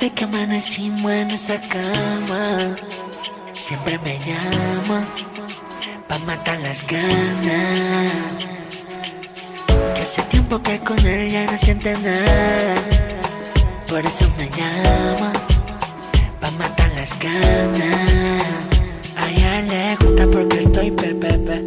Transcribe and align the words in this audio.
Desde 0.00 0.14
que 0.14 0.24
amanecimos 0.24 1.12
en 1.12 1.30
esa 1.30 1.60
cama, 1.60 2.74
siempre 3.52 3.98
me 3.98 4.18
llama 4.20 5.06
pa' 6.08 6.18
matar 6.20 6.58
las 6.60 6.86
ganas. 6.86 8.10
Que 9.94 10.00
hace 10.00 10.22
tiempo 10.22 10.62
que 10.62 10.80
con 10.80 10.98
él 11.04 11.30
ya 11.30 11.44
no 11.44 11.58
siente 11.58 11.92
nada, 11.98 12.76
por 13.88 14.06
eso 14.06 14.26
me 14.38 14.48
llama 14.48 15.32
pa' 16.40 16.50
matar 16.52 16.90
las 16.96 17.12
ganas. 17.18 18.46
A 19.18 19.28
ella 19.28 19.60
le 20.16 20.26
porque 20.28 20.58
estoy 20.58 20.90
pepepe. 20.90 21.60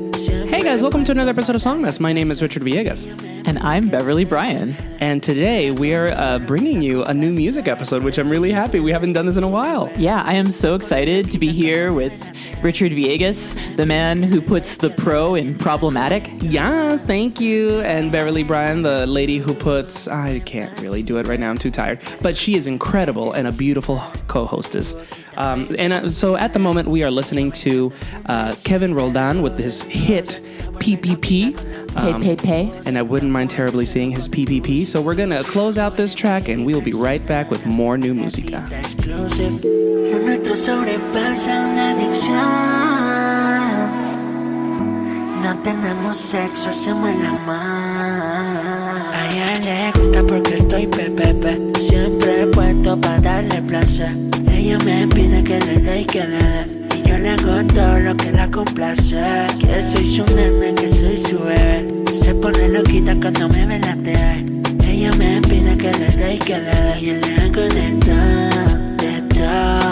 Hey 0.49 0.61
guys, 0.61 0.81
welcome 0.83 1.03
to 1.05 1.11
another 1.11 1.31
episode 1.31 1.55
of 1.55 1.61
Songmas. 1.61 1.99
My 1.99 2.13
name 2.13 2.29
is 2.31 2.41
Richard 2.41 2.61
Villegas, 2.63 3.05
And 3.45 3.57
I'm 3.59 3.89
Beverly 3.89 4.23
Bryan. 4.23 4.75
and 4.99 5.21
today 5.21 5.71
we 5.71 5.93
are 5.93 6.09
uh, 6.11 6.39
bringing 6.39 6.81
you 6.81 7.03
a 7.03 7.13
new 7.13 7.31
music 7.31 7.67
episode, 7.67 8.03
which 8.03 8.17
I'm 8.19 8.29
really 8.29 8.51
happy. 8.51 8.79
We 8.79 8.91
haven't 8.91 9.13
done 9.13 9.25
this 9.25 9.35
in 9.35 9.43
a 9.43 9.47
while. 9.49 9.91
Yeah, 9.97 10.21
I 10.23 10.35
am 10.35 10.49
so 10.51 10.75
excited 10.75 11.29
to 11.31 11.37
be 11.39 11.51
here 11.51 11.91
with 11.91 12.13
Richard 12.61 12.91
Villegas, 12.93 13.75
the 13.75 13.85
man 13.85 14.21
who 14.23 14.39
puts 14.41 14.77
the 14.77 14.91
pro 14.91 15.35
in 15.35 15.57
problematic. 15.57 16.29
Yes, 16.39 17.01
thank 17.03 17.41
you. 17.41 17.81
And 17.81 18.11
Beverly 18.11 18.43
Bryan, 18.43 18.83
the 18.83 19.05
lady 19.07 19.39
who 19.39 19.53
puts, 19.55 20.07
I 20.07 20.39
can't 20.39 20.71
really 20.79 21.03
do 21.03 21.17
it 21.17 21.27
right 21.27 21.39
now, 21.39 21.49
I'm 21.49 21.57
too 21.57 21.71
tired, 21.71 21.99
but 22.21 22.37
she 22.37 22.55
is 22.55 22.67
incredible 22.67 23.33
and 23.33 23.47
a 23.47 23.51
beautiful 23.51 24.01
co 24.27 24.45
hostess. 24.45 24.95
Um, 25.35 25.75
and 25.79 25.91
uh, 25.93 26.07
so 26.09 26.35
at 26.37 26.53
the 26.53 26.59
moment, 26.59 26.87
we 26.87 27.01
are 27.03 27.09
listening 27.09 27.51
to 27.53 27.91
uh, 28.27 28.32
Kevin 28.63 28.93
Roldan 28.93 29.41
with 29.41 29.57
his 29.57 29.83
hit 29.83 30.41
PPP. 30.79 31.53
Um, 31.95 32.21
pay, 32.21 32.35
pay. 32.35 32.71
and 32.85 32.97
I 32.97 33.01
wouldn't 33.03 33.31
mind 33.31 33.49
terribly 33.51 33.85
seeing 33.85 34.11
his 34.11 34.27
PPP. 34.27 34.85
So 34.87 35.01
we're 35.01 35.15
gonna 35.15 35.43
close 35.43 35.77
out 35.77 35.95
this 35.95 36.15
track, 36.15 36.49
and 36.49 36.65
we'll 36.65 36.81
be 36.81 36.93
right 36.93 37.23
back 37.27 37.51
with 37.51 37.65
more 37.65 37.97
new 37.97 38.13
música. 38.15 38.65
exclusive. 38.79 39.63
Lo 39.63 40.19
nuestro 40.19 40.55
sobrepasa 40.55 41.67
una 41.67 41.91
adicción. 41.91 42.37
No 45.43 45.61
tenemos 45.61 46.17
sexo, 46.17 46.69
hacemos 46.69 47.09
el 47.09 47.25
amor. 47.25 47.55
A 49.13 49.21
ella 49.31 49.59
le 49.59 49.91
gusta 49.99 50.23
porque 50.27 50.55
estoy 50.55 50.87
pepepe. 50.87 51.57
Siempre 51.79 52.47
puesto 52.47 52.99
para 52.99 53.19
darle 53.19 53.61
placer. 53.61 54.11
Ella 54.51 54.77
me 54.79 55.07
pide 55.07 55.43
que 55.43 55.59
le 55.59 55.79
dé 55.79 56.01
y 56.01 56.05
que 56.05 56.25
le 56.27 56.37
dé. 56.37 56.82
Yo 57.13 57.19
le 57.19 57.29
hago 57.29 57.67
todo 57.75 57.99
lo 57.99 58.17
que 58.17 58.31
la 58.31 58.49
complace. 58.49 59.21
Que 59.59 59.83
soy 59.83 60.03
su 60.03 60.25
nena, 60.33 60.73
que 60.73 60.89
soy 60.89 61.15
su 61.15 61.37
bebé. 61.37 61.85
Se 62.11 62.33
pone 62.33 62.69
loquita 62.69 63.15
cuando 63.21 63.47
me 63.49 63.67
ve 63.67 63.77
la 63.77 63.95
TV. 63.97 64.43
Ella 64.83 65.11
me 65.11 65.39
pide 65.41 65.77
que 65.77 65.91
le 65.91 66.07
dé 66.07 66.33
y 66.33 66.39
que 66.39 66.57
le 66.57 66.71
dé. 66.71 67.01
Y 67.01 67.11
le 67.11 67.35
hago 67.35 67.61
de 67.61 67.91
todo, 68.03 68.77
de 68.97 69.21
todo. 69.35 69.82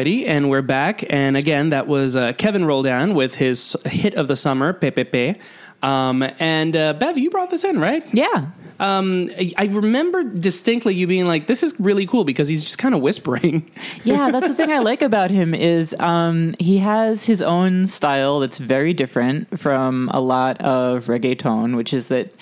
Alrighty, 0.00 0.26
and 0.26 0.48
we're 0.48 0.62
back. 0.62 1.04
And 1.10 1.36
again, 1.36 1.70
that 1.70 1.86
was 1.86 2.16
uh, 2.16 2.32
Kevin 2.32 2.64
Roldan 2.64 3.12
with 3.14 3.34
his 3.34 3.76
hit 3.84 4.14
of 4.14 4.28
the 4.28 4.36
summer, 4.36 4.72
PPP. 4.72 5.38
Um, 5.82 6.24
and 6.38 6.74
uh, 6.74 6.94
Bev, 6.94 7.18
you 7.18 7.28
brought 7.28 7.50
this 7.50 7.64
in, 7.64 7.78
right? 7.78 8.02
Yeah. 8.14 8.46
Um, 8.78 9.28
I 9.38 9.52
I 9.58 9.64
remember 9.66 10.24
distinctly 10.24 10.94
you 10.94 11.06
being 11.06 11.26
like, 11.26 11.48
"This 11.48 11.62
is 11.62 11.78
really 11.78 12.06
cool" 12.06 12.24
because 12.24 12.48
he's 12.48 12.62
just 12.64 12.78
kind 12.78 12.94
of 12.94 13.02
whispering. 13.02 13.70
Yeah, 14.04 14.30
that's 14.30 14.48
the 14.48 14.54
thing 14.54 14.72
I 14.72 14.78
like 14.78 15.02
about 15.02 15.30
him 15.30 15.54
is 15.54 15.94
um, 15.98 16.54
he 16.58 16.78
has 16.78 17.26
his 17.26 17.42
own 17.42 17.86
style 17.86 18.40
that's 18.40 18.56
very 18.56 18.94
different 18.94 19.60
from 19.60 20.08
a 20.14 20.20
lot 20.20 20.62
of 20.62 21.06
reggaeton, 21.06 21.76
which 21.76 21.92
is 21.92 22.08
that 22.08 22.32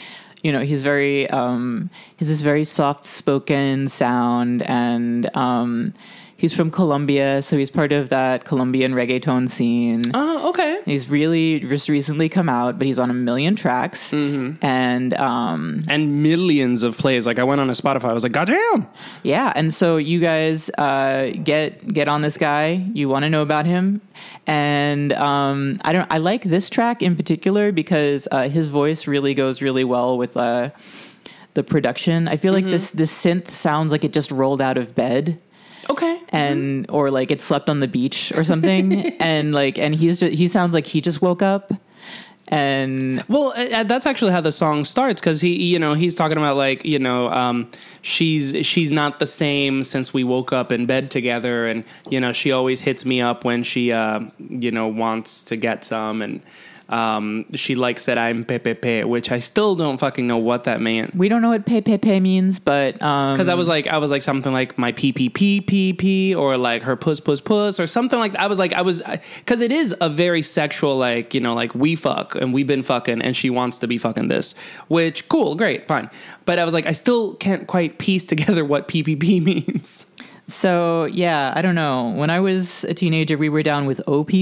you 0.45 0.53
know 0.53 0.61
he's 0.61 0.85
very 0.85 1.29
um, 1.31 1.91
he's 2.17 2.29
this 2.29 2.41
very 2.41 2.63
soft 2.63 3.05
spoken 3.05 3.89
sound 3.89 4.63
and 4.63 5.37
um, 5.37 5.93
he's 6.39 6.55
from 6.55 6.71
Colombia, 6.71 7.43
so 7.43 7.59
he's 7.59 7.69
part 7.69 7.93
of 7.93 8.09
that 8.09 8.45
Colombian 8.45 8.95
reggaeton 8.95 9.51
scene. 9.51 10.01
Oh, 10.15 10.49
okay. 10.51 10.81
He's 10.87 11.11
really 11.11 11.61
just 11.61 11.89
recently 11.91 12.29
come 12.31 12.49
out, 12.49 12.79
but 12.79 12.87
he's 12.87 12.99
on 12.99 13.11
a 13.11 13.15
million 13.15 13.57
tracks, 13.57 14.13
and 14.15 15.15
um, 15.15 15.83
And 15.89 16.23
millions 16.23 16.83
of 16.85 16.97
plays. 16.97 17.27
Like 17.27 17.39
I 17.39 17.45
went 17.45 17.61
on 17.61 17.69
a 17.69 17.75
Spotify, 17.75 18.05
I 18.07 18.13
was 18.15 18.23
like, 18.23 18.33
"God 18.33 18.47
damn!" 18.47 18.87
yeah. 19.23 19.53
And 19.55 19.75
so 19.75 19.99
you 19.99 20.21
guys 20.21 20.71
uh, 20.79 21.33
get 21.43 21.87
get 21.93 22.09
on 22.09 22.23
this 22.23 22.39
guy. 22.39 22.89
You 22.95 23.09
want 23.11 23.25
to 23.25 23.29
know 23.29 23.43
about 23.43 23.67
him, 23.67 24.01
and 24.47 25.13
um, 25.13 25.75
I 25.85 25.93
don't. 25.93 26.11
I 26.11 26.19
like 26.19 26.45
this 26.45 26.71
track 26.71 27.03
in 27.03 27.17
particular 27.17 27.73
because 27.73 28.27
uh, 28.31 28.49
his 28.49 28.69
voice 28.69 29.07
really 29.07 29.35
goes 29.35 29.61
really 29.61 29.85
well 29.85 30.17
with 30.17 30.37
uh, 30.37 30.71
the 31.55 31.65
production. 31.65 32.29
I 32.29 32.37
feel 32.37 32.53
like 32.53 32.65
this 32.65 32.93
this 32.93 33.13
synth 33.13 33.49
sounds 33.49 33.91
like 33.93 34.05
it 34.05 34.13
just 34.13 34.31
rolled 34.31 34.63
out 34.63 34.79
of 34.79 34.95
bed. 34.95 35.39
Okay. 35.91 36.21
and 36.31 36.87
or 36.91 37.11
like 37.11 37.31
it 37.31 37.41
slept 37.41 37.69
on 37.69 37.81
the 37.81 37.89
beach 37.89 38.33
or 38.37 38.45
something. 38.45 39.13
And 39.21 39.53
like 39.53 39.79
and 39.79 39.95
he's 39.95 40.21
just, 40.21 40.33
he 40.33 40.49
sounds 40.49 40.75
like 40.75 40.87
he 40.87 41.01
just 41.01 41.21
woke 41.21 41.43
up. 41.43 41.73
And 42.51 43.23
Well, 43.29 43.53
uh, 43.55 43.85
that's 43.85 44.07
actually 44.07 44.33
how 44.33 44.41
the 44.41 44.53
song 44.53 44.85
starts 44.85 45.21
because 45.21 45.41
he, 45.43 45.67
you 45.67 45.79
know, 45.79 45.93
he's 45.95 46.15
talking 46.15 46.39
about 46.39 46.57
like, 46.57 46.85
you 46.85 46.99
know, 46.99 47.29
um, 47.31 47.71
she's 48.01 48.67
she's 48.67 48.91
not 48.91 49.19
the 49.19 49.27
same 49.27 49.85
since 49.85 50.15
we 50.15 50.25
woke 50.25 50.53
up 50.53 50.73
in 50.73 50.87
bed 50.87 51.11
together, 51.11 51.67
and 51.67 51.85
you 52.09 52.21
know, 52.21 52.33
she 52.33 52.51
always 52.53 52.81
hits 52.81 53.05
me 53.05 53.21
up 53.21 53.45
when 53.45 53.63
she, 53.63 53.93
uh, 53.93 54.21
you 54.39 54.71
know, 54.71 54.89
wants 54.89 55.43
to 55.45 55.57
get 55.57 55.85
some, 55.85 56.23
and 56.23 56.41
um, 56.89 57.45
she 57.55 57.75
likes 57.75 58.07
that 58.07 58.17
I'm 58.17 58.45
pepepe, 58.45 59.05
which 59.05 59.31
I 59.31 59.39
still 59.39 59.75
don't 59.77 59.99
fucking 59.99 60.27
know 60.27 60.39
what 60.39 60.65
that 60.65 60.81
meant. 60.81 61.15
we 61.15 61.29
don't 61.29 61.43
know 61.43 61.51
what 61.51 61.67
pay 61.67 62.21
means 62.21 62.59
but 62.59 63.01
um 63.03 63.35
Because 63.35 63.49
I 63.49 63.55
was 63.55 63.69
like, 63.69 63.87
I 63.87 63.99
was 63.99 64.11
like 64.11 64.23
something 64.23 64.53
like 64.53 64.79
my 64.79 64.93
PPP 64.93 66.35
or 66.37 66.57
like 66.57 66.83
her 66.83 66.97
puss 66.97 67.21
puss 67.21 67.41
puss 67.41 67.79
or 67.79 67.87
something 67.87 68.19
like. 68.19 68.33
that. 68.33 68.41
I 68.41 68.47
was 68.47 68.59
like, 68.59 68.73
I 68.73 68.83
was 68.83 69.03
because 69.37 69.61
it 69.61 69.73
is 69.73 69.95
a 70.01 70.09
very 70.09 70.43
sexual 70.43 70.97
like 70.97 71.35
you 71.35 71.41
know 71.41 71.55
like 71.55 71.75
we 71.75 71.95
fuck 71.95 72.35
and 72.35 72.55
we've 72.55 72.67
been 72.67 72.83
fucking 72.83 73.21
and 73.23 73.37
she 73.37 73.51
wants 73.51 73.79
to 73.81 73.87
be 73.87 73.99
fucking 73.99 74.29
this, 74.29 74.55
which 74.89 75.29
cool, 75.29 75.55
great, 75.57 75.87
fine. 75.87 76.11
But 76.45 76.59
I 76.59 76.65
was 76.65 76.75
like, 76.75 76.87
I 76.87 76.93
still 76.93 77.35
can't 77.35 77.67
quite 77.67 77.99
piece 77.99 78.25
together 78.27 78.65
what 78.65 78.89
PPP 78.89 79.43
means. 79.51 80.07
so 80.51 81.05
yeah 81.05 81.53
i 81.57 81.61
don't 81.61 81.75
know 81.75 82.09
when 82.17 82.31
i 82.31 82.41
was 82.41 82.83
a 82.85 82.95
teenager 82.95 83.37
we 83.37 83.51
were 83.51 83.63
down 83.63 83.85
with 83.85 84.01
opp 84.09 84.33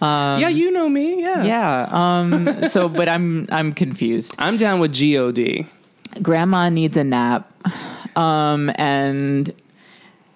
yeah, 0.00 0.48
you 0.48 0.70
know 0.70 0.88
me. 0.88 1.20
Yeah, 1.22 1.42
yeah 1.44 1.88
um 1.90 2.68
so 2.68 2.88
but 2.88 3.08
i'm 3.08 3.46
i'm 3.50 3.72
confused 3.72 4.34
I'm 4.38 4.56
down 4.56 4.78
with 4.80 4.92
God. 4.92 5.66
grandma 6.22 6.68
needs 6.68 6.96
a 6.96 7.04
nap 7.04 7.50
um 8.16 8.70
and 8.76 9.52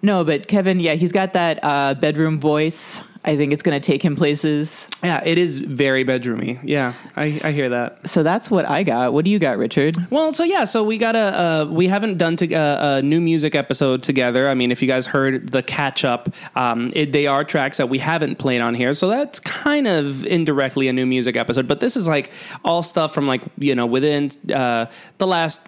no 0.02 0.24
but 0.24 0.48
kevin 0.48 0.80
yeah 0.80 0.94
he's 0.94 1.12
got 1.12 1.32
that 1.34 1.60
uh 1.62 1.94
bedroom 1.94 2.41
voice 2.41 3.02
i 3.25 3.36
think 3.36 3.53
it's 3.53 3.62
gonna 3.62 3.81
take 3.81 4.03
him 4.03 4.16
places 4.16 4.88
Yeah, 5.03 5.22
it 5.25 5.38
is 5.38 5.58
very 5.58 6.04
bedroomy. 6.04 6.58
Yeah, 6.62 6.94
I, 7.16 7.25
I 7.44 7.53
hear 7.53 7.69
that. 7.70 8.08
so 8.08 8.22
that's 8.22 8.50
what 8.50 8.64
i 8.69 8.82
got 8.82 9.12
what 9.12 9.25
do 9.25 9.31
you 9.31 9.38
got 9.38 9.58
richard 9.58 9.97
Well, 10.10 10.32
so 10.32 10.44
yeah, 10.44 10.64
so 10.64 10.82
we 10.84 10.98
got 10.98 11.16
a 11.16 11.19
uh, 11.41 11.64
we 11.70 11.88
haven't 11.88 12.19
done 12.19 12.36
to, 12.36 12.54
uh, 12.54 12.98
a 12.98 13.03
new 13.03 13.21
music 13.21 13.54
episode 13.54 14.03
together. 14.03 14.48
I 14.48 14.54
mean, 14.54 14.71
if 14.72 14.80
you 14.83 14.89
guys 14.89 15.06
heard 15.06 15.50
the 15.50 15.62
catch 15.62 16.04
up, 16.04 16.28
um, 16.56 16.91
it, 16.95 17.12
they 17.12 17.27
are 17.27 17.45
tracks 17.45 17.77
that 17.78 17.89
we 17.89 17.98
haven't 17.98 18.36
played 18.39 18.60
on 18.60 18.74
here, 18.74 18.92
so 18.95 19.09
that's 19.09 19.39
kind 19.41 19.86
of 19.86 20.24
indirectly 20.27 20.89
a 20.89 20.92
new 20.92 21.06
music 21.06 21.36
episode. 21.36 21.66
But 21.68 21.80
this 21.80 21.97
is 21.97 22.09
like 22.09 22.30
all 22.65 22.83
stuff 22.83 23.12
from 23.15 23.27
like 23.27 23.42
you 23.59 23.74
know 23.74 23.86
within 23.86 24.30
uh, 24.53 24.86
the 25.18 25.27
last 25.27 25.60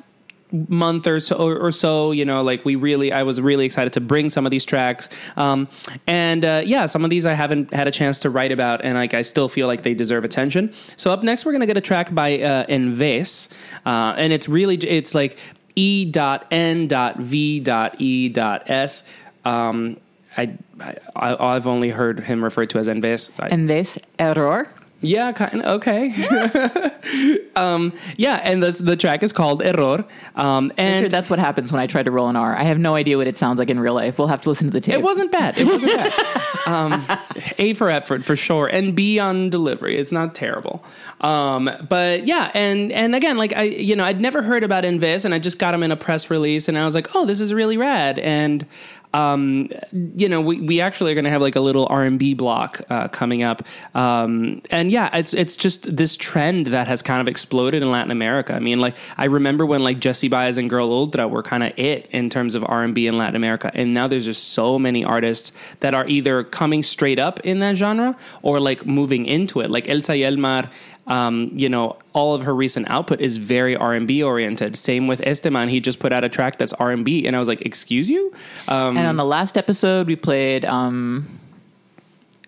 month 0.69 1.07
or 1.07 1.19
so 1.19 1.37
or, 1.37 1.71
so 1.71 2.13
you 2.13 2.25
know 2.25 2.43
like 2.43 2.65
we 2.65 2.77
really 2.77 3.13
i 3.13 3.23
was 3.23 3.41
really 3.41 3.65
excited 3.65 3.93
to 3.93 4.01
bring 4.01 4.29
some 4.31 4.47
of 4.47 4.51
these 4.51 4.65
tracks. 4.65 5.09
Um, 5.37 5.69
and 6.07 6.45
uh, 6.45 6.63
yeah 6.65 6.87
some 6.87 7.05
of 7.05 7.11
these 7.11 7.27
i 7.27 7.35
haven't 7.35 7.73
had 7.73 7.89
a 7.89 7.91
chance 7.91 8.21
to 8.21 8.31
write 8.31 8.53
about 8.53 8.83
and 8.85 8.95
like 8.95 9.15
i 9.15 9.23
still 9.23 9.49
feel 9.49 9.67
like 9.67 9.83
they 9.83 9.95
deserve 9.95 10.25
attention. 10.25 10.73
So 10.97 11.13
up 11.13 11.23
next 11.23 11.45
we're 11.45 11.53
gonna 11.53 11.67
get 11.67 11.77
a 11.77 11.81
track 11.81 12.15
by 12.15 12.41
uh, 12.41 12.67
Enves, 12.69 13.49
uh, 13.87 14.15
and 14.17 14.33
it's 14.33 14.49
really 14.49 14.77
it's 14.77 15.15
like 15.15 15.39
e 15.75 16.05
dot 16.05 16.47
n 16.51 16.87
dot 16.87 17.19
v 17.19 17.61
dot 17.61 18.01
e 18.01 18.29
dot 18.29 18.69
s. 18.71 19.05
Um, 19.45 19.97
I, 20.37 20.57
I 20.81 20.97
i've 21.17 21.67
only 21.67 21.91
heard 21.91 22.21
him 22.21 22.43
referred 22.43 22.71
to 22.71 22.79
as 22.79 22.89
Enves. 22.89 23.31
I, 23.39 23.55
this 23.57 23.99
error 24.19 24.73
Yeah, 25.03 25.33
kind 25.33 25.61
of. 25.61 25.67
Okay. 25.83 26.15
um, 27.57 27.93
yeah, 28.17 28.37
and 28.43 28.63
this, 28.63 28.79
the 28.79 28.97
track 28.97 29.23
is 29.23 29.33
called 29.33 29.63
Error. 29.63 30.05
Um, 30.37 30.73
and 30.77 31.11
that's 31.11 31.29
what 31.29 31.39
happens 31.39 31.73
when 31.73 31.81
I 31.81 31.87
try 31.87 32.03
to 32.03 32.11
roll 32.11 32.29
an 32.29 32.37
R. 32.37 32.57
I 32.57 32.63
have 32.63 32.79
no 32.79 32.95
idea 32.95 33.19
what 33.19 33.27
it 33.27 33.37
sounds 33.37 33.59
like 33.59 33.69
in 33.69 33.81
real 33.81 33.95
life. 33.95 34.19
We'll 34.19 34.29
have 34.29 34.41
to 34.43 34.49
listen 34.49 34.69
to 34.69 34.73
the 34.73 34.81
tape. 34.81 34.95
it 34.95 35.03
wasn't 35.03 35.33
bad. 35.33 35.59
It 35.59 35.67
wasn't 35.67 35.95
bad. 35.95 36.13
Um, 36.65 37.05
a 37.59 37.75
for 37.75 37.91
effort 37.91 38.25
for 38.25 38.37
sure, 38.37 38.69
and 38.69 38.95
B 38.95 39.19
on 39.19 39.51
delivery. 39.51 39.97
It's 39.97 40.13
not 40.13 40.33
terrible. 40.33 40.85
Um, 41.21 41.69
but 41.89 42.25
yeah, 42.25 42.53
and 42.55 42.93
and 42.93 43.17
again, 43.17 43.37
like 43.37 43.53
I, 43.53 43.63
you 43.63 43.97
know, 43.97 44.05
I'd 44.05 44.21
never 44.21 44.43
heard 44.43 44.63
about 44.63 44.85
Enves, 44.85 45.25
and 45.25 45.35
I 45.35 45.41
just 45.41 45.59
got 45.59 45.75
him 45.75 45.83
in 45.83 45.91
a 45.91 45.97
press 45.97 46.31
release, 46.31 46.69
and 46.69 46.79
I 46.79 46.85
was 46.85 46.95
like, 46.95 47.17
oh, 47.17 47.27
this 47.27 47.41
is 47.41 47.53
really 47.53 47.77
rad, 47.77 48.21
and 48.21 48.65
um, 49.15 49.69
you 49.93 50.29
know, 50.29 50.41
we, 50.41 50.61
we 50.61 50.81
actually 50.81 51.13
are 51.13 51.15
going 51.15 51.25
to 51.25 51.31
have 51.31 51.43
like 51.43 51.57
a 51.57 51.61
little 51.61 51.87
R 51.91 52.05
and 52.05 52.19
B 52.19 52.35
block 52.35 52.81
uh, 52.89 53.09
coming 53.09 53.43
up, 53.43 53.63
um, 53.95 54.63
and 54.71 54.91
yeah, 54.91 55.15
it's 55.17 55.35
it's 55.35 55.57
just 55.57 55.95
this 55.95 56.17
trend 56.17 56.69
that 56.69 56.89
has 56.89 57.03
kind 57.03 57.21
of 57.21 57.29
exploded 57.29 57.83
in 57.83 57.91
Latin 57.91 58.11
America. 58.11 58.55
I 58.55 58.59
mean, 58.59 58.81
like 58.81 58.97
I 59.19 59.27
remember 59.27 59.67
when 59.67 59.83
like 59.83 59.99
Jesse 59.99 60.29
Baez 60.29 60.57
and 60.57 60.71
Girl 60.71 60.91
Ultra 60.91 61.29
were 61.29 61.43
kind 61.43 61.63
of 61.63 61.73
it 61.77 62.07
in 62.11 62.31
terms 62.31 62.55
of 62.55 62.65
R 62.67 62.83
and 62.83 62.95
B 62.95 63.07
in 63.07 63.19
Latin 63.19 63.37
America, 63.37 63.71
and 63.75 63.93
now 63.93 64.09
there's 64.09 64.25
just 64.25 64.51
so 64.55 64.79
many 64.79 65.05
artists 65.05 65.53
that 65.81 65.95
are 65.95 66.07
either 66.07 66.45
coming 66.45 66.83
straight 66.83 67.19
up 67.19 67.41
in 67.41 67.59
that 67.59 67.77
genre 67.77 68.17
or 68.43 68.61
like 68.61 68.87
moving 68.87 69.27
into 69.27 69.61
it, 69.61 69.71
like 69.71 69.89
Elsa 69.89 70.13
y 70.13 70.21
Elmar 70.21 70.71
um, 71.07 71.51
you 71.55 71.69
know, 71.69 71.97
all 72.13 72.35
of 72.35 72.43
her 72.45 72.55
recent 72.55 72.89
output 72.91 73.21
is 73.21 73.37
very 73.37 73.75
R 73.77 73.93
and 73.95 74.07
B 74.07 74.23
oriented. 74.23 74.77
Same 74.77 75.07
with 75.07 75.21
Esteman; 75.27 75.69
he 75.69 75.81
just 75.81 75.99
put 75.99 76.13
out 76.13 76.25
a 76.25 76.29
track 76.29 76.59
that's 76.59 76.73
R 76.75 76.91
and 76.91 77.05
B, 77.05 77.27
and 77.27 77.35
I 77.35 77.39
was 77.39 77.49
like, 77.49 77.61
"Excuse 77.63 78.09
you." 78.11 78.33
Um, 78.69 78.97
and 78.97 79.07
on 79.07 79.17
the 79.17 79.25
last 79.25 79.57
episode, 79.59 80.07
we 80.07 80.17
played. 80.17 80.65
um 80.65 81.39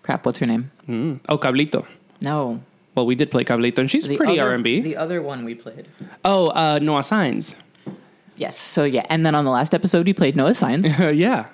Crap, 0.03 0.25
what's 0.25 0.39
her 0.39 0.45
name? 0.45 0.69
mm, 0.87 1.19
oh, 1.29 1.37
Cablito. 1.37 1.85
No, 2.21 2.61
Well, 2.93 3.05
we 3.07 3.15
did 3.15 3.29
play 3.31 3.43
Cablito, 3.43 3.79
and 3.79 3.89
she's 3.91 4.07
the 4.07 4.15
pretty 4.17 4.39
R 4.39 4.53
and 4.53 4.63
B. 4.63 4.79
The 4.81 4.97
other 4.97 5.21
one 5.21 5.43
we 5.45 5.55
played. 5.55 5.87
Oh, 6.23 6.49
uh, 6.49 6.79
Noah 6.81 7.03
Signs. 7.03 7.55
Yes. 8.37 8.57
So 8.59 8.83
yeah, 8.83 9.05
and 9.09 9.25
then 9.25 9.33
on 9.35 9.45
the 9.45 9.51
last 9.51 9.73
episode, 9.73 10.05
we 10.05 10.13
played 10.13 10.35
Noah 10.35 10.53
Signs. 10.53 10.87
Yeah. 10.99 11.47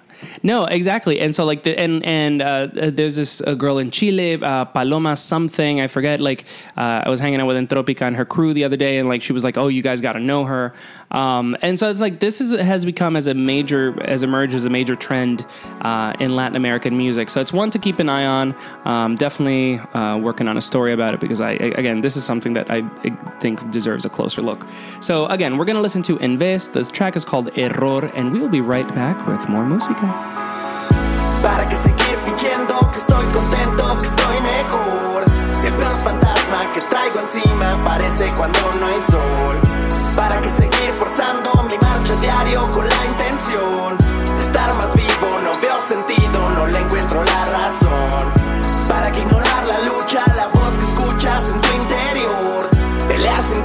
No, 0.43 0.65
exactly. 0.65 1.19
And 1.19 1.33
so 1.33 1.45
like 1.45 1.63
the 1.63 1.77
and 1.77 2.05
and 2.05 2.41
uh, 2.41 2.67
there's 2.71 3.15
this 3.15 3.41
uh, 3.41 3.55
girl 3.55 3.77
in 3.77 3.91
Chile, 3.91 4.41
uh, 4.41 4.65
Paloma 4.65 5.15
something, 5.15 5.79
I 5.81 5.87
forget. 5.87 6.19
Like 6.19 6.45
uh, 6.77 7.03
I 7.05 7.09
was 7.09 7.19
hanging 7.19 7.39
out 7.41 7.47
with 7.47 7.57
Entropica 7.57 8.01
and 8.01 8.15
her 8.15 8.25
crew 8.25 8.53
the 8.53 8.63
other 8.63 8.77
day, 8.77 8.97
and 8.97 9.07
like 9.07 9.21
she 9.21 9.33
was 9.33 9.43
like, 9.43 9.57
"Oh, 9.57 9.67
you 9.67 9.81
guys 9.81 10.01
got 10.01 10.13
to 10.13 10.19
know 10.19 10.45
her." 10.45 10.73
Um, 11.11 11.57
and 11.61 11.77
so 11.77 11.89
it's 11.89 12.01
like 12.01 12.19
this 12.19 12.41
is 12.41 12.57
has 12.57 12.85
become 12.85 13.15
as 13.15 13.27
a 13.27 13.33
major 13.33 14.01
as 14.03 14.23
emerged 14.23 14.53
as 14.53 14.65
a 14.65 14.69
major 14.69 14.95
trend 14.95 15.45
uh, 15.81 16.13
in 16.19 16.35
Latin 16.35 16.55
American 16.55 16.97
music. 16.97 17.29
So 17.29 17.41
it's 17.41 17.53
one 17.53 17.69
to 17.71 17.79
keep 17.79 17.99
an 17.99 18.09
eye 18.09 18.25
on. 18.25 18.55
Um, 18.85 19.15
definitely 19.15 19.79
uh, 19.93 20.17
working 20.17 20.47
on 20.47 20.57
a 20.57 20.61
story 20.61 20.93
about 20.93 21.13
it 21.13 21.19
because 21.19 21.41
I 21.41 21.51
again 21.51 22.01
this 22.01 22.15
is 22.15 22.23
something 22.23 22.53
that 22.53 22.71
I, 22.71 22.81
think 23.39 23.71
deserves 23.71 24.05
a 24.05 24.09
closer 24.09 24.41
look. 24.41 24.65
So 24.99 25.25
again, 25.27 25.57
we're 25.57 25.65
gonna 25.65 25.81
listen 25.81 26.03
to 26.03 26.19
Enves. 26.19 26.69
This 26.69 26.89
track 26.89 27.15
is 27.15 27.25
called 27.25 27.49
Error, 27.57 28.05
and 28.15 28.31
we 28.31 28.39
will 28.39 28.49
be 28.49 28.61
right 28.61 28.87
back 28.93 29.25
with 29.27 29.49
more 29.49 29.65
música. 29.65 30.07
¿Para 31.41 31.67
qué 31.67 31.75
seguir 31.75 32.17
fingiendo 32.25 32.79
que 32.91 32.99
que? 32.99 34.11
Siempre 35.61 35.85
un 35.85 36.01
fantasma 36.01 36.73
que 36.73 36.81
traigo 36.89 37.19
encima 37.19 37.71
aparece 37.73 38.31
cuando 38.35 38.59
no 38.79 38.87
hay 38.87 39.01
sol. 39.01 39.59
¿Para 40.15 40.41
mi 40.41 40.47
con 42.59 42.87
la 42.87 43.05
intención 43.07 43.97
de 43.97 44.39
estar 44.39 44.73
más 44.75 44.93
vivo? 44.93 45.39
No 45.41 45.59
veo 45.61 45.79
sentido, 45.79 46.49
no 46.49 46.67
le 46.67 46.79
encuentro 46.79 47.23
la 47.23 47.45
razón. 47.45 48.33
¿Para 48.89 49.09
que 49.11 49.21
ignorar 49.21 49.67
la 49.67 49.79
lucha, 49.79 50.23
la 50.35 50.47
voz 50.47 50.77
que 50.77 50.83
escuchas 50.83 51.49
en 51.49 51.61
tu 51.61 51.69
interior? 51.73 52.69
Pelear 53.07 53.41
sin 53.41 53.63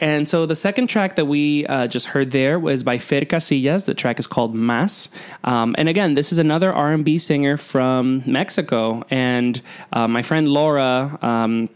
and. 0.00 0.22
And 0.22 0.28
so 0.28 0.46
the 0.46 0.54
second 0.54 0.86
track 0.86 1.16
that 1.16 1.24
we 1.24 1.66
uh, 1.66 1.88
just 1.88 2.06
heard 2.06 2.30
there 2.30 2.60
was 2.60 2.84
by 2.84 2.98
Fer 2.98 3.22
Casillas. 3.22 3.86
The 3.86 3.94
track 3.94 4.20
is 4.20 4.28
called 4.28 4.54
Mas. 4.54 5.08
Um, 5.42 5.74
and 5.76 5.88
again, 5.88 6.14
this 6.14 6.30
is 6.32 6.38
another 6.38 6.72
R&B 6.72 7.18
singer 7.18 7.56
from 7.56 8.22
Mexico. 8.24 9.02
And 9.10 9.60
uh, 9.92 10.06
my 10.06 10.22
friend 10.22 10.46
Laura... 10.48 11.18
Um, 11.22 11.68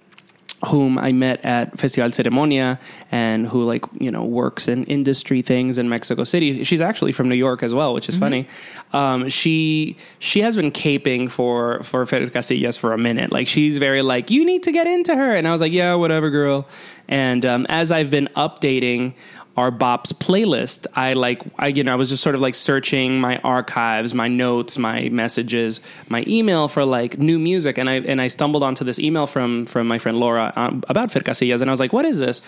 whom 0.66 0.98
I 0.98 1.12
met 1.12 1.44
at 1.44 1.78
Festival 1.78 2.10
Ceremonia 2.10 2.78
and 3.12 3.46
who 3.46 3.62
like 3.62 3.84
you 4.00 4.10
know 4.10 4.24
works 4.24 4.68
in 4.68 4.84
industry 4.84 5.42
things 5.42 5.78
in 5.78 5.88
Mexico 5.88 6.24
City. 6.24 6.64
She's 6.64 6.80
actually 6.80 7.12
from 7.12 7.28
New 7.28 7.36
York 7.36 7.62
as 7.62 7.72
well, 7.72 7.94
which 7.94 8.08
is 8.08 8.16
funny. 8.16 8.48
Um, 8.92 9.28
she 9.28 9.96
she 10.18 10.40
has 10.40 10.56
been 10.56 10.70
caping 10.70 11.30
for 11.30 11.82
for 11.82 12.04
Fer 12.06 12.26
Casillas 12.26 12.78
for 12.78 12.92
a 12.92 12.98
minute. 12.98 13.30
Like 13.30 13.48
she's 13.48 13.78
very 13.78 14.02
like 14.02 14.30
you 14.30 14.44
need 14.44 14.62
to 14.64 14.72
get 14.72 14.86
into 14.86 15.14
her, 15.14 15.32
and 15.32 15.46
I 15.46 15.52
was 15.52 15.60
like 15.60 15.72
yeah 15.72 15.94
whatever 15.94 16.30
girl. 16.30 16.66
And 17.08 17.46
um, 17.46 17.66
as 17.68 17.92
I've 17.92 18.10
been 18.10 18.28
updating 18.36 19.14
our 19.56 19.70
Bops 19.70 20.12
playlist, 20.12 20.86
I 20.94 21.14
like 21.14 21.42
I 21.58 21.68
you 21.68 21.82
know 21.84 21.92
I 21.92 21.96
was 21.96 22.08
just 22.08 22.22
sort 22.22 22.34
of 22.34 22.40
like 22.40 22.54
searching 22.54 23.20
my 23.20 23.38
archives, 23.38 24.12
my 24.14 24.28
notes, 24.28 24.76
my 24.76 25.08
messages, 25.08 25.80
my 26.08 26.24
email 26.26 26.68
for 26.68 26.84
like 26.84 27.18
new 27.18 27.38
music, 27.38 27.78
and 27.78 27.88
I 27.88 27.94
and 27.94 28.20
I 28.20 28.28
stumbled 28.28 28.62
onto 28.62 28.84
this 28.84 28.98
email 28.98 29.26
from 29.26 29.66
from 29.66 29.88
my 29.88 29.98
friend 29.98 30.18
Laura 30.20 30.52
um, 30.56 30.82
about 30.88 31.10
Fer 31.10 31.20
Casillas, 31.20 31.60
and 31.60 31.70
I 31.70 31.72
was 31.72 31.80
like, 31.80 31.92
what 31.92 32.04
is 32.04 32.18
this? 32.18 32.42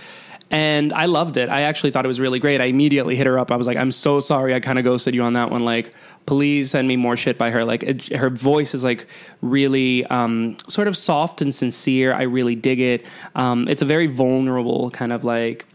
And 0.50 0.94
I 0.94 1.04
loved 1.04 1.36
it. 1.36 1.50
I 1.50 1.62
actually 1.62 1.90
thought 1.90 2.06
it 2.06 2.08
was 2.08 2.20
really 2.20 2.38
great. 2.38 2.60
I 2.60 2.66
immediately 2.66 3.16
hit 3.16 3.26
her 3.26 3.38
up. 3.38 3.50
I 3.50 3.56
was 3.56 3.66
like, 3.66 3.76
I'm 3.76 3.90
so 3.90 4.18
sorry. 4.18 4.54
I 4.54 4.60
kind 4.60 4.78
of 4.78 4.84
ghosted 4.84 5.14
you 5.14 5.22
on 5.22 5.34
that 5.34 5.50
one. 5.50 5.64
Like, 5.64 5.92
please 6.24 6.70
send 6.70 6.88
me 6.88 6.96
more 6.96 7.18
shit 7.18 7.36
by 7.36 7.50
her. 7.50 7.64
Like, 7.64 7.82
it, 7.82 8.08
her 8.16 8.30
voice 8.30 8.74
is 8.74 8.82
like 8.82 9.06
really 9.42 10.06
um, 10.06 10.56
sort 10.66 10.88
of 10.88 10.96
soft 10.96 11.42
and 11.42 11.54
sincere. 11.54 12.14
I 12.14 12.22
really 12.22 12.54
dig 12.54 12.80
it. 12.80 13.04
Um, 13.34 13.68
it's 13.68 13.82
a 13.82 13.84
very 13.84 14.06
vulnerable 14.06 14.90
kind 14.90 15.12
of 15.12 15.22
like 15.22 15.66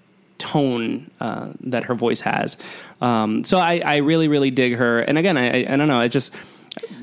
tone 0.52 1.10
uh, 1.20 1.48
that 1.72 1.84
her 1.86 1.96
voice 1.96 2.22
has. 2.22 2.58
Um, 3.02 3.44
so 3.44 3.58
I, 3.58 3.82
I 3.86 3.96
really, 3.98 4.28
really 4.28 4.52
dig 4.52 4.76
her. 4.76 5.00
And 5.08 5.18
again, 5.18 5.38
I, 5.38 5.46
I, 5.64 5.74
I 5.74 5.76
don't 5.78 5.88
know. 5.88 6.00
I 6.00 6.08
just 6.08 6.34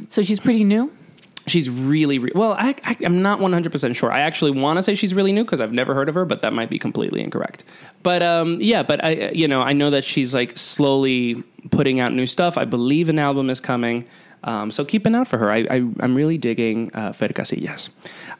So 0.08 0.22
she's 0.22 0.40
pretty 0.40 0.64
new. 0.64 0.90
she's 1.46 1.68
really 1.70 2.18
re- 2.18 2.32
well. 2.34 2.52
I, 2.52 2.74
I, 2.84 2.96
I'm 3.06 3.22
not 3.22 3.40
100 3.40 3.72
percent 3.72 3.96
sure. 3.96 4.12
I 4.12 4.20
actually 4.20 4.52
want 4.52 4.76
to 4.78 4.82
say 4.82 4.94
she's 4.94 5.14
really 5.14 5.32
new 5.32 5.44
because 5.44 5.60
I've 5.60 5.72
never 5.72 5.94
heard 5.94 6.08
of 6.08 6.14
her, 6.14 6.24
but 6.24 6.42
that 6.42 6.52
might 6.52 6.70
be 6.70 6.78
completely 6.78 7.20
incorrect. 7.22 7.64
But 8.02 8.22
um, 8.22 8.58
yeah, 8.60 8.82
but 8.90 8.98
I 9.04 9.30
you 9.32 9.48
know 9.48 9.62
I 9.62 9.72
know 9.72 9.90
that 9.90 10.04
she's 10.04 10.34
like 10.34 10.58
slowly 10.58 11.42
putting 11.70 11.98
out 12.00 12.12
new 12.12 12.26
stuff. 12.26 12.58
I 12.58 12.66
believe 12.66 13.08
an 13.08 13.18
album 13.18 13.50
is 13.50 13.60
coming. 13.60 14.04
Um, 14.42 14.70
so 14.70 14.84
keep 14.84 15.04
an 15.06 15.14
eye 15.14 15.20
out 15.20 15.28
for 15.28 15.36
her. 15.36 15.50
I, 15.50 15.58
I, 15.70 15.76
I'm 16.00 16.14
really 16.14 16.38
digging 16.38 16.90
uh, 16.94 17.12
Fer 17.12 17.28
Casillas. 17.28 17.90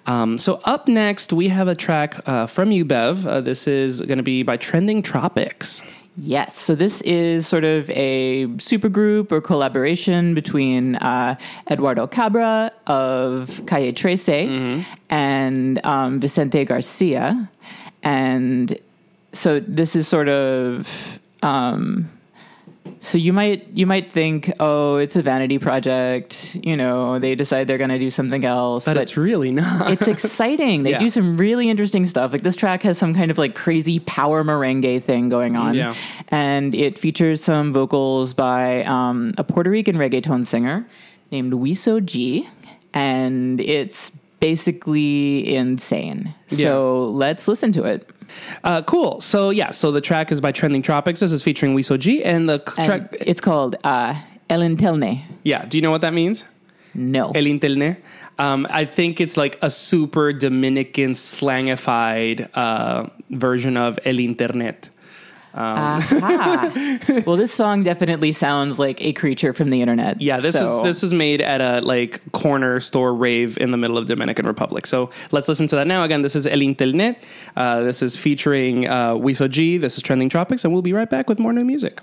Um, 0.07 0.39
so 0.39 0.61
up 0.65 0.89
next, 0.89 1.33
we 1.33 1.49
have 1.49 1.69
a 1.69 1.75
track 1.75 2.21
uh, 2.27 2.47
from 2.47 2.73
you, 2.73 2.85
Bev. 2.85 3.27
Uh, 3.27 3.41
this 3.41 3.69
is 3.69 4.01
going 4.01 4.19
to 4.19 4.25
be 4.25 4.43
by 4.43 4.57
Trending 4.57 5.03
Tropics. 5.03 5.83
Yes, 6.17 6.57
so 6.57 6.75
this 6.75 7.01
is 7.03 7.47
sort 7.47 7.65
of 7.65 7.89
a 7.91 8.47
supergroup 8.57 9.31
or 9.31 9.41
collaboration 9.41 10.35
between 10.35 10.97
uh, 10.97 11.37
Eduardo 11.71 12.07
Cabra 12.07 12.73
of 12.87 13.63
Calle 13.67 13.93
Trece 13.93 14.27
mm-hmm. 14.27 14.83
and 15.09 15.85
um, 15.87 16.19
Vicente 16.19 16.65
Garcia, 16.65 17.49
and 18.03 18.77
so 19.33 19.61
this 19.61 19.97
is 19.97 20.09
sort 20.09 20.29
of. 20.29 21.19
Um, 21.43 22.11
so 23.03 23.17
you 23.17 23.33
might 23.33 23.67
you 23.73 23.87
might 23.87 24.13
think, 24.13 24.53
oh, 24.61 24.97
it's 24.97 25.17
a 25.17 25.23
vanity 25.23 25.59
project. 25.59 26.55
You 26.63 26.77
know, 26.77 27.19
they 27.19 27.35
decide 27.35 27.67
they're 27.67 27.79
going 27.79 27.91
to 27.91 27.99
do 27.99 28.11
something 28.11 28.45
else, 28.45 28.85
but, 28.85 28.95
but, 28.95 29.01
it's 29.01 29.17
really 29.17 29.51
not. 29.51 29.91
it's 29.91 30.07
exciting. 30.07 30.83
They 30.83 30.91
yeah. 30.91 30.99
do 30.99 31.09
some 31.09 31.39
really 31.39 31.71
interesting 31.71 32.07
stuff. 32.07 32.31
Like 32.31 32.43
this 32.43 32.57
track 32.57 32.83
has 32.83 32.99
some 32.99 33.15
kind 33.15 33.31
of 33.31 33.39
like 33.39 33.55
crazy 33.55 34.01
power 34.01 34.45
merengue 34.45 35.03
thing 35.03 35.31
going 35.31 35.57
on, 35.57 35.75
yeah. 35.75 35.95
and 36.29 36.75
it 36.75 36.99
features 36.99 37.43
some 37.43 37.73
vocals 37.73 38.35
by 38.35 38.85
um, 38.85 39.33
a 39.39 39.45
Puerto 39.45 39.71
Rican 39.71 39.97
reggaeton 39.97 40.45
singer 40.45 40.87
named 41.31 41.55
Wiso 41.55 42.05
G, 42.05 42.47
and 42.93 43.63
it's 43.63 44.13
basically 44.41 45.55
insane. 45.55 46.35
So 46.49 46.57
yeah. 46.57 47.17
let's 47.17 47.47
listen 47.47 47.73
to 47.73 47.85
it. 47.85 48.11
Uh, 48.65 48.83
cool. 48.83 49.21
So 49.21 49.51
yeah, 49.51 49.71
so 49.71 49.91
the 49.93 50.01
track 50.01 50.33
is 50.33 50.41
by 50.41 50.53
Trending 50.53 50.83
Tropics. 50.83 51.21
This 51.21 51.33
is 51.33 51.43
featuring 51.43 51.77
Wiso 51.77 51.99
G, 51.99 52.25
and 52.25 52.49
the 52.49 52.63
and 52.77 52.87
track 52.87 53.17
it's 53.21 53.41
called 53.41 53.77
uh, 53.85 54.15
El 54.49 54.61
Intelne. 54.61 55.23
Yeah. 55.45 55.65
Do 55.67 55.79
you 55.79 55.83
know 55.83 55.91
what 55.91 56.01
that 56.01 56.15
means? 56.15 56.47
No. 56.95 57.31
El 57.31 57.45
Intelne. 57.45 57.97
Um, 58.39 58.67
I 58.71 58.87
think 58.87 59.21
it's 59.21 59.37
like 59.37 59.59
a 59.61 59.69
super 59.69 60.33
Dominican 60.33 61.13
slangified 61.13 62.49
uh, 62.55 63.07
version 63.29 63.77
of 63.77 63.99
El 64.05 64.19
Internet. 64.19 64.89
Um, 65.55 66.03
well, 67.27 67.37
this 67.37 67.53
song 67.53 67.83
definitely 67.83 68.33
sounds 68.33 68.79
like 68.79 69.01
a 69.01 69.13
creature 69.13 69.53
from 69.53 69.71
the 69.71 69.81
internet. 69.81 70.21
Yeah, 70.21 70.39
this 70.39 70.55
so. 70.55 70.63
was 70.63 70.83
this 70.83 71.03
was 71.03 71.13
made 71.13 71.41
at 71.41 71.61
a 71.61 71.85
like 71.85 72.21
corner 72.33 72.81
store 72.81 73.15
rave 73.15 73.59
in 73.59 73.71
the 73.71 73.77
middle 73.77 73.99
of 73.99 74.07
Dominican 74.07 74.47
Republic. 74.47 74.87
So 74.87 75.11
let's 75.33 75.49
listen 75.49 75.67
to 75.69 75.77
that 75.77 75.87
now. 75.87 76.05
Again, 76.05 76.23
this 76.23 76.37
is 76.37 76.47
El 76.47 76.63
Internet. 76.63 77.23
Uh, 77.57 77.81
this 77.81 78.03
is 78.03 78.17
featuring 78.17 78.87
uh, 78.87 79.15
Wiso 79.15 79.51
G. 79.51 79.77
This 79.79 79.97
is 79.97 80.03
Trending 80.03 80.29
Tropics, 80.29 80.65
and 80.65 80.73
we'll 80.73 80.83
be 80.83 80.93
right 80.93 81.11
back 81.11 81.29
with 81.29 81.39
more 81.39 81.53
new 81.53 81.65
music. 81.65 82.01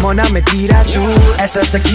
mamona 0.00 0.24
me 0.30 0.40
tira 0.40 0.82
tú. 0.84 1.04
Estás 1.38 1.74
aquí 1.74 1.89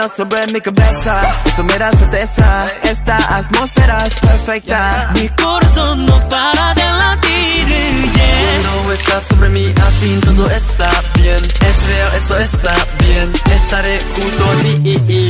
Manos 0.00 0.16
sobre 0.16 0.46
mi 0.46 0.60
cabeza, 0.62 1.20
eso 1.44 1.62
me 1.62 1.76
da 1.76 1.90
certeza. 1.90 2.66
Esta 2.84 3.16
atmósfera 3.36 3.98
es 4.06 4.14
perfecta. 4.14 5.10
Mi 5.12 5.28
corazón 5.28 6.06
no 6.06 6.18
para 6.30 6.72
de 6.72 6.84
latir, 6.84 7.66
yeah. 7.68 8.72
Cuando 8.72 8.92
estás 8.94 9.22
sobre 9.24 9.50
mí, 9.50 9.66
al 9.66 9.92
fin 10.00 10.20
todo 10.22 10.50
está 10.50 10.90
bien. 11.16 11.36
Es 11.36 11.86
real, 11.86 12.14
eso 12.16 12.38
está 12.38 12.74
bien. 13.00 13.30
Estaré 13.54 14.00
junto 14.16 14.44
a 14.44 14.56
ti. 14.62 15.29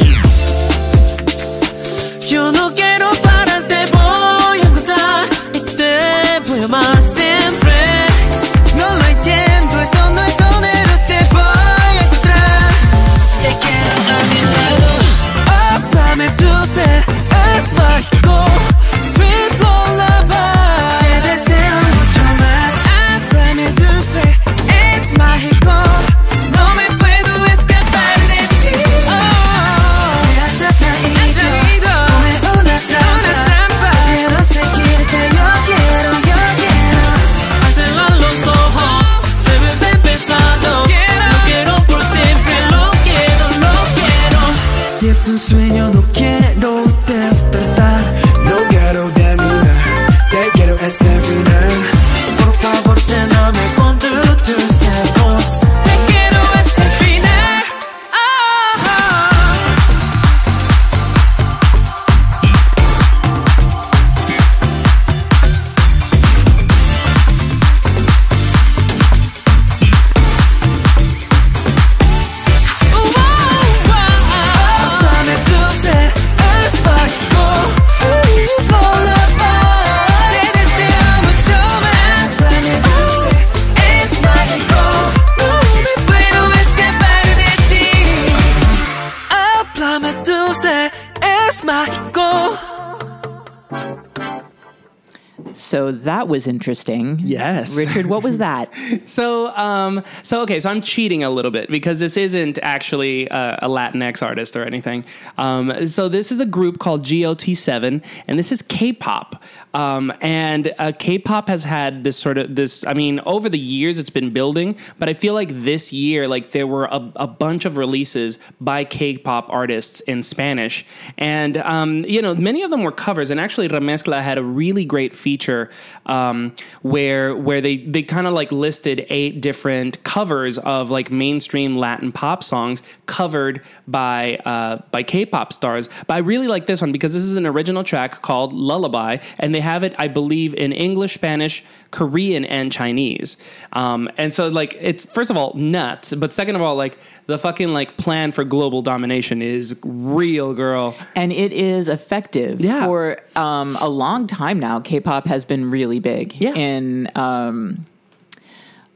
Interesting. 96.50 97.20
Yes. 97.20 97.76
Richard, 97.76 98.06
what 98.06 98.22
was 98.22 98.38
that? 98.38 98.72
So, 99.06 99.48
um, 99.56 100.04
so 100.22 100.42
okay, 100.42 100.60
so 100.60 100.68
I'm 100.70 100.82
cheating 100.82 101.24
a 101.24 101.30
little 101.30 101.50
bit 101.50 101.70
because 101.70 102.00
this 102.00 102.16
isn't 102.16 102.58
actually 102.62 103.30
uh, 103.30 103.56
a 103.62 103.68
Latinx 103.68 104.22
artist 104.22 104.56
or 104.56 104.64
anything. 104.64 105.04
Um, 105.38 105.86
so 105.86 106.08
this 106.08 106.30
is 106.30 106.40
a 106.40 106.46
group 106.46 106.78
called 106.78 107.02
GOT7, 107.02 108.02
and 108.26 108.38
this 108.38 108.52
is 108.52 108.62
K-pop. 108.62 109.42
Um, 109.72 110.12
and 110.20 110.74
uh, 110.78 110.92
K-pop 110.98 111.48
has 111.48 111.64
had 111.64 112.04
this 112.04 112.16
sort 112.16 112.38
of 112.38 112.56
this. 112.56 112.84
I 112.86 112.92
mean, 112.94 113.20
over 113.26 113.48
the 113.48 113.58
years, 113.58 113.98
it's 113.98 114.10
been 114.10 114.30
building, 114.30 114.76
but 114.98 115.08
I 115.08 115.14
feel 115.14 115.34
like 115.34 115.50
this 115.50 115.92
year, 115.92 116.26
like 116.26 116.50
there 116.50 116.66
were 116.66 116.86
a, 116.86 117.12
a 117.16 117.26
bunch 117.26 117.64
of 117.64 117.76
releases 117.76 118.38
by 118.60 118.84
K-pop 118.84 119.46
artists 119.48 120.00
in 120.02 120.22
Spanish, 120.22 120.84
and 121.18 121.56
um, 121.58 122.04
you 122.04 122.20
know, 122.20 122.34
many 122.34 122.62
of 122.62 122.70
them 122.70 122.82
were 122.82 122.92
covers. 122.92 123.30
And 123.30 123.38
actually, 123.38 123.68
Remezcla 123.68 124.22
had 124.22 124.38
a 124.38 124.42
really 124.42 124.84
great 124.84 125.14
feature 125.14 125.70
um, 126.06 126.52
where 126.82 127.36
where 127.36 127.60
they 127.60 127.76
they 127.78 128.02
kind 128.02 128.26
of 128.26 128.34
like 128.34 128.50
listed 128.50 129.06
eight 129.08 129.40
different 129.40 130.02
covers 130.02 130.58
of 130.58 130.90
like 130.90 131.10
mainstream 131.10 131.76
Latin 131.76 132.10
pop 132.10 132.42
songs 132.42 132.82
covered 133.06 133.62
by 133.86 134.36
uh, 134.44 134.82
by 134.90 135.02
K-pop 135.02 135.52
stars. 135.52 135.88
But 136.06 136.14
I 136.14 136.18
really 136.18 136.48
like 136.48 136.66
this 136.66 136.80
one 136.80 136.92
because 136.92 137.14
this 137.14 137.22
is 137.22 137.36
an 137.36 137.46
original 137.46 137.84
track 137.84 138.22
called 138.22 138.52
Lullaby, 138.52 139.18
and 139.38 139.54
they 139.54 139.59
have 139.60 139.82
it, 139.82 139.94
I 139.98 140.08
believe, 140.08 140.54
in 140.54 140.72
English, 140.72 141.14
Spanish, 141.14 141.64
Korean, 141.90 142.44
and 142.44 142.70
Chinese. 142.72 143.36
Um, 143.72 144.08
and 144.16 144.32
so 144.32 144.48
like 144.48 144.76
it's 144.80 145.04
first 145.04 145.30
of 145.30 145.36
all 145.36 145.54
nuts, 145.54 146.14
but 146.14 146.32
second 146.32 146.56
of 146.56 146.62
all 146.62 146.76
like 146.76 146.98
the 147.26 147.38
fucking 147.38 147.72
like 147.72 147.96
plan 147.96 148.32
for 148.32 148.44
global 148.44 148.82
domination 148.82 149.42
is 149.42 149.78
real, 149.84 150.54
girl. 150.54 150.94
and 151.14 151.32
it 151.32 151.52
is 151.52 151.88
effective 151.88 152.60
Yeah. 152.60 152.84
for 152.84 153.18
um, 153.36 153.76
a 153.80 153.88
long 153.88 154.26
time 154.26 154.58
now. 154.58 154.80
K-pop 154.80 155.26
has 155.26 155.44
been 155.44 155.70
really 155.70 156.00
big 156.00 156.34
Yeah. 156.36 156.54
in 156.54 157.08
um, 157.16 157.86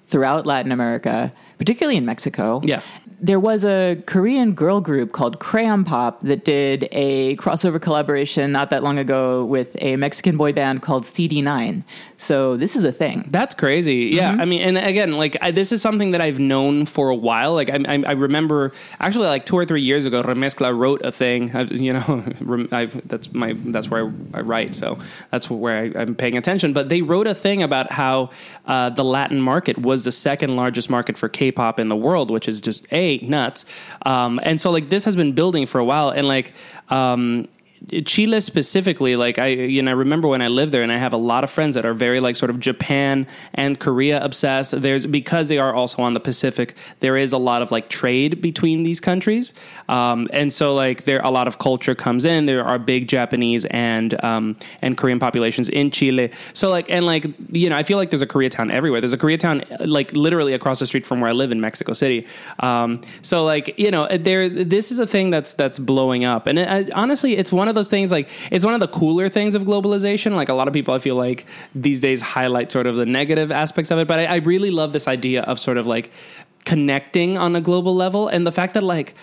throughout 0.07 0.47
Latin 0.47 0.73
America, 0.73 1.33
particularly 1.59 1.97
in 1.97 2.05
Mexico. 2.05 2.61
Yeah. 2.65 2.81
There 3.21 3.41
was 3.41 3.65
a 3.65 4.03
Korean 4.07 4.53
girl 4.53 4.83
group 4.83 5.13
called 5.13 5.39
Crayon 5.39 5.85
Pop 5.85 6.21
that 6.23 6.45
did 6.45 6.89
a 6.93 7.37
crossover 7.37 7.81
collaboration 7.81 8.53
not 8.53 8.69
that 8.71 8.83
long 8.83 8.99
ago 8.99 9.45
with 9.47 9.77
a 9.81 9.97
Mexican 9.97 10.37
boy 10.37 10.53
band 10.53 10.83
called 10.83 11.05
CD9. 11.05 11.85
So 12.19 12.57
this 12.57 12.77
is 12.77 12.85
a 12.85 12.93
thing. 12.93 13.27
That's 13.31 13.55
crazy. 13.55 14.11
Yeah, 14.13 14.33
Mm-hmm. 14.33 14.41
I 14.41 14.45
mean, 14.47 14.61
and 14.63 14.79
again, 14.79 15.13
like 15.13 15.37
I, 15.43 15.51
this 15.53 15.71
is 15.71 15.81
something 15.81 16.11
that 16.11 16.21
I've 16.21 16.41
known 16.41 16.87
for 16.87 17.09
a 17.09 17.15
while. 17.15 17.55
Like 17.55 17.71
I, 17.71 17.79
I, 17.87 18.03
I 18.07 18.13
remember 18.13 18.73
actually 18.99 19.27
like 19.27 19.47
two 19.47 19.57
or 19.57 19.65
three 19.65 19.83
years 19.83 20.05
ago, 20.07 20.23
Remezcla 20.23 20.77
wrote 20.77 21.03
a 21.03 21.13
thing. 21.13 21.55
I, 21.55 21.63
you 21.63 21.93
know, 21.93 22.69
I've, 22.73 23.07
that's 23.07 23.33
my 23.33 23.55
that's 23.67 23.89
where 23.91 24.07
I, 24.07 24.39
I 24.39 24.41
write, 24.41 24.75
so 24.75 24.99
that's 25.31 25.49
where 25.51 25.85
I, 25.85 26.03
I'm 26.03 26.15
paying 26.15 26.37
attention. 26.37 26.73
But 26.73 26.89
they 26.89 27.03
wrote 27.03 27.27
a 27.27 27.35
thing 27.35 27.63
about 27.63 27.93
how 27.93 28.31
uh, 28.67 28.91
the 28.91 29.05
Latin 29.05 29.41
market 29.41 29.79
was 29.79 30.05
the 30.05 30.13
second 30.13 30.57
largest 30.57 30.91
market 30.91 31.17
for 31.17 31.29
K-pop 31.45 31.79
in 31.79 31.89
the 31.89 31.97
world, 31.97 32.31
which 32.31 32.49
is 32.49 32.61
just 32.61 32.87
a 32.93 33.19
nuts. 33.19 33.65
Um, 34.07 34.41
and 34.43 34.61
so 34.61 34.71
like 34.71 34.89
this 34.89 35.05
has 35.05 35.17
been 35.17 35.33
building 35.33 35.67
for 35.67 35.79
a 35.79 35.85
while, 35.85 36.09
and 36.11 36.27
like. 36.27 36.53
Um, 36.91 37.49
Chile 38.05 38.41
specifically, 38.41 39.17
like 39.17 39.39
I, 39.39 39.49
you 39.49 39.83
know, 39.83 39.91
I 39.91 39.95
remember 39.95 40.29
when 40.29 40.41
I 40.41 40.49
lived 40.49 40.73
there, 40.73 40.83
and 40.83 40.91
I 40.91 40.97
have 40.97 41.13
a 41.13 41.19
lot 41.19 41.45
of 41.45 41.51
friends 41.51 41.75
that 41.75 41.85
are 41.85 41.95
very 41.95 42.21
like 42.21 42.37
sort 42.37 42.51
of 42.51 42.59
Japan 42.59 43.27
and 43.55 43.79
Korea 43.79 44.23
obsessed. 44.25 44.81
There's 44.81 45.07
because 45.07 45.49
they 45.49 45.59
are 45.59 45.75
also 45.75 46.03
on 46.03 46.15
the 46.15 46.21
Pacific. 46.21 46.75
There 47.01 47.17
is 47.17 47.33
a 47.33 47.39
lot 47.39 47.63
of 47.63 47.71
like 47.71 47.89
trade 47.89 48.41
between 48.41 48.85
these 48.85 49.01
countries, 49.01 49.53
um, 49.89 50.29
and 50.33 50.53
so 50.53 50.75
like 50.75 51.05
there 51.05 51.21
a 51.21 51.31
lot 51.31 51.47
of 51.47 51.59
culture 51.59 51.95
comes 51.95 52.25
in. 52.25 52.47
There 52.47 52.65
are 52.65 52.79
big 52.79 53.09
Japanese 53.09 53.67
and 53.67 54.23
um, 54.25 54.57
and 54.81 54.97
Korean 54.97 55.19
populations 55.19 55.69
in 55.69 55.91
Chile. 55.91 56.31
So 56.55 56.71
like 56.71 56.91
and 56.91 57.05
like 57.05 57.27
you 57.53 57.69
know, 57.69 57.77
I 57.77 57.83
feel 57.83 57.99
like 57.99 58.11
there's 58.11 58.23
a 58.23 58.27
Koreatown 58.27 58.71
everywhere. 58.71 59.01
There's 59.01 59.13
a 59.13 59.19
Koreatown 59.19 59.65
like 59.81 60.13
literally 60.13 60.55
across 60.55 60.79
the 60.79 60.87
street 60.87 61.05
from 61.05 61.21
where 61.21 61.29
I 61.29 61.35
live 61.35 61.53
in 61.53 61.61
Mexico 61.61 61.93
City. 61.93 62.27
Um, 62.61 63.03
so 63.21 63.45
like 63.45 63.75
you 63.79 63.91
know, 63.91 64.09
there 64.17 64.49
this 64.49 64.91
is 64.91 64.99
a 64.99 65.07
thing 65.07 65.31
that's 65.31 65.55
that's 65.55 65.79
blowing 65.79 66.25
up, 66.25 66.47
and 66.47 66.59
it, 66.59 66.69
I, 66.69 66.87
honestly, 66.95 67.37
it's 67.37 67.53
one 67.53 67.69
of 67.69 67.74
those 67.75 67.91
things 67.91 68.13
like 68.13 68.29
it's 68.51 68.65
one 68.65 68.75
of 68.75 68.81
the 68.81 68.89
cooler 68.89 69.29
things 69.29 69.55
of 69.55 69.65
globalization. 69.65 70.33
Like 70.35 70.49
a 70.49 70.55
lot 70.55 70.69
of 70.69 70.75
people, 70.75 70.95
I 70.95 70.99
feel 70.99 71.17
like 71.17 71.47
these 71.75 72.01
days 72.01 72.21
highlight 72.21 72.73
sort 72.73 72.87
of 72.87 72.97
the 72.97 73.07
negative 73.07 73.51
aspects 73.53 73.91
of 73.91 73.99
it, 73.99 74.09
but 74.09 74.19
I, 74.19 74.25
I 74.27 74.37
really 74.37 74.71
love 74.71 74.93
this 74.93 75.09
idea 75.09 75.43
of 75.43 75.59
sort 75.59 75.77
of 75.77 75.87
like 75.87 76.11
connecting 76.65 77.37
on 77.37 77.55
a 77.55 77.61
global 77.61 77.95
level, 77.95 78.29
and 78.29 78.47
the 78.47 78.53
fact 78.53 78.75
that 78.75 78.83
like 78.83 79.15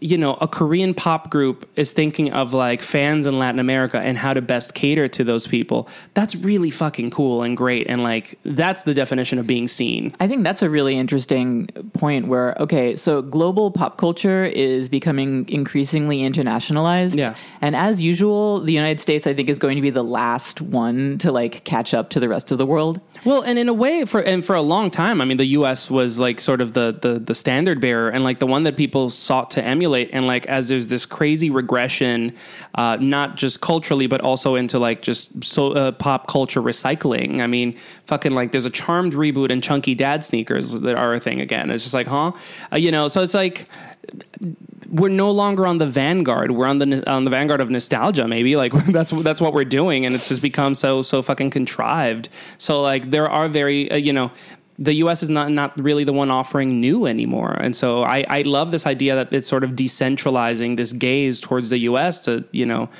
you 0.00 0.18
know, 0.18 0.34
a 0.40 0.48
Korean 0.48 0.94
pop 0.94 1.30
group 1.30 1.68
is 1.76 1.92
thinking 1.92 2.32
of 2.32 2.52
like 2.52 2.82
fans 2.82 3.26
in 3.26 3.38
Latin 3.38 3.58
America 3.58 3.98
and 3.98 4.18
how 4.18 4.34
to 4.34 4.42
best 4.42 4.74
cater 4.74 5.08
to 5.08 5.24
those 5.24 5.46
people. 5.46 5.88
That's 6.14 6.36
really 6.36 6.70
fucking 6.70 7.10
cool 7.10 7.42
and 7.42 7.56
great. 7.56 7.86
And 7.88 8.02
like, 8.02 8.38
that's 8.44 8.82
the 8.82 8.94
definition 8.94 9.38
of 9.38 9.46
being 9.46 9.66
seen. 9.66 10.14
I 10.20 10.28
think 10.28 10.44
that's 10.44 10.62
a 10.62 10.68
really 10.68 10.96
interesting 10.96 11.66
point 11.94 12.28
where, 12.28 12.54
okay, 12.60 12.94
so 12.96 13.22
global 13.22 13.70
pop 13.70 13.96
culture 13.96 14.44
is 14.44 14.88
becoming 14.88 15.48
increasingly 15.48 16.18
internationalized. 16.18 17.16
Yeah. 17.16 17.34
And 17.60 17.74
as 17.74 18.00
usual, 18.00 18.60
the 18.60 18.72
United 18.72 19.00
States, 19.00 19.26
I 19.26 19.34
think, 19.34 19.48
is 19.48 19.58
going 19.58 19.76
to 19.76 19.82
be 19.82 19.90
the 19.90 20.04
last 20.04 20.60
one 20.60 21.18
to 21.18 21.32
like 21.32 21.64
catch 21.64 21.94
up 21.94 22.10
to 22.10 22.20
the 22.20 22.28
rest 22.28 22.52
of 22.52 22.58
the 22.58 22.66
world. 22.66 23.00
Well, 23.24 23.42
and 23.42 23.58
in 23.58 23.68
a 23.68 23.74
way, 23.74 24.04
for 24.04 24.20
and 24.20 24.44
for 24.44 24.54
a 24.54 24.62
long 24.62 24.90
time, 24.90 25.20
I 25.20 25.24
mean, 25.24 25.36
the 25.36 25.46
U.S. 25.46 25.90
was 25.90 26.20
like 26.20 26.40
sort 26.40 26.60
of 26.60 26.72
the 26.72 26.96
the, 27.00 27.18
the 27.18 27.34
standard 27.34 27.80
bearer 27.80 28.08
and 28.08 28.22
like 28.22 28.38
the 28.38 28.46
one 28.46 28.64
that 28.64 28.76
people 28.76 29.10
sought 29.10 29.50
to 29.52 29.62
emulate 29.64 29.85
And 29.94 30.26
like 30.26 30.46
as 30.46 30.68
there's 30.68 30.88
this 30.88 31.06
crazy 31.06 31.50
regression, 31.50 32.34
uh, 32.74 32.96
not 33.00 33.36
just 33.36 33.60
culturally, 33.60 34.06
but 34.06 34.20
also 34.20 34.54
into 34.54 34.78
like 34.78 35.02
just 35.02 35.44
so 35.44 35.72
uh, 35.72 35.92
pop 35.92 36.26
culture 36.26 36.62
recycling. 36.62 37.40
I 37.40 37.46
mean, 37.46 37.76
fucking 38.04 38.34
like 38.34 38.52
there's 38.52 38.66
a 38.66 38.70
Charmed 38.70 39.14
reboot 39.14 39.50
and 39.50 39.62
Chunky 39.62 39.94
Dad 39.94 40.24
sneakers 40.24 40.80
that 40.80 40.96
are 40.96 41.14
a 41.14 41.20
thing 41.20 41.40
again. 41.40 41.70
It's 41.70 41.82
just 41.82 41.94
like, 41.94 42.06
huh? 42.06 42.32
Uh, 42.72 42.76
you 42.76 42.90
know, 42.90 43.08
so 43.08 43.22
it's 43.22 43.34
like 43.34 43.68
we're 44.90 45.08
no 45.08 45.30
longer 45.30 45.66
on 45.66 45.78
the 45.78 45.86
vanguard. 45.86 46.50
We're 46.52 46.66
on 46.66 46.78
the 46.78 47.10
on 47.10 47.24
the 47.24 47.30
vanguard 47.30 47.60
of 47.60 47.70
nostalgia. 47.70 48.28
Maybe 48.28 48.56
like 48.56 48.72
that's 48.86 49.10
that's 49.10 49.40
what 49.40 49.52
we're 49.52 49.64
doing, 49.64 50.06
and 50.06 50.14
it's 50.14 50.28
just 50.28 50.42
become 50.42 50.74
so 50.74 51.02
so 51.02 51.22
fucking 51.22 51.50
contrived. 51.50 52.28
So 52.58 52.82
like 52.82 53.10
there 53.10 53.28
are 53.28 53.48
very 53.48 53.90
uh, 53.90 53.96
you 53.96 54.12
know. 54.12 54.30
The 54.78 54.94
U.S. 54.94 55.22
is 55.22 55.30
not 55.30 55.50
not 55.50 55.78
really 55.80 56.04
the 56.04 56.12
one 56.12 56.30
offering 56.30 56.80
new 56.80 57.06
anymore, 57.06 57.56
and 57.60 57.74
so 57.74 58.02
I, 58.02 58.24
I 58.28 58.42
love 58.42 58.70
this 58.70 58.86
idea 58.86 59.14
that 59.14 59.32
it's 59.32 59.48
sort 59.48 59.64
of 59.64 59.70
decentralizing 59.72 60.76
this 60.76 60.92
gaze 60.92 61.40
towards 61.40 61.70
the 61.70 61.78
U.S. 61.78 62.20
to 62.26 62.44
you 62.52 62.66
know 62.66 62.90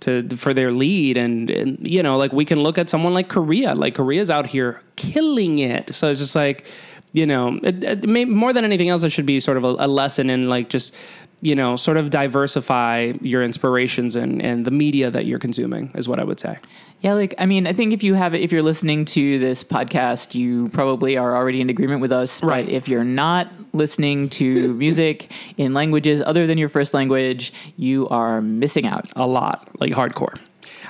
to 0.00 0.28
for 0.36 0.52
their 0.52 0.70
lead 0.70 1.16
and, 1.16 1.50
and 1.50 1.78
you 1.80 2.02
know 2.02 2.16
like 2.16 2.32
we 2.32 2.44
can 2.44 2.62
look 2.62 2.78
at 2.78 2.88
someone 2.88 3.14
like 3.14 3.28
Korea 3.28 3.74
like 3.74 3.94
Korea's 3.94 4.30
out 4.30 4.46
here 4.46 4.82
killing 4.96 5.58
it 5.60 5.94
so 5.94 6.10
it's 6.10 6.20
just 6.20 6.36
like 6.36 6.66
you 7.12 7.24
know 7.24 7.58
it, 7.62 7.82
it 7.82 8.08
may, 8.08 8.24
more 8.24 8.52
than 8.52 8.64
anything 8.64 8.90
else 8.90 9.02
it 9.02 9.10
should 9.10 9.26
be 9.26 9.40
sort 9.40 9.56
of 9.56 9.64
a, 9.64 9.76
a 9.78 9.88
lesson 9.88 10.28
in 10.28 10.48
like 10.48 10.68
just 10.68 10.94
you 11.40 11.54
know 11.54 11.76
sort 11.76 11.96
of 11.96 12.10
diversify 12.10 13.12
your 13.22 13.42
inspirations 13.42 14.14
and 14.14 14.42
and 14.42 14.64
the 14.64 14.70
media 14.70 15.10
that 15.10 15.24
you're 15.24 15.38
consuming 15.38 15.90
is 15.94 16.08
what 16.08 16.20
I 16.20 16.24
would 16.24 16.40
say 16.40 16.58
Yeah, 17.04 17.12
like 17.12 17.34
I 17.36 17.44
mean, 17.44 17.66
I 17.66 17.74
think 17.74 17.92
if 17.92 18.02
you 18.02 18.14
have 18.14 18.34
if 18.34 18.50
you're 18.50 18.62
listening 18.62 19.04
to 19.04 19.38
this 19.38 19.62
podcast, 19.62 20.34
you 20.34 20.70
probably 20.70 21.18
are 21.18 21.36
already 21.36 21.60
in 21.60 21.68
agreement 21.68 22.00
with 22.00 22.12
us. 22.12 22.42
Right. 22.42 22.64
But 22.64 22.72
if 22.72 22.88
you're 22.88 23.04
not 23.04 23.52
listening 23.74 24.30
to 24.30 24.72
music 24.84 25.30
in 25.58 25.74
languages 25.74 26.22
other 26.24 26.46
than 26.46 26.56
your 26.56 26.70
first 26.70 26.94
language, 26.94 27.52
you 27.76 28.08
are 28.08 28.40
missing 28.40 28.86
out. 28.86 29.10
a 29.16 29.26
lot, 29.26 29.68
like 29.80 29.92
hardcore. 29.92 30.38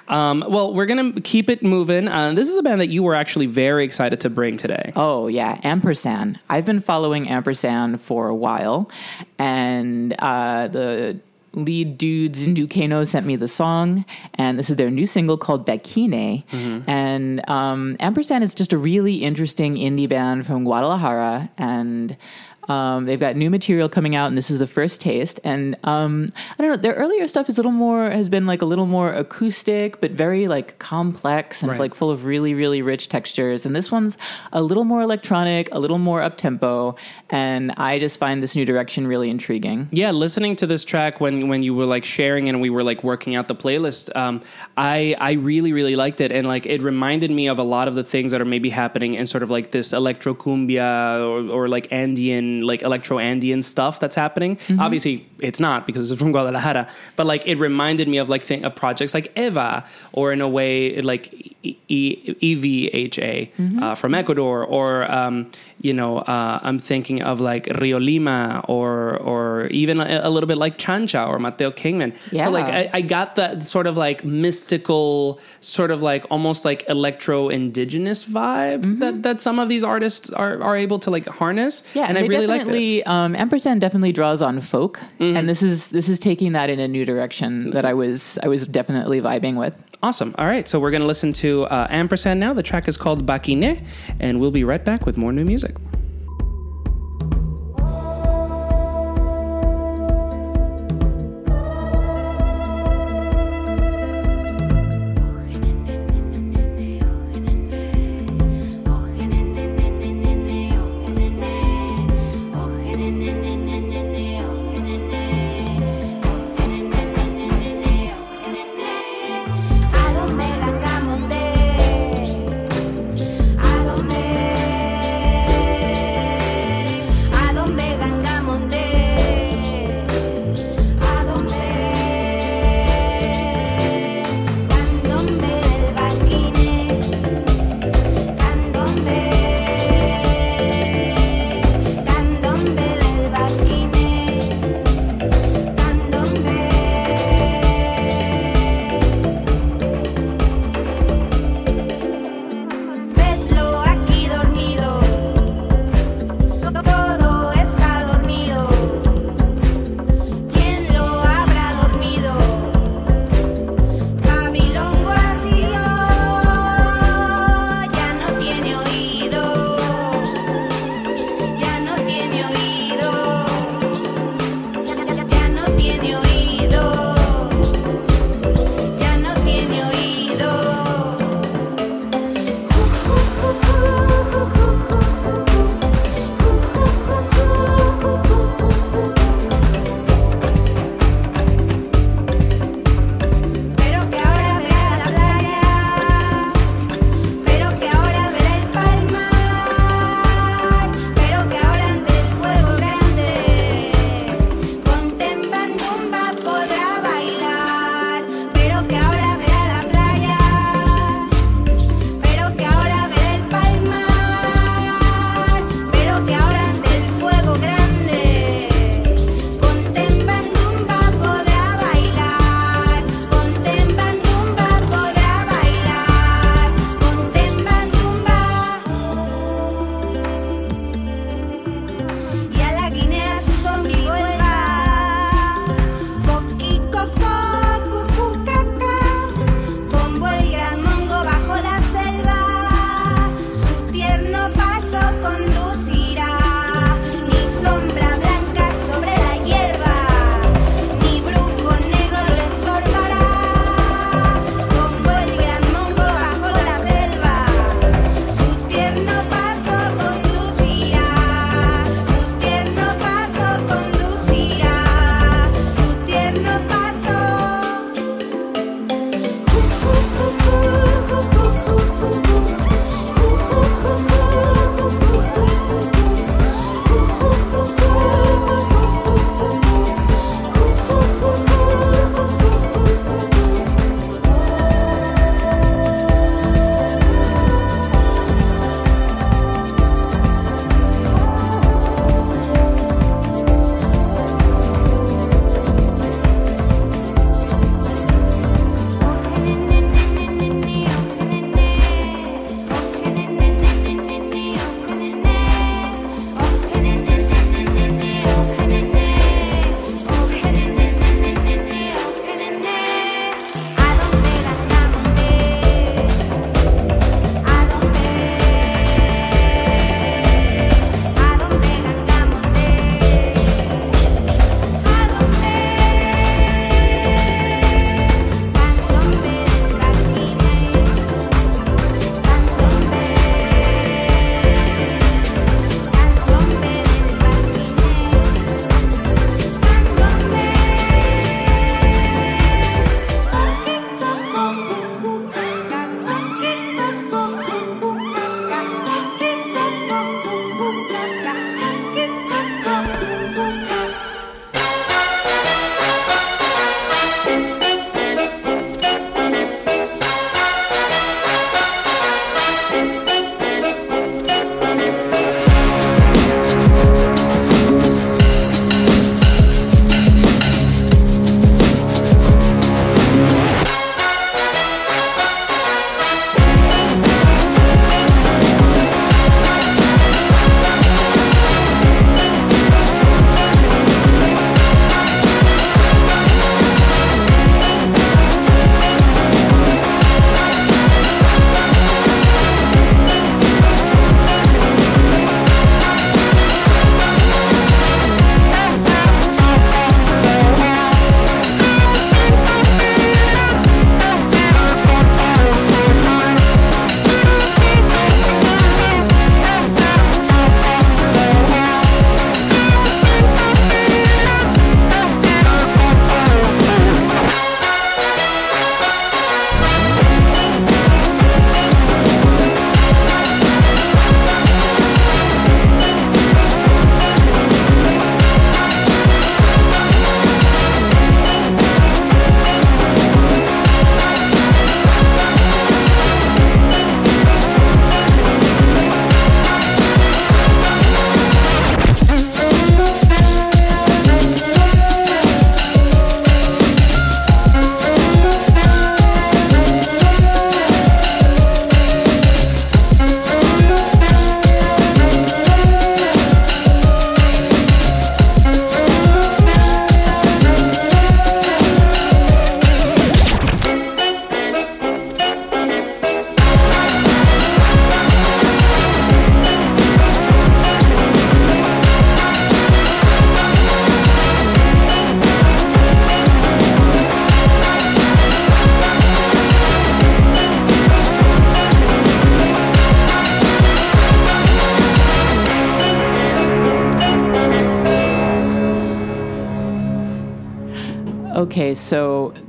Um, 0.06 0.44
well, 0.46 0.72
we're 0.72 0.86
gonna 0.86 1.20
keep 1.20 1.50
it 1.50 1.64
moving. 1.64 2.06
Uh, 2.06 2.32
this 2.32 2.48
is 2.48 2.54
a 2.54 2.62
band 2.62 2.80
that 2.80 2.90
you 2.90 3.02
were 3.02 3.16
actually 3.16 3.46
very 3.46 3.84
excited 3.84 4.20
to 4.20 4.30
bring 4.30 4.56
today. 4.56 4.92
Oh 4.94 5.26
yeah, 5.26 5.60
Ampersand. 5.64 6.38
I've 6.48 6.64
been 6.64 6.78
following 6.78 7.28
Ampersand 7.28 8.00
for 8.00 8.28
a 8.28 8.34
while, 8.36 8.88
and 9.36 10.14
uh, 10.20 10.68
the 10.68 11.18
lead 11.54 11.96
dude 11.98 12.34
Zindu 12.34 12.68
Cano 12.68 13.04
sent 13.04 13.26
me 13.26 13.36
the 13.36 13.48
song, 13.48 14.04
and 14.34 14.58
this 14.58 14.70
is 14.70 14.76
their 14.76 14.90
new 14.90 15.06
single 15.06 15.36
called 15.38 15.66
Dakine. 15.66 16.42
And 16.86 17.48
um, 17.48 17.96
Ampersand 18.00 18.44
is 18.44 18.54
just 18.54 18.72
a 18.72 18.78
really 18.78 19.16
interesting 19.24 19.76
indie 19.76 20.08
band 20.08 20.46
from 20.46 20.64
Guadalajara, 20.64 21.50
and 21.56 22.16
um, 22.68 23.04
they've 23.06 23.20
got 23.20 23.36
new 23.36 23.50
material 23.50 23.88
coming 23.88 24.14
out, 24.14 24.26
and 24.28 24.36
this 24.38 24.50
is 24.50 24.58
the 24.58 24.66
first 24.66 25.00
taste. 25.00 25.40
And 25.44 25.76
um, 25.84 26.28
I 26.58 26.62
don't 26.62 26.70
know, 26.70 26.76
their 26.76 26.94
earlier 26.94 27.26
stuff 27.28 27.48
is 27.48 27.58
a 27.58 27.60
little 27.60 27.72
more 27.72 28.10
has 28.10 28.28
been 28.28 28.46
like 28.46 28.62
a 28.62 28.66
little 28.66 28.86
more 28.86 29.12
acoustic, 29.12 30.00
but 30.00 30.12
very 30.12 30.48
like 30.48 30.78
complex 30.78 31.62
and 31.62 31.70
Right. 31.70 31.80
like 31.80 31.94
full 31.94 32.10
of 32.10 32.24
really 32.24 32.54
really 32.54 32.82
rich 32.82 33.08
textures. 33.08 33.66
And 33.66 33.74
this 33.74 33.90
one's 33.90 34.16
a 34.52 34.62
little 34.62 34.84
more 34.84 35.00
electronic, 35.00 35.68
a 35.74 35.78
little 35.78 35.98
more 35.98 36.22
up 36.22 36.36
tempo, 36.36 36.96
and 37.30 37.72
I 37.76 37.98
just 37.98 38.18
find 38.18 38.42
this 38.42 38.54
new 38.56 38.64
direction 38.64 39.06
really 39.06 39.30
intriguing. 39.30 39.88
Yeah, 39.90 40.10
listening 40.12 40.56
to 40.56 40.66
this 40.66 40.84
track 40.84 41.20
when 41.20 41.48
when 41.48 41.62
you 41.62 41.74
were 41.74 41.86
like 41.86 42.04
sharing 42.04 42.48
and 42.48 42.60
we 42.60 42.70
were 42.70 42.84
like 42.84 43.02
working 43.04 43.34
out 43.36 43.48
the 43.48 43.54
playlist, 43.56 44.14
um, 44.16 44.40
I 44.76 45.16
I 45.18 45.32
really 45.32 45.72
really 45.72 45.96
liked 45.96 46.20
it 46.20 46.30
and 46.32 46.46
like 46.46 46.66
it 46.66 46.82
reminded 46.82 47.30
me 47.30 47.48
of 47.48 47.58
a 47.58 47.62
lot 47.62 47.88
of 47.88 47.94
the 47.94 48.04
things 48.04 48.30
that 48.32 48.40
are 48.40 48.44
maybe 48.44 48.70
happening 48.70 49.14
in 49.14 49.26
sort 49.26 49.42
of 49.42 49.50
like 49.50 49.70
this 49.70 49.92
electro 49.92 50.34
cumbia 50.34 51.20
or, 51.20 51.50
or 51.50 51.68
like 51.68 51.88
Andean 51.90 52.53
like 52.62 52.82
electro 52.82 53.18
Andean 53.18 53.62
stuff 53.62 54.00
that's 54.00 54.14
happening. 54.14 54.58
Obviously, 54.78 55.26
it's 55.40 55.60
not 55.60 55.86
because 55.86 56.10
it's 56.10 56.20
from 56.20 56.32
Guadalajara, 56.32 56.88
but 57.16 57.26
like 57.26 57.46
it 57.46 57.56
reminded 57.58 58.08
me 58.08 58.18
of 58.18 58.28
like 58.28 58.42
thing, 58.42 58.64
of 58.64 58.74
projects 58.74 59.14
like 59.14 59.32
Eva 59.36 59.84
or 60.12 60.32
in 60.32 60.40
a 60.40 60.48
way 60.48 61.00
like 61.02 61.32
EVHA 61.64 63.82
uh, 63.82 63.94
from 63.94 64.14
Ecuador 64.14 64.64
or 64.64 65.10
um, 65.10 65.50
you 65.84 65.92
know 65.92 66.18
uh, 66.18 66.58
I'm 66.62 66.78
thinking 66.78 67.22
of 67.22 67.40
like 67.40 67.66
Rio 67.78 68.00
Lima 68.00 68.64
or 68.66 69.18
or 69.18 69.66
even 69.66 70.00
a, 70.00 70.22
a 70.24 70.30
little 70.30 70.48
bit 70.48 70.56
like 70.56 70.78
Chancha 70.78 71.28
or 71.28 71.38
Mateo 71.38 71.70
Kingman. 71.70 72.14
Yeah. 72.32 72.44
So 72.44 72.50
like 72.50 72.64
I, 72.64 72.90
I 72.92 73.00
got 73.02 73.36
that 73.36 73.62
sort 73.62 73.86
of 73.86 73.96
like 73.96 74.24
mystical, 74.24 75.38
sort 75.60 75.90
of 75.90 76.02
like 76.02 76.24
almost 76.30 76.64
like 76.64 76.88
electro 76.88 77.50
indigenous 77.50 78.24
vibe 78.24 79.00
that, 79.00 79.22
that 79.22 79.40
some 79.42 79.58
of 79.58 79.68
these 79.68 79.84
artists 79.84 80.30
are, 80.30 80.62
are 80.62 80.76
able 80.76 80.98
to 81.00 81.10
like 81.10 81.26
harness. 81.26 81.82
Yeah, 81.94 82.06
and 82.08 82.16
I 82.16 82.26
really 82.26 82.46
liked 82.46 82.68
it. 82.68 83.06
um, 83.06 83.36
ampersand 83.36 83.82
definitely 83.82 84.12
draws 84.12 84.40
on 84.40 84.60
folk, 84.62 85.00
and 85.20 85.48
this 85.48 85.62
is 85.62 85.90
this 85.90 86.08
is 86.08 86.18
taking 86.18 86.52
that 86.52 86.70
in 86.70 86.80
a 86.80 86.88
new 86.88 87.04
direction 87.04 87.70
that 87.70 87.84
I 87.84 87.92
was 87.92 88.38
I 88.42 88.48
was 88.48 88.66
definitely 88.66 89.20
vibing 89.20 89.56
with. 89.56 89.82
Awesome. 90.04 90.34
All 90.36 90.44
right, 90.44 90.68
so 90.68 90.78
we're 90.78 90.90
going 90.90 91.00
to 91.00 91.06
listen 91.06 91.32
to 91.32 91.64
uh, 91.64 91.86
Ampersand 91.88 92.38
now. 92.38 92.52
The 92.52 92.62
track 92.62 92.88
is 92.88 92.98
called 92.98 93.24
Dakine, 93.24 93.82
and 94.20 94.38
we'll 94.38 94.50
be 94.50 94.62
right 94.62 94.84
back 94.84 95.06
with 95.06 95.16
more 95.16 95.32
new 95.32 95.46
music. 95.46 95.76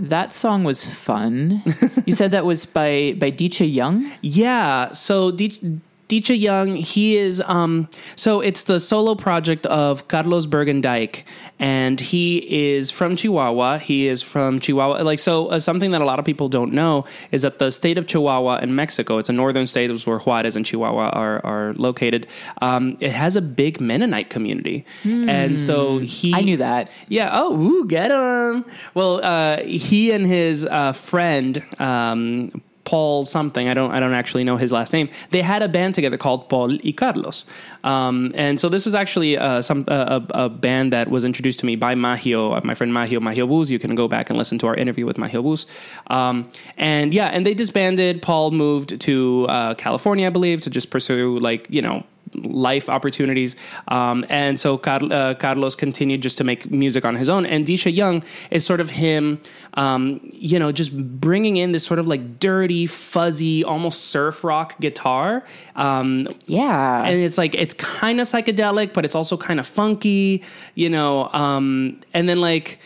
That 0.09 0.33
song 0.33 0.63
was 0.63 0.85
fun. 0.85 1.61
you 2.05 2.13
said 2.13 2.31
that 2.31 2.45
was 2.45 2.65
by 2.65 3.15
by 3.19 3.29
Dicha 3.31 3.65
Young. 3.65 4.11
Yeah. 4.21 4.91
So 4.91 5.31
D- 5.31 5.79
Dicha 6.07 6.35
Young, 6.35 6.75
he 6.75 7.17
is 7.17 7.41
um 7.45 7.87
so 8.15 8.41
it's 8.41 8.63
the 8.63 8.79
solo 8.79 9.15
project 9.15 9.65
of 9.65 10.07
Carlos 10.07 10.45
Bergendijk 10.45 11.23
and 11.57 11.99
he 11.99 12.37
is 12.73 12.91
from 12.91 13.15
Chihuahua. 13.15 13.77
He 13.79 14.07
is 14.07 14.21
from 14.21 14.59
Chihuahua. 14.59 15.03
Like 15.03 15.19
so 15.19 15.47
uh, 15.47 15.59
something 15.59 15.91
that 15.91 16.01
a 16.01 16.05
lot 16.05 16.19
of 16.19 16.25
people 16.25 16.49
don't 16.49 16.73
know 16.73 17.05
is 17.31 17.43
that 17.43 17.59
the 17.59 17.71
state 17.71 17.97
of 17.97 18.07
Chihuahua 18.07 18.57
in 18.57 18.75
Mexico, 18.75 19.17
it's 19.17 19.29
a 19.29 19.33
northern 19.33 19.65
state 19.65 19.89
it's 19.89 20.05
where 20.05 20.19
Juarez 20.19 20.55
and 20.55 20.65
Chihuahua 20.65 21.09
are 21.09 21.45
are 21.45 21.73
located. 21.75 22.27
Um, 22.61 22.97
it 22.99 23.11
has 23.11 23.35
a 23.35 23.41
big 23.41 23.79
Mennonite 23.79 24.29
community. 24.29 24.85
And 25.03 25.59
so 25.59 25.99
he. 25.99 26.33
I 26.33 26.41
knew 26.41 26.57
that. 26.57 26.89
yeah. 27.07 27.29
Oh, 27.31 27.59
ooh, 27.59 27.87
get 27.87 28.11
him. 28.11 28.65
Well, 28.93 29.23
uh, 29.23 29.61
he 29.63 30.11
and 30.11 30.25
his 30.27 30.65
uh, 30.65 30.91
friend 30.91 31.63
um, 31.79 32.61
Paul 32.85 33.25
something. 33.25 33.67
I 33.67 33.73
don't. 33.73 33.91
I 33.91 33.99
don't 33.99 34.13
actually 34.13 34.43
know 34.43 34.57
his 34.57 34.71
last 34.71 34.93
name. 34.93 35.09
They 35.31 35.41
had 35.41 35.61
a 35.61 35.67
band 35.67 35.95
together 35.95 36.17
called 36.17 36.47
Paul 36.49 36.77
y 36.83 36.93
Carlos. 36.95 37.45
Um, 37.83 38.31
and 38.35 38.59
so 38.59 38.69
this 38.69 38.85
was 38.85 38.95
actually 38.95 39.37
uh, 39.37 39.61
some 39.61 39.83
uh, 39.87 40.21
a, 40.33 40.45
a 40.45 40.49
band 40.49 40.93
that 40.93 41.09
was 41.09 41.25
introduced 41.25 41.59
to 41.59 41.65
me 41.65 41.75
by 41.75 41.95
Mahio, 41.95 42.53
uh, 42.53 42.61
my 42.63 42.73
friend 42.75 42.93
Mahio 42.93 43.19
Mahio 43.19 43.47
Booz. 43.47 43.71
You 43.71 43.79
can 43.79 43.95
go 43.95 44.07
back 44.07 44.29
and 44.29 44.37
listen 44.37 44.57
to 44.59 44.67
our 44.67 44.75
interview 44.75 45.05
with 45.05 45.17
Mahio 45.17 45.41
Booz. 45.41 45.65
Um, 46.07 46.49
and 46.77 47.13
yeah, 47.13 47.27
and 47.27 47.45
they 47.45 47.53
disbanded. 47.53 48.21
Paul 48.21 48.51
moved 48.51 49.01
to 49.01 49.45
uh, 49.49 49.73
California, 49.75 50.27
I 50.27 50.29
believe, 50.29 50.61
to 50.61 50.69
just 50.69 50.89
pursue 50.89 51.39
like 51.39 51.67
you 51.69 51.81
know 51.81 52.03
life 52.43 52.89
opportunities. 52.89 53.55
Um, 53.87 54.25
and 54.29 54.59
so 54.59 54.77
Car- 54.77 54.99
uh, 55.11 55.33
Carlos 55.35 55.75
continued 55.75 56.21
just 56.21 56.37
to 56.37 56.43
make 56.43 56.69
music 56.71 57.05
on 57.05 57.15
his 57.15 57.29
own. 57.29 57.45
And 57.45 57.65
Disha 57.65 57.93
Young 57.93 58.23
is 58.51 58.65
sort 58.65 58.81
of 58.81 58.89
him, 58.89 59.39
um, 59.75 60.19
you 60.33 60.59
know, 60.59 60.71
just 60.71 60.95
bringing 61.19 61.57
in 61.57 61.71
this 61.71 61.85
sort 61.85 61.99
of 61.99 62.07
like 62.07 62.39
dirty, 62.39 62.85
fuzzy, 62.87 63.63
almost 63.63 64.05
surf 64.05 64.43
rock 64.43 64.79
guitar. 64.79 65.43
Um, 65.75 66.27
Yeah. 66.45 67.05
and 67.05 67.19
it's 67.21 67.37
like 67.37 67.55
it's 67.55 67.73
kind 67.73 68.19
of 68.19 68.27
psychedelic, 68.27 68.93
but 68.93 69.05
it's 69.05 69.15
also 69.15 69.37
kind 69.37 69.59
of 69.59 69.67
funky, 69.67 70.43
you 70.75 70.89
know. 70.89 71.29
Um, 71.33 71.99
and 72.13 72.27
then 72.27 72.41
like, 72.41 72.79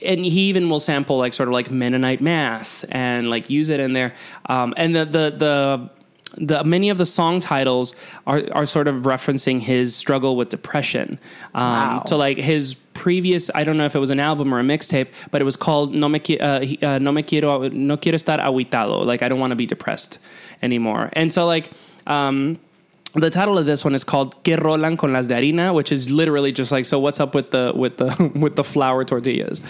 and 0.00 0.24
he 0.24 0.48
even 0.48 0.70
will 0.70 0.80
sample 0.80 1.18
like 1.18 1.32
sort 1.32 1.48
of 1.48 1.52
like 1.52 1.70
Mennonite 1.70 2.20
mass 2.20 2.84
and 2.84 3.28
like 3.30 3.50
use 3.50 3.68
it 3.68 3.80
in 3.80 3.92
there. 3.92 4.14
Um, 4.46 4.72
and 4.76 4.94
the 4.94 5.04
the 5.04 5.30
the 5.36 5.90
the 6.40 6.64
many 6.64 6.88
of 6.90 6.98
the 6.98 7.06
song 7.06 7.40
titles 7.40 7.94
are 8.26 8.42
are 8.52 8.66
sort 8.66 8.88
of 8.88 9.02
referencing 9.02 9.60
his 9.60 9.94
struggle 9.94 10.36
with 10.36 10.48
depression. 10.48 11.18
Um, 11.54 11.62
Wow. 11.68 12.02
So 12.06 12.16
like 12.16 12.38
his 12.38 12.74
previous, 12.94 13.50
I 13.54 13.64
don't 13.64 13.76
know 13.76 13.84
if 13.86 13.94
it 13.94 13.98
was 14.00 14.10
an 14.10 14.20
album 14.20 14.52
or 14.54 14.58
a 14.60 14.62
mixtape, 14.62 15.08
but 15.30 15.40
it 15.40 15.44
was 15.44 15.56
called 15.56 15.94
No 15.94 16.08
me, 16.08 16.18
qui- 16.18 16.40
uh, 16.40 16.64
uh, 16.82 16.98
no 16.98 17.12
me 17.12 17.22
quiero 17.22 17.68
no 17.68 17.96
quiero 17.96 18.16
estar 18.16 18.40
aguitado. 18.40 19.04
Like 19.04 19.22
I 19.22 19.28
don't 19.28 19.40
want 19.40 19.50
to 19.52 19.56
be 19.56 19.66
depressed 19.66 20.18
anymore. 20.62 21.10
And 21.12 21.32
so 21.32 21.46
like. 21.46 21.70
Um, 22.06 22.58
the 23.14 23.30
title 23.30 23.56
of 23.58 23.66
this 23.66 23.84
one 23.84 23.94
is 23.94 24.04
called 24.04 24.42
"Que 24.44 24.56
rolan 24.56 24.98
con 24.98 25.12
las 25.12 25.26
de 25.26 25.34
harina," 25.34 25.74
which 25.74 25.90
is 25.90 26.10
literally 26.10 26.52
just 26.52 26.70
like, 26.70 26.84
so 26.84 26.98
what's 26.98 27.20
up 27.20 27.34
with 27.34 27.50
the 27.50 27.72
with 27.74 27.96
the 27.96 28.30
with 28.38 28.56
the 28.56 28.64
flour 28.64 29.04
tortillas? 29.04 29.60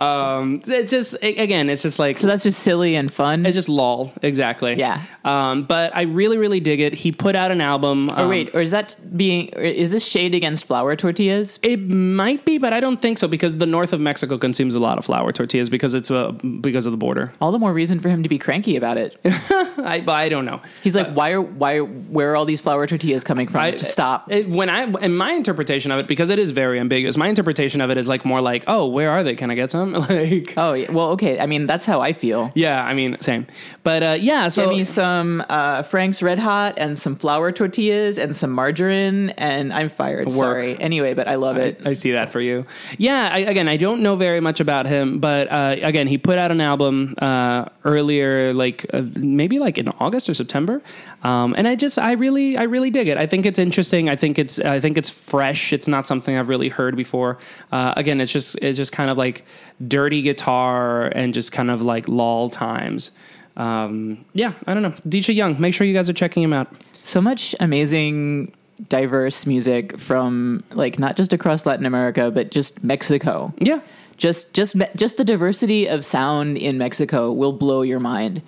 Um, 0.00 0.62
it's 0.66 0.90
just 0.90 1.14
a- 1.22 1.36
again, 1.36 1.70
it's 1.70 1.82
just 1.82 1.98
like 1.98 2.16
so 2.16 2.26
that's 2.26 2.42
just 2.42 2.60
silly 2.60 2.96
and 2.96 3.10
fun. 3.12 3.46
it's 3.46 3.54
just 3.54 3.68
lol, 3.68 4.12
exactly. 4.22 4.74
Yeah. 4.74 5.00
Um, 5.24 5.64
but 5.64 5.94
I 5.96 6.02
really, 6.02 6.38
really 6.38 6.60
dig 6.60 6.80
it. 6.80 6.94
He 6.94 7.12
put 7.12 7.36
out 7.36 7.50
an 7.50 7.60
album. 7.60 8.10
oh 8.16 8.24
um, 8.24 8.28
wait, 8.28 8.54
or 8.54 8.60
is 8.60 8.72
that 8.72 8.96
being? 9.16 9.48
Is 9.48 9.90
this 9.90 10.06
shade 10.06 10.34
against 10.34 10.66
flour 10.66 10.96
tortillas? 10.96 11.58
It 11.62 11.80
might 11.88 12.44
be, 12.44 12.58
but 12.58 12.72
I 12.72 12.80
don't 12.80 13.00
think 13.00 13.18
so 13.18 13.28
because 13.28 13.58
the 13.58 13.66
north 13.66 13.92
of 13.92 14.00
Mexico 14.00 14.38
consumes 14.38 14.74
a 14.74 14.80
lot 14.80 14.98
of 14.98 15.04
flour 15.04 15.32
tortillas 15.32 15.70
because 15.70 15.94
it's 15.94 16.10
uh, 16.10 16.32
because 16.60 16.86
of 16.86 16.92
the 16.92 16.98
border. 16.98 17.32
All 17.40 17.52
the 17.52 17.58
more 17.58 17.72
reason 17.72 18.00
for 18.00 18.08
him 18.08 18.22
to 18.24 18.28
be 18.28 18.38
cranky 18.38 18.76
about 18.76 18.96
it. 18.96 19.16
I, 19.24 20.04
I 20.08 20.28
don't 20.28 20.44
know. 20.44 20.60
He's 20.82 20.96
like, 20.96 21.12
why 21.12 21.30
are 21.30 21.40
why 21.40 21.78
where 21.78 22.32
are 22.32 22.36
all 22.36 22.44
these 22.44 22.60
flour 22.60 22.87
tortillas 22.88 23.22
coming 23.22 23.46
from? 23.46 23.60
I, 23.60 23.70
Just 23.70 23.92
stop. 23.92 24.30
It, 24.30 24.48
when 24.48 24.68
I 24.68 24.84
in 25.00 25.16
my 25.16 25.32
interpretation 25.32 25.92
of 25.92 25.98
it, 26.00 26.08
because 26.08 26.30
it 26.30 26.38
is 26.38 26.50
very 26.50 26.80
ambiguous. 26.80 27.16
My 27.16 27.28
interpretation 27.28 27.80
of 27.80 27.90
it 27.90 27.98
is 27.98 28.08
like 28.08 28.24
more 28.24 28.40
like, 28.40 28.64
oh, 28.66 28.86
where 28.86 29.10
are 29.10 29.22
they? 29.22 29.34
Can 29.34 29.50
I 29.50 29.54
get 29.54 29.70
some? 29.70 29.92
like, 30.08 30.54
oh 30.56 30.72
yeah, 30.72 30.90
well, 30.90 31.10
okay. 31.10 31.38
I 31.38 31.46
mean, 31.46 31.66
that's 31.66 31.86
how 31.86 32.00
I 32.00 32.12
feel. 32.12 32.50
yeah. 32.54 32.84
I 32.84 32.94
mean, 32.94 33.16
same. 33.20 33.46
But 33.82 34.02
uh, 34.02 34.16
yeah. 34.18 34.48
So 34.48 34.62
Give 34.64 34.78
me 34.78 34.84
some 34.84 35.44
uh, 35.48 35.82
Frank's 35.82 36.22
Red 36.22 36.38
Hot 36.38 36.78
and 36.78 36.98
some 36.98 37.14
flour 37.16 37.52
tortillas 37.52 38.18
and 38.18 38.34
some 38.34 38.50
margarine, 38.50 39.30
and 39.30 39.72
I'm 39.72 39.88
fired. 39.88 40.32
Sorry. 40.32 40.80
Anyway, 40.80 41.14
but 41.14 41.28
I 41.28 41.34
love 41.34 41.56
it. 41.56 41.86
I 41.86 41.92
see 41.92 42.12
that 42.12 42.32
for 42.32 42.40
you. 42.40 42.64
Yeah, 42.96 43.28
I, 43.32 43.38
again, 43.38 43.68
I 43.68 43.76
don't 43.76 44.00
know 44.02 44.16
very 44.16 44.40
much 44.40 44.60
about 44.60 44.86
him, 44.86 45.18
but 45.18 45.50
uh, 45.50 45.76
again, 45.82 46.06
he 46.06 46.16
put 46.16 46.38
out 46.38 46.50
an 46.50 46.60
album 46.60 47.14
uh, 47.20 47.66
earlier, 47.84 48.54
like 48.54 48.86
uh, 48.94 49.02
maybe 49.16 49.58
like 49.58 49.76
in 49.76 49.88
August 49.88 50.28
or 50.28 50.34
September, 50.34 50.80
um, 51.22 51.54
and 51.58 51.66
I 51.66 51.74
just, 51.74 51.98
I 51.98 52.12
really, 52.12 52.56
I 52.56 52.62
really 52.62 52.77
dig 52.90 53.08
it. 53.08 53.18
I 53.18 53.26
think 53.26 53.44
it's 53.44 53.58
interesting. 53.58 54.08
I 54.08 54.16
think 54.16 54.38
it's, 54.38 54.58
I 54.60 54.80
think 54.80 54.96
it's 54.96 55.10
fresh. 55.10 55.72
It's 55.72 55.88
not 55.88 56.06
something 56.06 56.36
I've 56.36 56.48
really 56.48 56.68
heard 56.68 56.96
before. 56.96 57.38
Uh, 57.72 57.92
again, 57.96 58.20
it's 58.20 58.32
just, 58.32 58.56
it's 58.62 58.78
just 58.78 58.92
kind 58.92 59.10
of 59.10 59.18
like 59.18 59.44
dirty 59.86 60.22
guitar 60.22 61.06
and 61.06 61.34
just 61.34 61.52
kind 61.52 61.70
of 61.70 61.82
like 61.82 62.08
lull 62.08 62.48
times. 62.48 63.10
Um, 63.56 64.24
yeah, 64.34 64.52
I 64.66 64.74
don't 64.74 64.82
know. 64.82 64.94
DJ 65.06 65.34
Young, 65.34 65.60
make 65.60 65.74
sure 65.74 65.86
you 65.86 65.94
guys 65.94 66.08
are 66.08 66.14
checking 66.14 66.42
him 66.42 66.52
out. 66.52 66.72
so 67.02 67.20
much 67.20 67.54
amazing 67.60 68.52
diverse 68.88 69.44
music 69.44 69.98
from 69.98 70.62
like 70.72 70.98
not 70.98 71.16
just 71.16 71.32
across 71.32 71.66
Latin 71.66 71.84
America 71.84 72.30
but 72.30 72.50
just 72.50 72.84
Mexico. 72.84 73.52
Yeah. 73.58 73.80
Just 74.18 74.52
just 74.52 74.76
just 74.96 75.16
the 75.16 75.24
diversity 75.24 75.86
of 75.86 76.04
sound 76.04 76.58
in 76.58 76.76
Mexico 76.76 77.32
will 77.32 77.52
blow 77.52 77.82
your 77.82 78.00
mind, 78.00 78.42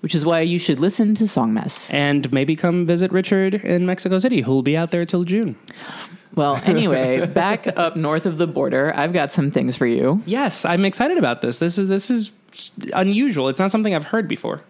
which 0.00 0.14
is 0.14 0.24
why 0.24 0.40
you 0.40 0.58
should 0.58 0.78
listen 0.78 1.14
to 1.16 1.26
Song 1.26 1.54
Mess. 1.54 1.90
And 1.92 2.30
maybe 2.30 2.54
come 2.54 2.86
visit 2.86 3.10
Richard 3.10 3.54
in 3.54 3.86
Mexico 3.86 4.18
City, 4.18 4.42
who'll 4.42 4.62
be 4.62 4.76
out 4.76 4.90
there 4.90 5.06
till 5.06 5.24
June. 5.24 5.56
Well, 6.34 6.60
anyway, 6.64 7.26
back 7.34 7.66
up 7.78 7.96
north 7.96 8.26
of 8.26 8.38
the 8.38 8.46
border, 8.46 8.92
I've 8.94 9.12
got 9.12 9.32
some 9.32 9.50
things 9.50 9.76
for 9.76 9.86
you. 9.86 10.22
Yes, 10.26 10.64
I'm 10.64 10.84
excited 10.84 11.16
about 11.16 11.40
this. 11.40 11.58
This 11.58 11.78
is 11.78 11.88
this 11.88 12.10
is 12.10 12.32
unusual. 12.92 13.48
It's 13.48 13.58
not 13.58 13.70
something 13.70 13.94
I've 13.94 14.04
heard 14.04 14.28
before. 14.28 14.60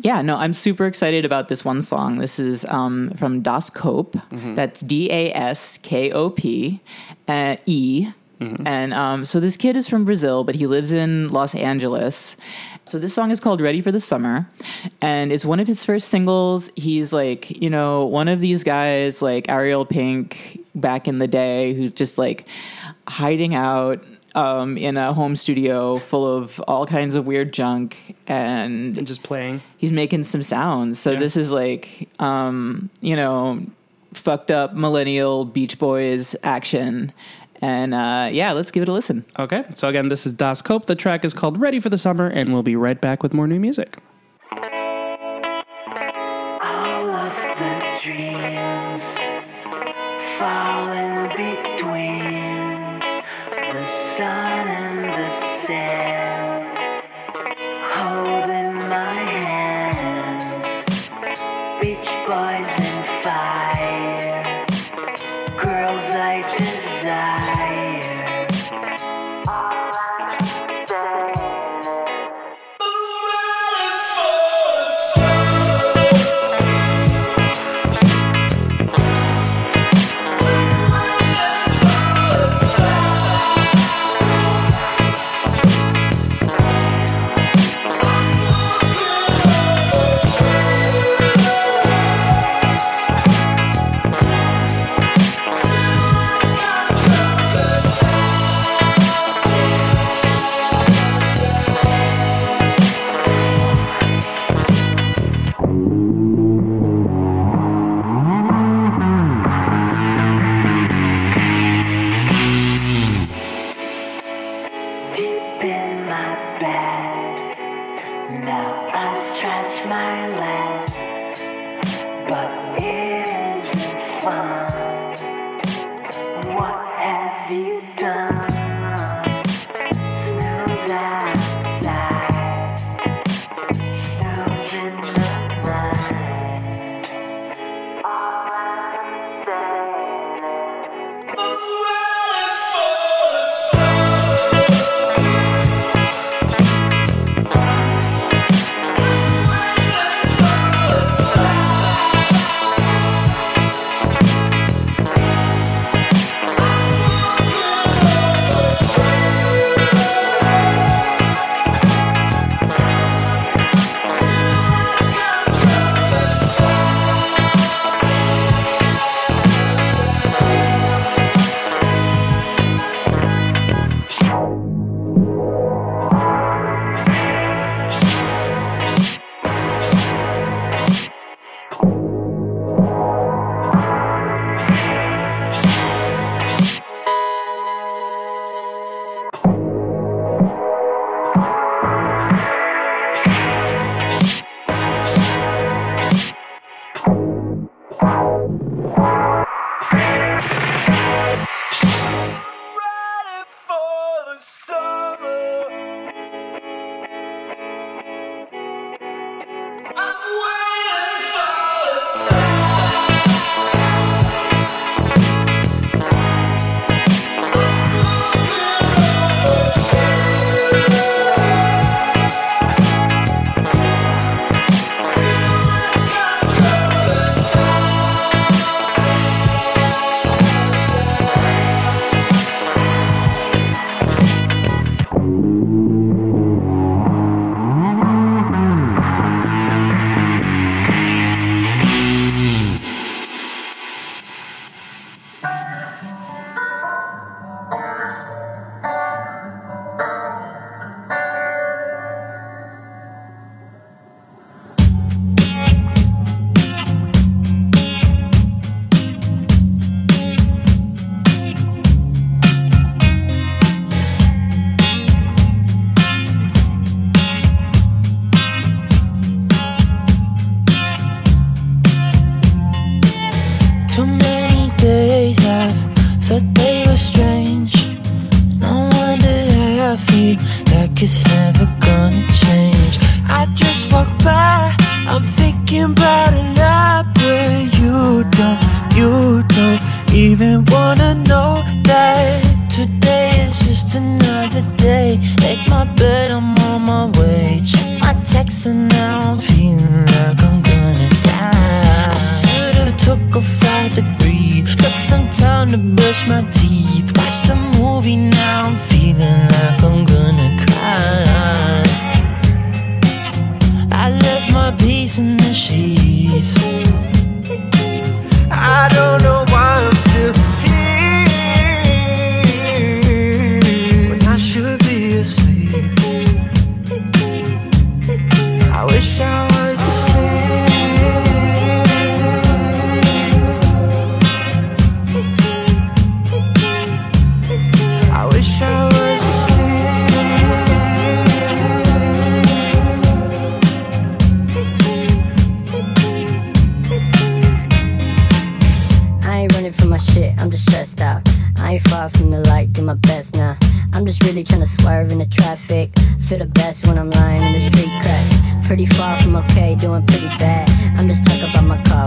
Yeah, 0.00 0.22
no, 0.22 0.36
I'm 0.36 0.52
super 0.52 0.86
excited 0.86 1.24
about 1.24 1.48
this 1.48 1.64
one 1.64 1.82
song. 1.82 2.18
This 2.18 2.38
is 2.38 2.64
um, 2.66 3.10
from 3.10 3.42
Daskope. 3.42 4.54
That's 4.54 4.80
D 4.80 5.10
A 5.10 5.32
S 5.32 5.78
K 5.78 6.10
O 6.12 6.30
P 6.30 6.80
uh, 7.28 7.56
E. 8.40 8.54
And 8.64 8.94
um, 8.94 9.24
so 9.24 9.40
this 9.40 9.56
kid 9.56 9.76
is 9.76 9.88
from 9.88 10.04
Brazil, 10.04 10.44
but 10.44 10.54
he 10.54 10.66
lives 10.66 10.92
in 10.92 11.28
Los 11.28 11.54
Angeles. 11.54 12.36
So 12.84 12.98
this 12.98 13.12
song 13.14 13.30
is 13.30 13.40
called 13.40 13.60
Ready 13.60 13.80
for 13.80 13.90
the 13.92 14.00
Summer. 14.00 14.48
And 15.00 15.32
it's 15.32 15.44
one 15.44 15.60
of 15.60 15.66
his 15.66 15.84
first 15.84 16.08
singles. 16.08 16.70
He's 16.76 17.12
like, 17.12 17.50
you 17.62 17.68
know, 17.70 18.04
one 18.06 18.28
of 18.28 18.40
these 18.40 18.64
guys 18.64 19.20
like 19.22 19.48
Ariel 19.48 19.84
Pink 19.84 20.60
back 20.74 21.08
in 21.08 21.18
the 21.18 21.26
day 21.28 21.74
who's 21.74 21.92
just 21.92 22.18
like 22.18 22.46
hiding 23.06 23.54
out 23.54 24.02
um, 24.34 24.76
in 24.78 24.96
a 24.96 25.12
home 25.12 25.34
studio 25.34 25.98
full 25.98 26.36
of 26.36 26.60
all 26.68 26.86
kinds 26.86 27.14
of 27.16 27.26
weird 27.26 27.52
junk 27.52 28.14
and 28.28 28.96
And 28.96 29.06
just 29.06 29.22
playing. 29.22 29.62
he's 29.78 29.90
making 29.90 30.22
some 30.24 30.42
sounds. 30.42 30.98
So 31.00 31.12
Yeah. 31.12 31.18
this 31.18 31.36
is 31.36 31.50
like, 31.50 32.08
um, 32.20 32.88
you 33.00 33.16
know, 33.16 33.60
fucked 34.14 34.50
up 34.50 34.74
millennial 34.74 35.44
Beach 35.44 35.78
Boys 35.78 36.36
action. 36.44 37.12
And 37.60 37.94
uh, 37.94 38.28
yeah, 38.32 38.52
let's 38.52 38.70
give 38.70 38.82
it 38.82 38.88
a 38.88 38.92
listen. 38.92 39.24
Okay. 39.38 39.64
So 39.74 39.88
again, 39.88 40.08
this 40.08 40.26
is 40.26 40.34
Daskope. 40.34 40.86
The 40.86 40.94
track 40.94 41.24
is 41.24 41.34
called 41.34 41.60
Ready 41.60 41.80
for 41.80 41.88
the 41.88 41.98
Summer, 41.98 42.28
and 42.28 42.52
we'll 42.52 42.62
be 42.62 42.76
right 42.76 43.00
back 43.00 43.22
with 43.22 43.34
more 43.34 43.46
new 43.46 43.58
music. 43.58 43.98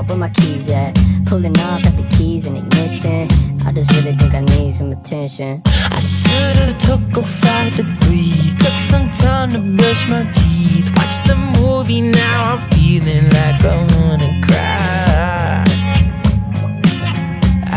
out, 0.01 0.09
where 0.09 0.17
my 0.17 0.29
keys 0.29 0.69
at? 0.69 0.95
Pulling 1.25 1.57
off 1.59 1.85
at 1.85 1.95
the 1.97 2.07
keys 2.15 2.47
and 2.47 2.57
ignition. 2.57 3.27
I 3.65 3.71
just 3.71 3.91
really 3.91 4.15
think 4.15 4.33
I 4.33 4.41
need 4.41 4.73
some 4.73 4.91
attention. 4.91 5.61
I 5.65 5.99
should've 5.99 6.77
took 6.77 7.01
a 7.17 7.23
fight 7.23 7.73
to 7.75 7.83
breathe, 8.01 8.57
took 8.59 8.77
some 8.91 9.09
time 9.11 9.51
to 9.51 9.59
brush 9.59 10.07
my 10.09 10.23
teeth, 10.31 10.91
watched 10.95 11.27
the 11.27 11.35
movie. 11.59 12.01
Now 12.01 12.55
I'm 12.55 12.69
feeling 12.71 13.25
like 13.29 13.63
I 13.63 13.77
wanna 13.93 14.41
cry. 14.45 15.63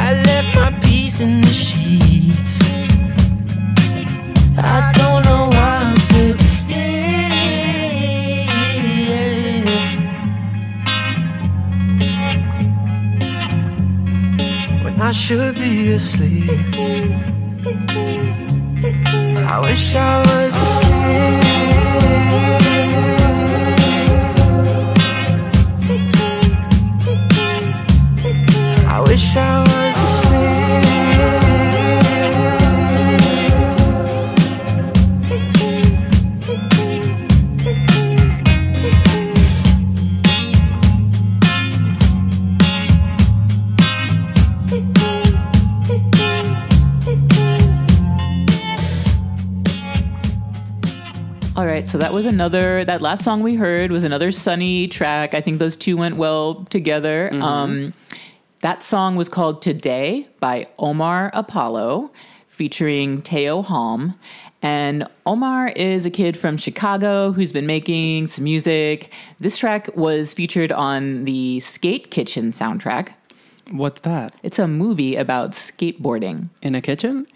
I 0.06 0.22
left 0.26 0.56
my 0.56 0.70
peace 0.80 1.20
in 1.20 1.40
the 1.40 1.52
sheets. 1.52 2.60
I 4.56 4.92
don't 4.96 5.24
know 5.24 5.48
why 5.50 5.78
I'm 5.82 5.96
so. 5.98 6.53
should 15.14 15.54
be 15.54 15.92
asleep. 15.92 16.50
I 19.36 19.60
wish 19.60 19.94
I 19.94 20.18
was 20.18 20.54
asleep. 20.66 21.24
So 51.94 51.98
that 51.98 52.12
was 52.12 52.26
another. 52.26 52.84
That 52.84 53.02
last 53.02 53.22
song 53.22 53.40
we 53.40 53.54
heard 53.54 53.92
was 53.92 54.02
another 54.02 54.32
sunny 54.32 54.88
track. 54.88 55.32
I 55.32 55.40
think 55.40 55.60
those 55.60 55.76
two 55.76 55.96
went 55.96 56.16
well 56.16 56.64
together. 56.64 57.32
Um, 57.32 57.94
that 58.62 58.82
song 58.82 59.14
was 59.14 59.28
called 59.28 59.62
"Today" 59.62 60.26
by 60.40 60.66
Omar 60.76 61.30
Apollo, 61.32 62.10
featuring 62.48 63.22
Teo 63.22 63.62
Halm. 63.62 64.16
And 64.60 65.06
Omar 65.24 65.68
is 65.68 66.04
a 66.04 66.10
kid 66.10 66.36
from 66.36 66.56
Chicago 66.56 67.30
who's 67.30 67.52
been 67.52 67.66
making 67.66 68.26
some 68.26 68.42
music. 68.42 69.12
This 69.38 69.56
track 69.56 69.96
was 69.96 70.34
featured 70.34 70.72
on 70.72 71.26
the 71.26 71.60
Skate 71.60 72.10
Kitchen 72.10 72.46
soundtrack. 72.50 73.14
What's 73.70 74.00
that? 74.00 74.34
It's 74.42 74.58
a 74.58 74.66
movie 74.66 75.14
about 75.14 75.52
skateboarding. 75.52 76.48
In 76.60 76.74
a 76.74 76.80
kitchen? 76.80 77.28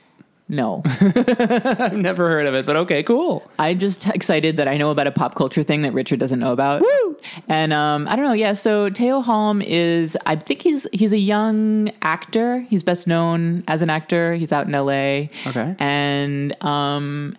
No. 0.48 0.82
I've 1.00 1.92
never 1.92 2.28
heard 2.28 2.46
of 2.46 2.54
it, 2.54 2.64
but 2.64 2.76
okay, 2.78 3.02
cool. 3.02 3.42
I'm 3.58 3.78
just 3.78 4.08
excited 4.08 4.56
that 4.56 4.66
I 4.66 4.78
know 4.78 4.90
about 4.90 5.06
a 5.06 5.10
pop 5.12 5.34
culture 5.34 5.62
thing 5.62 5.82
that 5.82 5.92
Richard 5.92 6.18
doesn't 6.18 6.38
know 6.38 6.52
about. 6.52 6.80
Woo! 6.80 7.16
And 7.48 7.72
um, 7.72 8.08
I 8.08 8.16
don't 8.16 8.24
know. 8.24 8.32
Yeah. 8.32 8.54
So 8.54 8.88
Teo 8.88 9.22
Halm 9.22 9.62
is. 9.62 10.16
I 10.24 10.36
think 10.36 10.62
he's 10.62 10.86
he's 10.92 11.12
a 11.12 11.18
young 11.18 11.90
actor. 12.00 12.60
He's 12.60 12.82
best 12.82 13.06
known 13.06 13.62
as 13.68 13.82
an 13.82 13.90
actor. 13.90 14.34
He's 14.34 14.52
out 14.52 14.66
in 14.66 14.74
L.A. 14.74 15.30
Okay. 15.46 15.76
And 15.78 16.62
um, 16.64 17.36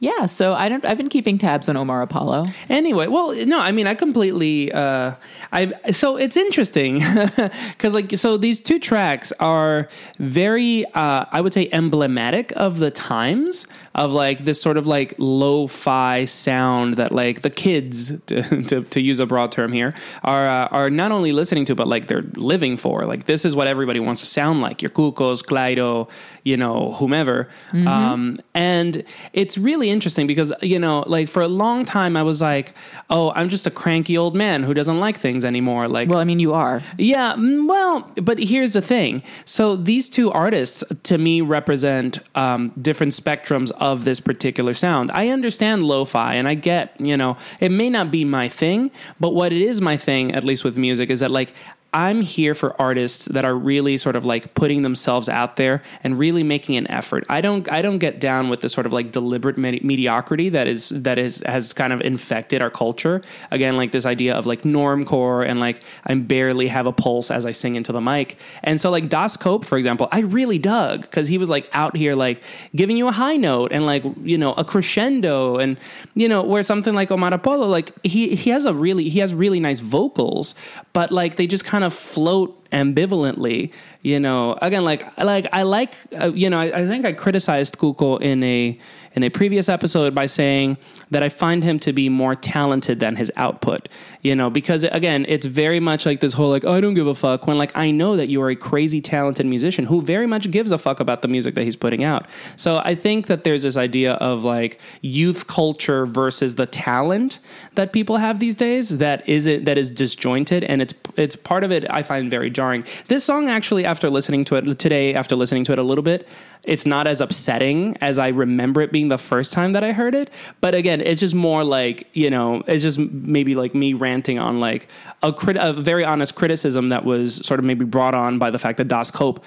yeah. 0.00 0.26
So 0.26 0.54
I 0.54 0.68
don't. 0.68 0.84
I've 0.84 0.96
been 0.96 1.08
keeping 1.08 1.38
tabs 1.38 1.68
on 1.68 1.76
Omar 1.76 2.02
Apollo. 2.02 2.46
Anyway, 2.68 3.08
well, 3.08 3.34
no, 3.46 3.58
I 3.58 3.72
mean, 3.72 3.86
I 3.86 3.94
completely. 3.94 4.70
Uh, 4.72 5.14
I 5.52 5.72
so 5.90 6.16
it's 6.16 6.36
interesting 6.36 7.00
because 7.70 7.94
like 7.94 8.16
so 8.16 8.36
these 8.36 8.60
two 8.60 8.78
tracks 8.78 9.32
are 9.40 9.88
very, 10.18 10.84
uh, 10.94 11.24
I 11.32 11.40
would 11.40 11.52
say, 11.52 11.68
emblematic 11.72 12.52
of 12.56 12.78
the 12.78 12.90
times 12.90 13.66
of 13.94 14.12
like 14.12 14.38
this 14.40 14.60
sort 14.60 14.76
of 14.76 14.86
like 14.86 15.14
lo-fi 15.18 16.24
sound 16.24 16.94
that 16.94 17.12
like 17.12 17.42
the 17.42 17.50
kids, 17.50 18.20
to, 18.26 18.62
to, 18.64 18.82
to 18.84 19.00
use 19.00 19.20
a 19.20 19.26
broad 19.26 19.50
term 19.52 19.72
here, 19.72 19.94
are 20.22 20.46
uh, 20.46 20.68
are 20.68 20.90
not 20.90 21.12
only 21.12 21.32
listening 21.32 21.64
to 21.66 21.74
but 21.74 21.88
like 21.88 22.06
they're 22.06 22.22
living 22.36 22.76
for. 22.76 23.02
Like 23.02 23.26
this 23.26 23.44
is 23.44 23.56
what 23.56 23.66
everybody 23.68 24.00
wants 24.00 24.20
to 24.20 24.26
sound 24.26 24.60
like. 24.60 24.82
Your 24.82 24.90
Cucos, 24.90 25.42
Clairo, 25.44 26.08
you 26.44 26.56
know, 26.56 26.92
whomever. 26.92 27.48
Um, 27.72 28.38
and 28.54 29.04
it's 29.32 29.58
really 29.58 29.90
interesting 29.90 30.26
because 30.26 30.52
you 30.62 30.78
know, 30.78 31.04
like 31.06 31.28
for 31.28 31.42
a 31.42 31.48
long 31.48 31.84
time, 31.84 32.16
I 32.16 32.22
was 32.22 32.40
like, 32.42 32.74
oh, 33.10 33.32
I'm 33.34 33.48
just 33.48 33.66
a 33.66 33.70
cranky 33.70 34.16
old 34.16 34.34
man 34.34 34.62
who 34.62 34.74
doesn't 34.74 34.98
like 35.00 35.18
things 35.18 35.44
anymore. 35.44 35.88
Like, 35.88 36.08
Well, 36.08 36.18
I 36.18 36.24
mean, 36.24 36.40
you 36.40 36.52
are. 36.54 36.82
yeah, 36.98 37.34
mm, 37.34 37.68
well, 37.68 38.10
but 38.22 38.38
here's 38.38 38.72
the 38.74 38.82
thing. 38.82 39.22
So 39.44 39.76
these 39.76 40.08
two 40.08 40.30
artists 40.30 40.84
to 41.04 41.18
me 41.18 41.40
represent 41.40 42.18
um, 42.34 42.72
different 42.80 43.12
spectrums 43.12 43.70
of 43.78 44.04
this 44.04 44.20
particular 44.20 44.74
sound. 44.74 45.10
I 45.12 45.28
understand 45.28 45.82
lo-fi 45.82 46.34
and 46.34 46.46
I 46.46 46.54
get, 46.54 46.98
you 47.00 47.16
know, 47.16 47.36
it 47.60 47.70
may 47.70 47.90
not 47.90 48.10
be 48.10 48.24
my 48.24 48.48
thing, 48.48 48.90
but 49.18 49.34
what 49.34 49.52
it 49.52 49.62
is 49.62 49.80
my 49.80 49.96
thing, 49.96 50.34
at 50.34 50.44
least 50.44 50.64
with 50.64 50.76
music, 50.76 51.10
is 51.10 51.20
that 51.20 51.30
like 51.30 51.54
I'm 51.92 52.20
here 52.20 52.54
for 52.54 52.78
artists 52.80 53.26
that 53.26 53.46
are 53.46 53.54
really 53.54 53.96
sort 53.96 54.14
of 54.14 54.26
like 54.26 54.52
putting 54.52 54.82
themselves 54.82 55.26
out 55.26 55.56
there 55.56 55.82
and 56.04 56.18
really 56.18 56.42
making 56.42 56.76
an 56.76 56.90
effort. 56.90 57.24
I 57.30 57.40
don't 57.40 57.70
I 57.72 57.80
don't 57.80 57.96
get 57.96 58.20
down 58.20 58.50
with 58.50 58.60
the 58.60 58.68
sort 58.68 58.84
of 58.84 58.92
like 58.92 59.10
deliberate 59.10 59.56
medi- 59.56 59.80
mediocrity 59.82 60.50
that 60.50 60.66
is 60.66 60.90
that 60.90 61.18
is 61.18 61.42
has 61.46 61.72
kind 61.72 61.94
of 61.94 62.02
infected 62.02 62.60
our 62.60 62.68
culture. 62.68 63.22
Again, 63.50 63.78
like 63.78 63.90
this 63.92 64.04
idea 64.04 64.34
of 64.34 64.44
like 64.44 64.62
normcore 64.62 65.48
and 65.48 65.60
like 65.60 65.82
I 66.04 66.14
barely 66.14 66.68
have 66.68 66.86
a 66.86 66.92
pulse 66.92 67.30
as 67.30 67.46
I 67.46 67.52
sing 67.52 67.74
into 67.74 67.90
the 67.90 68.02
mic. 68.02 68.38
And 68.62 68.78
so 68.78 68.90
like 68.90 69.08
Daskope, 69.08 69.64
for 69.64 69.78
example, 69.78 70.08
I 70.12 70.20
really 70.20 70.58
dug 70.58 71.00
because 71.02 71.28
he 71.28 71.38
was 71.38 71.48
like 71.48 71.70
out 71.72 71.96
here 71.96 72.14
like 72.14 72.44
giving 72.76 72.98
you 72.98 73.08
a 73.08 73.12
high 73.12 73.36
note 73.36 73.72
and 73.72 73.86
like 73.86 74.04
you 74.22 74.36
know 74.36 74.52
a 74.52 74.64
crescendo 74.64 75.56
and 75.56 75.78
you 76.14 76.28
know 76.28 76.42
where 76.42 76.62
something 76.62 76.94
like 76.94 77.10
Omar 77.10 77.32
Apollo 77.32 77.66
like 77.68 77.92
he 78.04 78.34
he 78.34 78.50
has 78.50 78.66
a 78.66 78.74
really 78.74 79.08
he 79.08 79.20
has 79.20 79.34
really 79.34 79.58
nice 79.58 79.80
vocals, 79.80 80.54
but 80.92 81.10
like 81.10 81.36
they 81.36 81.46
just 81.46 81.64
kind 81.64 81.77
of 81.84 81.94
float 81.94 82.57
ambivalently 82.72 83.72
you 84.02 84.20
know 84.20 84.56
again 84.60 84.84
like 84.84 85.02
like 85.18 85.46
i 85.52 85.62
like 85.62 85.94
uh, 86.20 86.30
you 86.32 86.50
know 86.50 86.60
I, 86.60 86.80
I 86.80 86.86
think 86.86 87.04
i 87.04 87.12
criticized 87.12 87.78
Cuco 87.78 88.20
in 88.20 88.42
a 88.42 88.78
in 89.14 89.22
a 89.22 89.30
previous 89.30 89.68
episode 89.68 90.14
by 90.14 90.26
saying 90.26 90.76
that 91.10 91.22
i 91.22 91.28
find 91.28 91.64
him 91.64 91.78
to 91.80 91.92
be 91.92 92.08
more 92.08 92.34
talented 92.34 93.00
than 93.00 93.16
his 93.16 93.32
output 93.36 93.88
you 94.22 94.36
know 94.36 94.50
because 94.50 94.84
again 94.84 95.24
it's 95.28 95.46
very 95.46 95.80
much 95.80 96.04
like 96.04 96.20
this 96.20 96.34
whole 96.34 96.50
like 96.50 96.64
i 96.64 96.80
don't 96.80 96.94
give 96.94 97.06
a 97.06 97.14
fuck 97.14 97.46
when 97.46 97.56
like 97.56 97.72
i 97.74 97.90
know 97.90 98.16
that 98.16 98.28
you 98.28 98.40
are 98.42 98.50
a 98.50 98.56
crazy 98.56 99.00
talented 99.00 99.46
musician 99.46 99.86
who 99.86 100.02
very 100.02 100.26
much 100.26 100.50
gives 100.50 100.70
a 100.72 100.78
fuck 100.78 101.00
about 101.00 101.22
the 101.22 101.28
music 101.28 101.54
that 101.54 101.64
he's 101.64 101.76
putting 101.76 102.04
out. 102.04 102.26
So 102.56 102.80
i 102.84 102.94
think 102.94 103.26
that 103.26 103.44
there's 103.44 103.62
this 103.62 103.76
idea 103.76 104.12
of 104.14 104.44
like 104.44 104.80
youth 105.00 105.46
culture 105.46 106.06
versus 106.06 106.54
the 106.56 106.66
talent 106.66 107.40
that 107.74 107.92
people 107.92 108.18
have 108.18 108.38
these 108.38 108.54
days 108.54 108.98
that 108.98 109.28
isn't 109.28 109.64
that 109.64 109.78
is 109.78 109.90
disjointed 109.90 110.64
and 110.64 110.82
it's 110.82 110.94
it's 111.16 111.36
part 111.36 111.64
of 111.64 111.72
it 111.72 111.86
i 111.90 112.02
find 112.02 112.30
very 112.30 112.50
jarring. 112.58 112.82
This 113.06 113.22
song 113.22 113.48
actually 113.48 113.84
after 113.84 114.10
listening 114.10 114.44
to 114.46 114.56
it 114.56 114.78
today 114.80 115.14
after 115.14 115.36
listening 115.36 115.62
to 115.64 115.72
it 115.72 115.78
a 115.78 115.86
little 115.90 116.02
bit 116.02 116.28
it's 116.64 116.84
not 116.84 117.06
as 117.06 117.20
upsetting 117.20 117.96
as 118.00 118.18
i 118.18 118.28
remember 118.28 118.80
it 118.80 118.90
being 118.90 119.08
the 119.08 119.22
first 119.32 119.52
time 119.52 119.72
that 119.74 119.84
i 119.84 119.92
heard 119.92 120.14
it. 120.14 120.28
But 120.60 120.74
again 120.74 121.00
it's 121.00 121.20
just 121.20 121.34
more 121.34 121.62
like 121.62 122.08
you 122.14 122.30
know 122.30 122.62
it's 122.66 122.82
just 122.82 122.98
maybe 122.98 123.54
like 123.54 123.74
me 123.74 123.94
ranting 123.94 124.38
on 124.40 124.58
like 124.58 124.88
a, 125.22 125.32
crit- 125.32 125.56
a 125.56 125.72
very 125.72 126.04
honest 126.04 126.34
criticism 126.34 126.88
that 126.88 127.04
was 127.04 127.36
sort 127.46 127.60
of 127.60 127.64
maybe 127.64 127.84
brought 127.84 128.16
on 128.16 128.38
by 128.38 128.50
the 128.50 128.58
fact 128.58 128.78
that 128.78 128.88
Daskope 128.88 129.42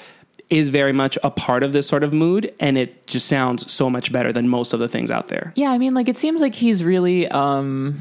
is 0.49 0.69
very 0.69 0.93
much 0.93 1.17
a 1.23 1.31
part 1.31 1.63
of 1.63 1.73
this 1.73 1.87
sort 1.87 2.03
of 2.03 2.13
mood 2.13 2.53
and 2.59 2.77
it 2.77 3.07
just 3.07 3.27
sounds 3.27 3.71
so 3.71 3.89
much 3.89 4.11
better 4.11 4.31
than 4.31 4.47
most 4.47 4.73
of 4.73 4.79
the 4.79 4.87
things 4.87 5.11
out 5.11 5.27
there. 5.27 5.53
Yeah, 5.55 5.71
I 5.71 5.77
mean, 5.77 5.93
like 5.93 6.07
it 6.07 6.17
seems 6.17 6.41
like 6.41 6.55
he's 6.55 6.83
really 6.83 7.27
um 7.29 7.99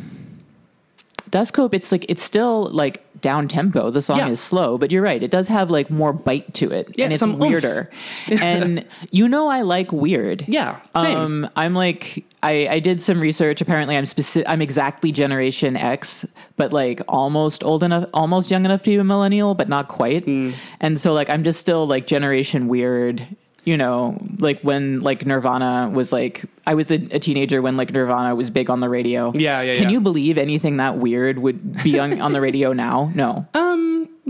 Daskope, 1.30 1.74
it's 1.74 1.92
like 1.92 2.04
it's 2.08 2.22
still 2.22 2.68
like 2.70 3.04
down 3.20 3.48
tempo. 3.48 3.90
The 3.90 4.02
song 4.02 4.18
Yeah. 4.18 4.28
is 4.28 4.40
slow, 4.40 4.78
but 4.78 4.90
you're 4.90 5.02
right. 5.02 5.22
It 5.22 5.30
does 5.30 5.48
have 5.48 5.70
like 5.70 5.90
more 5.90 6.12
bite 6.12 6.52
to 6.54 6.70
it, 6.70 6.90
Yeah, 6.96 7.04
and 7.04 7.12
it's 7.12 7.22
weirder. 7.22 7.90
and 8.30 8.84
you 9.10 9.28
know, 9.28 9.48
I 9.48 9.62
like 9.62 9.92
weird. 9.92 10.44
Yeah, 10.48 10.80
same. 10.96 11.16
Um, 11.16 11.50
I'm 11.56 11.74
like 11.74 12.24
I, 12.42 12.68
I 12.68 12.80
did 12.80 13.02
some 13.02 13.20
research. 13.20 13.60
Apparently, 13.60 13.96
I'm 13.96 14.06
specific. 14.06 14.48
I'm 14.48 14.62
exactly 14.62 15.12
Generation 15.12 15.76
X, 15.76 16.26
but 16.56 16.72
like 16.72 17.02
almost 17.08 17.62
old 17.62 17.82
enough, 17.82 18.08
almost 18.14 18.50
young 18.50 18.64
enough 18.64 18.82
to 18.84 18.90
be 18.90 18.96
a 18.96 19.04
millennial, 19.04 19.54
but 19.54 19.68
not 19.68 19.88
quite. 19.88 20.24
Mm. 20.24 20.54
And 20.80 20.98
so, 20.98 21.12
like, 21.12 21.28
I'm 21.28 21.44
just 21.44 21.60
still 21.60 21.86
like 21.86 22.06
Generation 22.06 22.68
Weird. 22.68 23.26
You 23.64 23.76
know, 23.76 24.18
like 24.38 24.61
when 24.62 25.00
like 25.00 25.26
Nirvana 25.26 25.90
was 25.92 26.12
like 26.12 26.44
I 26.66 26.74
was 26.74 26.90
a, 26.90 26.96
a 27.11 27.18
teenager 27.18 27.61
when 27.61 27.76
like 27.76 27.92
Nirvana 27.92 28.34
was 28.34 28.48
big 28.50 28.70
on 28.70 28.80
the 28.80 28.88
radio. 28.88 29.32
Yeah, 29.34 29.61
yeah, 29.61 29.74
Can 29.74 29.84
yeah. 29.84 29.90
you 29.90 30.00
believe 30.00 30.38
anything 30.38 30.76
that 30.78 30.98
weird 30.98 31.38
would 31.38 31.82
be 31.82 31.98
on, 31.98 32.20
on 32.20 32.32
the 32.32 32.40
radio 32.40 32.72
now? 32.72 33.11
No. 33.14 33.46
Um, 33.69 33.69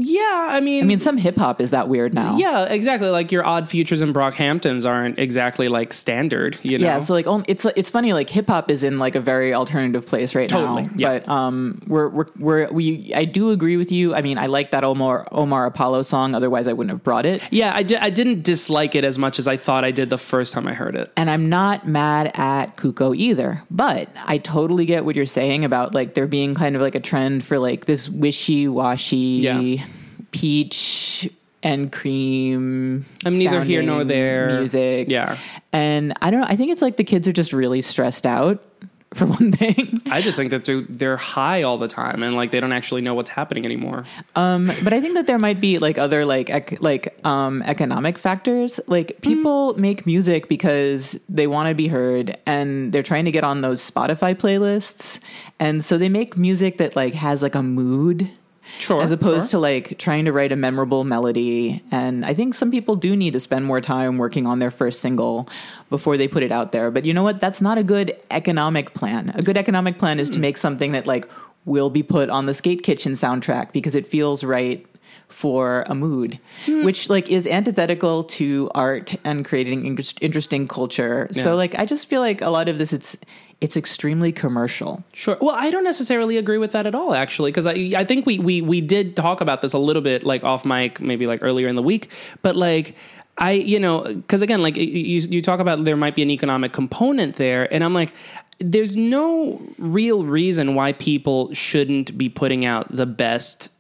yeah 0.03 0.49
i 0.51 0.61
mean 0.61 0.83
I 0.83 0.87
mean, 0.87 0.99
some 0.99 1.17
hip 1.17 1.37
hop 1.37 1.61
is 1.61 1.71
that 1.71 1.89
weird 1.89 2.15
now. 2.15 2.37
Yeah, 2.37 2.65
exactly. 2.65 3.09
Like 3.09 3.31
your 3.33 3.45
odd 3.45 3.69
futures 3.69 4.01
and 4.03 4.15
Brockhamptons 4.15 4.89
aren't 4.89 5.19
exactly 5.19 5.69
like 5.69 5.93
standard, 5.93 6.59
you 6.63 6.79
know. 6.79 6.87
Yeah, 6.87 6.99
so 7.01 7.13
like 7.15 7.27
it's 7.49 7.65
it's 7.77 7.91
funny 7.91 8.13
like 8.13 8.31
hip 8.31 8.49
hop 8.49 8.71
is 8.71 8.83
in 8.85 8.99
like 8.99 9.15
a 9.15 9.21
very 9.21 9.53
alternative 9.55 10.07
place 10.07 10.35
right 10.35 10.49
Totally, 10.49 10.85
now. 10.85 10.91
yeah. 10.97 11.19
But 11.19 11.29
um 11.29 11.81
we're 11.87 12.09
we're 12.09 12.27
we're 12.39 12.73
we 12.73 13.13
I 13.15 13.25
do 13.25 13.51
agree 13.51 13.77
with 13.77 13.93
you. 13.93 14.15
I 14.15 14.23
mean, 14.23 14.39
I 14.39 14.47
like 14.47 14.71
that 14.71 14.85
Omar 14.85 15.27
Omar 15.33 15.67
Apollo 15.67 16.03
song 16.05 16.35
otherwise 16.35 16.67
I 16.67 16.73
wouldn't 16.73 16.91
have 16.93 17.03
brought 17.05 17.27
it. 17.27 17.43
yeah, 17.51 17.73
I, 17.75 17.83
di- 17.83 17.97
I 17.97 18.11
didn't 18.11 18.43
dislike 18.43 18.95
it 18.95 19.05
as 19.05 19.19
much 19.19 19.39
as 19.39 19.47
I 19.49 19.57
thought 19.57 19.85
I 19.85 19.91
did 19.91 20.09
the 20.11 20.19
first 20.19 20.53
time 20.55 20.67
I 20.67 20.75
heard 20.75 20.97
it. 20.97 21.13
And 21.17 21.29
I'm 21.31 21.49
not 21.49 21.87
mad 21.87 22.31
at 22.35 22.77
Cuco 22.77 23.15
either. 23.17 23.63
But 23.71 24.09
I 24.25 24.39
totally 24.39 24.87
get 24.87 25.05
what 25.05 25.15
you're 25.17 25.27
saying 25.27 25.65
about 25.65 25.95
like 25.95 26.15
there 26.15 26.27
being 26.27 26.55
kind 26.55 26.75
of 26.77 26.83
like 26.83 26.95
a 26.95 27.01
trend 27.01 27.45
for 27.45 27.59
like 27.59 27.85
this 27.87 28.09
wishy-washy 28.09 29.17
Yeah. 29.43 29.85
Peach 30.31 31.29
and 31.63 31.93
cream 31.93 33.05
I'm 33.25 33.33
neither 33.39 33.63
here 33.63 33.83
nor 33.83 34.05
there. 34.05 34.57
music. 34.59 35.09
Yeah. 35.11 35.37
And 35.73 36.15
I 36.23 36.31
don't 36.31 36.41
know, 36.41 36.47
I 36.49 36.57
think 36.57 36.73
it's 36.73 36.83
like 36.83 36.97
the 36.97 37.05
kids 37.05 37.29
are 37.29 37.33
just 37.33 37.53
really 37.53 37.83
stressed 37.83 38.27
out 38.27 38.63
for 39.15 39.27
one 39.27 39.51
thing. 39.51 39.93
I 40.09 40.23
just 40.23 40.37
think 40.37 40.53
that 40.53 40.65
they're, 40.65 40.83
they're 40.83 41.17
high 41.17 41.63
all 41.65 41.79
the 41.79 41.89
time 41.89 42.23
and 42.23 42.37
like 42.37 42.53
they 42.53 42.61
don't 42.61 42.73
actually 42.73 43.01
know 43.03 43.13
what's 43.13 43.29
happening 43.31 43.65
anymore. 43.65 44.05
Um, 44.37 44.67
but 44.85 44.93
I 44.93 45.01
think 45.01 45.15
that 45.15 45.27
there 45.27 45.39
might 45.39 45.61
be 45.61 45.79
like 45.79 45.99
other 45.99 46.25
like 46.25 46.49
ec- 46.49 46.81
like 46.81 47.19
um, 47.27 47.61
economic 47.63 48.17
factors. 48.19 48.79
Like 48.87 49.21
people 49.21 49.77
make 49.77 50.07
music 50.07 50.49
because 50.49 51.19
they 51.29 51.49
want 51.49 51.69
to 51.69 51.75
be 51.75 51.89
heard, 51.89 52.39
and 52.47 52.93
they're 52.93 53.03
trying 53.03 53.25
to 53.25 53.33
get 53.33 53.43
on 53.43 53.63
those 53.63 53.89
Spotify 53.89 54.35
playlists, 54.35 55.19
and 55.59 55.85
so 55.85 55.99
they 55.99 56.09
make 56.09 56.39
music 56.39 56.79
that 56.79 56.95
like 56.95 57.15
has 57.15 57.43
like 57.43 57.57
a 57.57 57.63
mood. 57.65 58.31
Sure, 58.79 59.03
As 59.03 59.13
opposed 59.13 59.51
sure. 59.51 59.59
to 59.59 59.63
like 59.63 59.99
trying 59.99 60.25
to 60.25 60.33
write 60.33 60.53
a 60.53 60.57
memorable 60.57 61.05
melody. 61.05 61.83
And 61.91 62.25
I 62.25 62.35
think 62.35 62.55
some 62.55 62.71
people 62.71 62.97
do 62.97 63.17
need 63.17 63.33
to 63.33 63.41
spend 63.41 63.67
more 63.67 63.81
time 63.81 64.19
working 64.19 64.47
on 64.47 64.59
their 64.59 64.71
first 64.71 65.01
single 65.01 65.49
before 65.91 66.17
they 66.17 66.29
put 66.29 66.43
it 66.43 66.53
out 66.53 66.73
there. 66.73 66.91
But 66.91 67.05
you 67.05 67.13
know 67.13 67.23
what? 67.23 67.41
That's 67.41 67.61
not 67.61 67.79
a 67.79 67.83
good 67.83 68.17
economic 68.31 68.95
plan. 68.95 69.33
A 69.35 69.43
good 69.43 69.57
economic 69.57 69.99
plan 69.99 70.19
is 70.19 70.31
to 70.31 70.37
hmm. 70.37 70.43
make 70.43 70.57
something 70.57 70.93
that 70.93 71.07
like 71.07 71.29
will 71.65 71.91
be 71.91 72.03
put 72.03 72.31
on 72.31 72.47
the 72.47 72.55
Skate 72.55 72.83
Kitchen 72.83 73.13
soundtrack 73.13 73.73
because 73.73 73.95
it 73.95 74.07
feels 74.07 74.43
right 74.43 74.87
for 75.29 75.85
a 75.87 75.95
mood, 75.95 76.41
hmm. 76.65 76.85
which 76.85 77.09
like 77.09 77.31
is 77.31 77.47
antithetical 77.47 78.25
to 78.25 78.71
art 78.75 79.15
and 79.25 79.45
creating 79.45 79.87
interest, 79.87 80.19
interesting 80.21 80.67
culture. 80.67 81.29
So 81.33 81.55
like 81.55 81.79
I 81.79 81.85
just 81.85 82.09
feel 82.09 82.21
like 82.21 82.41
a 82.41 82.51
lot 82.51 82.69
of 82.69 82.79
this 82.79 82.93
it's 82.93 83.17
it's 83.61 83.77
extremely 83.77 84.33
commercial. 84.33 85.05
Sure. 85.13 85.37
Well, 85.41 85.55
I 85.55 85.71
don't 85.71 85.85
necessarily 85.85 86.37
agree 86.39 86.59
with 86.59 86.73
that 86.73 86.87
at 86.87 86.95
all, 86.95 87.15
actually, 87.15 87.51
because 87.51 87.67
I 87.67 87.93
I 87.97 88.05
think 88.05 88.27
we 88.27 88.39
we 88.39 88.63
we 88.63 88.81
did 88.81 89.17
talk 89.17 89.41
about 89.41 89.61
this 89.61 89.73
a 89.73 89.79
little 89.79 90.03
bit, 90.03 90.25
like 90.25 90.43
off 90.45 90.65
mic, 90.65 91.01
maybe 91.01 91.27
like 91.27 91.41
earlier 91.43 91.69
in 91.69 91.77
the 91.77 91.83
week, 91.83 92.11
but 92.43 92.57
like. 92.57 92.95
I, 93.39 93.53
you 93.53 93.81
know, 93.81 94.03
because 94.03 94.43
again, 94.43 94.61
like 94.61 94.77
you, 94.77 94.85
you 94.85 95.41
talk 95.41 95.61
about 95.61 95.85
there 95.85 95.97
might 95.97 96.15
be 96.15 96.21
an 96.21 96.29
economic 96.29 96.75
component 96.75 97.37
there, 97.37 97.73
and 97.73 97.83
I'm 97.83 97.95
like, 97.95 98.13
there's 98.59 98.99
no 98.99 99.63
real 99.79 100.25
reason 100.25 100.75
why 100.75 100.93
people 100.93 101.55
shouldn't 101.55 102.19
be 102.19 102.29
putting 102.29 102.67
out 102.67 102.95
the 102.95 103.07
best 103.07 103.71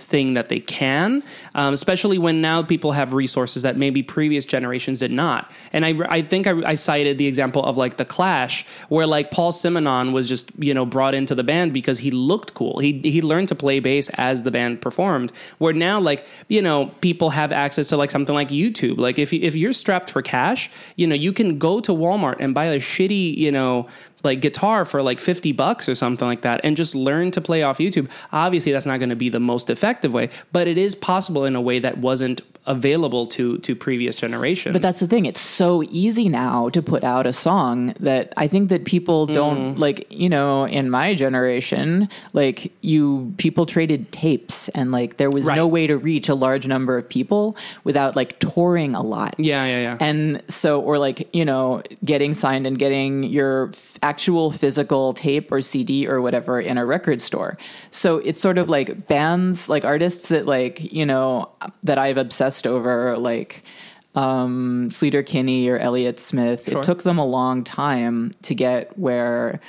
thing 0.00 0.34
that 0.34 0.48
they 0.48 0.60
can, 0.60 1.22
um, 1.54 1.74
especially 1.74 2.18
when 2.18 2.40
now 2.40 2.62
people 2.62 2.92
have 2.92 3.12
resources 3.12 3.62
that 3.62 3.76
maybe 3.76 4.02
previous 4.02 4.44
generations 4.44 5.00
did 5.00 5.10
not. 5.10 5.50
And 5.72 5.84
I, 5.84 5.94
I 6.08 6.22
think 6.22 6.46
I, 6.46 6.52
I 6.64 6.74
cited 6.74 7.18
the 7.18 7.26
example 7.26 7.64
of 7.64 7.76
like 7.76 7.96
the 7.96 8.04
Clash, 8.04 8.66
where 8.88 9.06
like 9.06 9.30
Paul 9.30 9.52
Simonon 9.52 10.12
was 10.12 10.28
just 10.28 10.50
you 10.58 10.74
know 10.74 10.86
brought 10.86 11.14
into 11.14 11.34
the 11.34 11.44
band 11.44 11.72
because 11.72 11.98
he 11.98 12.10
looked 12.10 12.54
cool. 12.54 12.78
He 12.78 13.00
he 13.00 13.22
learned 13.22 13.48
to 13.48 13.54
play 13.54 13.80
bass 13.80 14.08
as 14.10 14.42
the 14.42 14.50
band 14.50 14.80
performed. 14.80 15.32
Where 15.58 15.72
now 15.72 16.00
like 16.00 16.26
you 16.48 16.62
know 16.62 16.86
people 17.00 17.30
have 17.30 17.52
access 17.52 17.88
to 17.88 17.96
like 17.96 18.10
something 18.10 18.34
like 18.34 18.48
YouTube. 18.48 18.98
Like 18.98 19.18
if 19.18 19.32
if 19.32 19.54
you're 19.54 19.72
strapped 19.72 20.10
for 20.10 20.22
cash, 20.22 20.70
you 20.96 21.06
know 21.06 21.14
you 21.14 21.32
can 21.32 21.58
go 21.58 21.80
to 21.80 21.92
Walmart 21.92 22.36
and 22.40 22.54
buy 22.54 22.66
a 22.66 22.78
shitty 22.78 23.36
you 23.36 23.52
know 23.52 23.86
like 24.22 24.40
guitar 24.40 24.84
for 24.84 25.02
like 25.02 25.20
50 25.20 25.52
bucks 25.52 25.88
or 25.88 25.94
something 25.94 26.26
like 26.28 26.42
that 26.42 26.60
and 26.64 26.76
just 26.76 26.94
learn 26.94 27.30
to 27.32 27.40
play 27.40 27.62
off 27.62 27.78
YouTube. 27.78 28.08
Obviously 28.32 28.72
that's 28.72 28.86
not 28.86 28.98
going 28.98 29.08
to 29.10 29.16
be 29.16 29.28
the 29.28 29.40
most 29.40 29.70
effective 29.70 30.12
way, 30.12 30.30
but 30.52 30.66
it 30.68 30.76
is 30.78 30.94
possible 30.94 31.44
in 31.44 31.56
a 31.56 31.60
way 31.60 31.78
that 31.78 31.98
wasn't 31.98 32.42
available 32.66 33.26
to 33.26 33.56
to 33.58 33.74
previous 33.74 34.16
generations. 34.16 34.74
But 34.74 34.82
that's 34.82 35.00
the 35.00 35.06
thing; 35.06 35.24
it's 35.24 35.40
so 35.40 35.82
easy 35.84 36.28
now 36.28 36.68
to 36.68 36.82
put 36.82 37.02
out 37.02 37.26
a 37.26 37.32
song 37.32 37.94
that 38.00 38.34
I 38.36 38.46
think 38.48 38.68
that 38.68 38.84
people 38.84 39.26
Mm. 39.26 39.34
don't 39.34 39.78
like. 39.78 40.06
You 40.10 40.28
know, 40.28 40.64
in 40.66 40.90
my 40.90 41.14
generation, 41.14 42.08
like 42.34 42.70
you, 42.82 43.32
people 43.38 43.64
traded 43.64 44.12
tapes, 44.12 44.68
and 44.70 44.92
like 44.92 45.16
there 45.16 45.30
was 45.30 45.46
Right. 45.46 45.56
no 45.56 45.66
way 45.66 45.86
to 45.86 45.96
reach 45.96 46.28
a 46.28 46.34
large 46.34 46.66
number 46.66 46.98
of 46.98 47.08
people 47.08 47.56
without 47.82 48.14
like 48.14 48.38
touring 48.38 48.94
a 48.94 49.02
lot. 49.02 49.34
yeah, 49.38 49.64
yeah, 49.64 49.80
yeah. 49.80 49.96
And 49.98 50.42
so, 50.48 50.80
or 50.82 50.98
like, 50.98 51.28
you 51.34 51.44
know, 51.46 51.82
getting 52.04 52.34
signed 52.34 52.66
and 52.66 52.78
getting 52.78 53.24
your 53.24 53.68
actual 54.02 54.50
physical 54.50 55.12
tape 55.12 55.52
or 55.52 55.60
CD 55.60 56.06
or 56.06 56.20
whatever 56.20 56.60
in 56.60 56.78
a 56.78 56.86
record 56.86 57.20
store. 57.20 57.58
So 57.90 58.18
it's 58.18 58.40
sort 58.40 58.58
of 58.58 58.68
like 58.68 59.06
bands, 59.06 59.68
like 59.68 59.84
artists 59.84 60.28
that, 60.28 60.46
like, 60.46 60.92
you 60.92 61.04
know, 61.04 61.50
that 61.82 61.98
I've 61.98 62.16
obsessed 62.16 62.66
over, 62.66 63.16
like, 63.18 63.62
um, 64.14 64.88
Sleater 64.90 65.24
Kinney 65.24 65.68
or 65.68 65.78
Elliott 65.78 66.18
Smith. 66.18 66.68
Sure. 66.68 66.80
It 66.80 66.84
took 66.84 67.02
them 67.02 67.18
a 67.18 67.26
long 67.26 67.62
time 67.62 68.32
to 68.42 68.54
get 68.54 68.98
where 68.98 69.60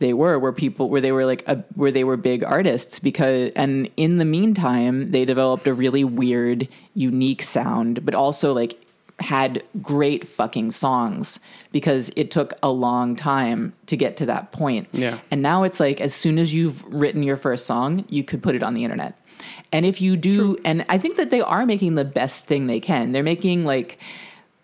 they 0.00 0.12
were 0.12 0.38
where 0.38 0.52
people 0.52 0.88
where 0.88 1.00
they 1.00 1.12
were 1.12 1.26
like 1.26 1.46
a, 1.48 1.56
where 1.74 1.90
they 1.90 2.04
were 2.04 2.16
big 2.16 2.44
artists 2.44 2.98
because 2.98 3.50
and 3.56 3.90
in 3.96 4.18
the 4.18 4.24
meantime 4.24 5.10
they 5.10 5.24
developed 5.24 5.66
a 5.66 5.74
really 5.74 6.04
weird 6.04 6.68
unique 6.94 7.42
sound 7.42 8.04
but 8.04 8.14
also 8.14 8.54
like 8.54 8.80
had 9.20 9.62
great 9.82 10.26
fucking 10.26 10.70
songs 10.70 11.40
because 11.72 12.10
it 12.14 12.30
took 12.30 12.52
a 12.62 12.70
long 12.70 13.16
time 13.16 13.72
to 13.86 13.96
get 13.96 14.16
to 14.16 14.26
that 14.26 14.52
point 14.52 14.88
Yeah. 14.92 15.18
and 15.30 15.42
now 15.42 15.64
it's 15.64 15.80
like 15.80 16.00
as 16.00 16.14
soon 16.14 16.38
as 16.38 16.54
you've 16.54 16.82
written 16.92 17.22
your 17.22 17.36
first 17.36 17.66
song 17.66 18.04
you 18.08 18.22
could 18.22 18.42
put 18.42 18.54
it 18.54 18.62
on 18.62 18.74
the 18.74 18.84
internet 18.84 19.14
and 19.72 19.84
if 19.84 20.00
you 20.00 20.16
do 20.16 20.56
and 20.64 20.84
i 20.88 20.98
think 20.98 21.16
that 21.16 21.30
they 21.30 21.40
are 21.40 21.66
making 21.66 21.96
the 21.96 22.04
best 22.04 22.46
thing 22.46 22.66
they 22.68 22.80
can 22.80 23.12
they're 23.12 23.22
making 23.24 23.64
like 23.64 23.98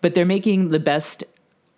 but 0.01 0.15
they're 0.15 0.25
making 0.25 0.69
the 0.69 0.79
best 0.79 1.23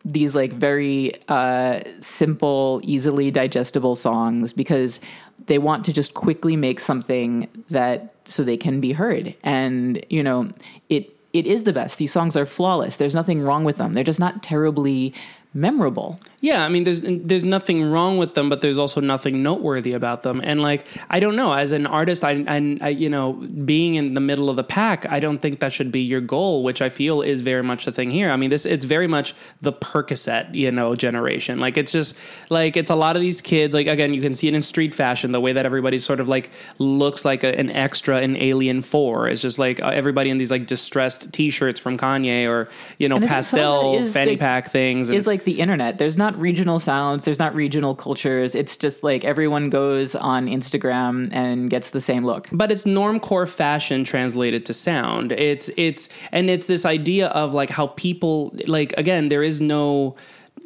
these 0.05 0.35
like 0.35 0.53
very 0.53 1.13
uh, 1.27 1.81
simple, 1.99 2.79
easily 2.83 3.29
digestible 3.29 3.95
songs 3.95 4.53
because 4.53 5.01
they 5.47 5.57
want 5.57 5.83
to 5.85 5.91
just 5.91 6.13
quickly 6.13 6.55
make 6.55 6.79
something 6.79 7.47
that 7.69 8.13
so 8.23 8.43
they 8.43 8.55
can 8.55 8.79
be 8.79 8.93
heard. 8.93 9.35
And 9.43 10.03
you 10.09 10.23
know, 10.23 10.49
it 10.87 11.13
it 11.37 11.45
is 11.45 11.63
the 11.63 11.73
best. 11.73 11.97
These 11.97 12.11
songs 12.11 12.35
are 12.35 12.45
flawless. 12.45 12.97
There's 12.97 13.15
nothing 13.15 13.41
wrong 13.41 13.63
with 13.63 13.77
them. 13.77 13.93
They're 13.93 14.03
just 14.03 14.19
not 14.19 14.43
terribly 14.43 15.13
memorable. 15.53 16.19
Yeah, 16.39 16.63
I 16.63 16.69
mean, 16.69 16.83
there's 16.83 17.01
there's 17.01 17.43
nothing 17.43 17.83
wrong 17.89 18.19
with 18.19 18.35
them, 18.35 18.47
but 18.47 18.61
there's 18.61 18.77
also 18.77 19.01
nothing 19.01 19.41
noteworthy 19.41 19.93
about 19.93 20.21
them. 20.21 20.39
And 20.43 20.61
like, 20.61 20.85
I 21.09 21.19
don't 21.19 21.35
know, 21.35 21.51
as 21.51 21.71
an 21.71 21.87
artist, 21.87 22.23
I, 22.23 22.45
I, 22.47 22.77
I 22.79 22.89
you 22.89 23.09
know, 23.09 23.33
being 23.33 23.95
in 23.95 24.13
the 24.13 24.19
middle 24.19 24.47
of 24.47 24.55
the 24.55 24.63
pack, 24.63 25.07
I 25.09 25.19
don't 25.19 25.39
think 25.39 25.61
that 25.61 25.73
should 25.73 25.91
be 25.91 26.01
your 26.01 26.21
goal, 26.21 26.63
which 26.63 26.79
I 26.79 26.89
feel 26.89 27.23
is 27.23 27.41
very 27.41 27.63
much 27.63 27.85
the 27.85 27.91
thing 27.91 28.11
here. 28.11 28.29
I 28.29 28.35
mean, 28.35 28.51
this 28.51 28.67
it's 28.67 28.85
very 28.85 29.07
much 29.07 29.33
the 29.61 29.73
Percocet, 29.73 30.53
you 30.53 30.71
know, 30.71 30.95
generation. 30.95 31.59
Like, 31.59 31.75
it's 31.75 31.91
just 31.91 32.15
like 32.51 32.77
it's 32.77 32.91
a 32.91 32.95
lot 32.95 33.15
of 33.15 33.21
these 33.23 33.41
kids. 33.41 33.73
Like, 33.73 33.87
again, 33.87 34.13
you 34.13 34.21
can 34.21 34.35
see 34.35 34.47
it 34.47 34.53
in 34.53 34.61
street 34.61 34.93
fashion, 34.93 35.31
the 35.31 35.41
way 35.41 35.53
that 35.53 35.65
everybody 35.65 35.97
sort 35.97 36.19
of 36.19 36.27
like 36.27 36.51
looks 36.77 37.25
like 37.25 37.43
a, 37.43 37.57
an 37.59 37.71
extra 37.71 38.21
in 38.21 38.37
Alien 38.37 38.83
Four. 38.83 39.27
It's 39.27 39.41
just 39.41 39.57
like 39.57 39.81
uh, 39.81 39.87
everybody 39.87 40.29
in 40.29 40.37
these 40.37 40.51
like 40.51 40.67
distressed 40.67 41.33
T-shirts 41.33 41.79
from 41.79 41.97
Kanye 41.97 42.47
or 42.47 42.69
you 42.99 43.09
know 43.09 43.15
And 43.15 43.25
I 43.25 43.27
think 43.27 43.43
some 43.43 43.59
of 43.59 43.65
pastel 43.65 44.09
fanny 44.11 44.29
like- 44.31 44.39
pack 44.39 44.69
things. 44.69 45.09
and- 45.09 45.17
Is 45.17 45.25
like 45.25 45.43
the 45.43 45.59
internet. 45.59 45.97
There's 45.97 46.15
not 46.15 46.26
regional 46.35 46.79
sounds. 46.79 47.25
There's 47.25 47.37
not 47.37 47.53
regional 47.53 47.93
cultures. 47.93 48.55
It's 48.55 48.75
just 48.75 49.03
like 49.03 49.23
everyone 49.23 49.69
goes 49.69 50.15
on 50.15 50.47
Instagram 50.47 51.29
and 51.31 51.69
gets 51.69 51.91
the 51.91 52.01
same 52.01 52.25
look. 52.25 52.47
but 52.51 52.71
it's 52.71 52.85
normcore 52.85 53.47
fashion 53.47 54.03
translated 54.03 54.65
to 54.65 54.73
sound 54.73 55.31
it's 55.31 55.69
it's 55.77 56.09
and 56.31 56.49
it's 56.49 56.67
this 56.67 56.85
idea 56.85 57.27
of 57.27 57.53
like 57.53 57.69
how 57.69 57.87
people 57.87 58.53
like 58.65 58.93
again 58.97 59.29
there 59.29 59.43
is 59.43 59.61
no 59.61 60.15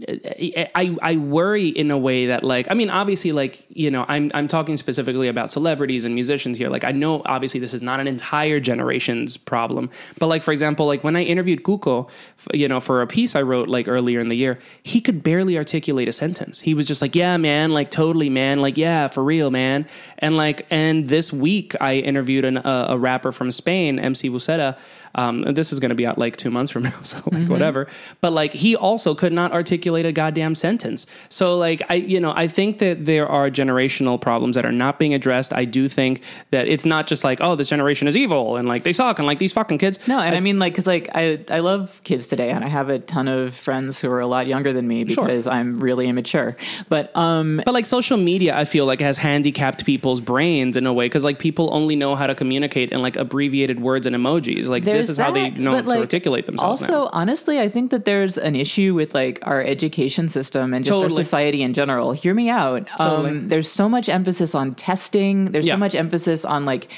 I, 0.07 0.95
I 1.01 1.17
worry 1.17 1.67
in 1.67 1.91
a 1.91 1.97
way 1.97 2.27
that 2.27 2.43
like 2.43 2.67
I 2.71 2.73
mean 2.73 2.89
obviously 2.89 3.31
like 3.31 3.65
you 3.69 3.91
know 3.91 4.05
I'm 4.07 4.31
I'm 4.33 4.47
talking 4.47 4.77
specifically 4.77 5.27
about 5.27 5.51
celebrities 5.51 6.05
and 6.05 6.15
musicians 6.15 6.57
here. 6.57 6.69
Like 6.69 6.83
I 6.83 6.91
know 6.91 7.21
obviously 7.25 7.59
this 7.59 7.73
is 7.73 7.81
not 7.81 7.99
an 7.99 8.07
entire 8.07 8.59
generation's 8.59 9.37
problem. 9.37 9.89
But 10.19 10.27
like 10.27 10.41
for 10.41 10.51
example 10.51 10.87
like 10.87 11.03
when 11.03 11.15
I 11.15 11.23
interviewed 11.23 11.63
Cuco 11.63 12.09
you 12.53 12.67
know 12.67 12.79
for 12.79 13.01
a 13.01 13.07
piece 13.07 13.35
I 13.35 13.41
wrote 13.41 13.67
like 13.67 13.87
earlier 13.87 14.19
in 14.19 14.29
the 14.29 14.37
year 14.37 14.59
he 14.83 15.01
could 15.01 15.23
barely 15.23 15.57
articulate 15.57 16.07
a 16.07 16.13
sentence. 16.13 16.61
He 16.61 16.73
was 16.73 16.87
just 16.87 17.01
like 17.01 17.15
yeah 17.15 17.37
man 17.37 17.71
like 17.71 17.91
totally 17.91 18.29
man 18.29 18.61
like 18.61 18.77
yeah 18.77 19.07
for 19.07 19.23
real 19.23 19.51
man. 19.51 19.85
And 20.19 20.37
like 20.37 20.65
and 20.69 21.09
this 21.09 21.31
week 21.31 21.75
I 21.79 21.95
interviewed 21.95 22.45
an, 22.45 22.57
a, 22.57 22.85
a 22.89 22.97
rapper 22.97 23.31
from 23.31 23.51
Spain 23.51 23.99
MC 23.99 24.29
Buceta 24.29 24.77
um, 25.15 25.43
and 25.43 25.55
this 25.55 25.71
is 25.71 25.79
going 25.79 25.89
to 25.89 25.95
be 25.95 26.05
out 26.05 26.17
like 26.17 26.37
two 26.37 26.51
months 26.51 26.71
from 26.71 26.83
now, 26.91 27.01
so 27.03 27.21
like 27.31 27.49
whatever. 27.49 27.87
But 28.21 28.33
like 28.33 28.53
he 28.53 28.75
also 28.75 29.15
could 29.15 29.33
not 29.33 29.51
articulate 29.51 30.05
a 30.05 30.11
goddamn 30.11 30.55
sentence. 30.55 31.05
So 31.29 31.57
like 31.57 31.81
I, 31.89 31.95
you 31.95 32.19
know, 32.19 32.33
I 32.35 32.47
think 32.47 32.79
that 32.79 33.05
there 33.05 33.27
are 33.27 33.49
generational 33.49 34.19
problems 34.19 34.55
that 34.55 34.65
are 34.65 34.71
not 34.71 34.99
being 34.99 35.13
addressed. 35.13 35.53
I 35.53 35.65
do 35.65 35.87
think 35.87 36.23
that 36.51 36.67
it's 36.67 36.85
not 36.85 37.07
just 37.07 37.23
like 37.23 37.39
oh 37.41 37.55
this 37.55 37.69
generation 37.69 38.07
is 38.07 38.15
evil 38.17 38.57
and 38.57 38.67
like 38.67 38.83
they 38.83 38.93
suck 38.93 39.19
and 39.19 39.27
like 39.27 39.39
these 39.39 39.53
fucking 39.53 39.77
kids. 39.77 39.99
No, 40.07 40.19
and 40.19 40.35
I, 40.35 40.39
mean 40.39 40.59
like 40.59 40.73
because 40.73 40.87
like 40.87 41.09
I 41.13 41.39
I 41.49 41.59
love 41.59 42.01
kids 42.03 42.27
today, 42.27 42.49
and 42.51 42.63
I 42.63 42.67
have 42.67 42.89
a 42.89 42.99
ton 42.99 43.27
of 43.27 43.55
friends 43.55 43.99
who 43.99 44.09
are 44.11 44.19
a 44.19 44.27
lot 44.27 44.47
younger 44.47 44.73
than 44.73 44.87
me 44.87 45.07
Sure. 45.07 45.25
because 45.25 45.47
I'm 45.47 45.75
really 45.75 46.07
immature. 46.07 46.55
But 46.89 47.15
um, 47.17 47.61
But 47.65 47.73
like 47.73 47.85
social 47.85 48.17
media, 48.17 48.55
I 48.57 48.65
feel 48.65 48.85
like 48.85 48.99
has 49.01 49.17
handicapped 49.17 49.85
people's 49.85 50.21
brains 50.21 50.77
in 50.77 50.85
a 50.87 50.93
way 50.93 51.05
because 51.05 51.23
like 51.23 51.39
people 51.39 51.69
only 51.73 51.95
know 51.95 52.15
how 52.15 52.27
to 52.27 52.35
communicate 52.35 52.91
in 52.91 53.01
like 53.01 53.15
abbreviated 53.15 53.79
words 53.79 54.07
and 54.07 54.15
emojis. 54.15 54.69
Like 54.69 54.83
this 55.01 55.09
is 55.09 55.17
how 55.17 55.31
they 55.31 55.49
know 55.51 55.81
to 55.81 55.87
like, 55.87 55.99
articulate 55.99 56.45
themselves. 56.45 56.81
Also, 56.81 57.05
now. 57.05 57.09
honestly, 57.13 57.59
I 57.59 57.69
think 57.69 57.91
that 57.91 58.05
there's 58.05 58.37
an 58.37 58.55
issue 58.55 58.93
with 58.93 59.13
like 59.13 59.39
our 59.43 59.61
education 59.61 60.29
system 60.29 60.73
and 60.73 60.85
just 60.85 60.99
our 60.99 61.09
society 61.09 61.61
in 61.61 61.73
general. 61.73 62.11
Hear 62.11 62.33
me 62.33 62.49
out. 62.49 62.87
Totally. 62.87 63.29
Um, 63.29 63.47
there's 63.47 63.69
so 63.71 63.89
much 63.89 64.09
emphasis 64.09 64.55
on 64.55 64.73
testing. 64.73 65.51
There's 65.51 65.67
Yeah. 65.67 65.73
so 65.73 65.77
much 65.77 65.95
emphasis 65.95 66.45
on 66.45 66.65
like 66.65 66.91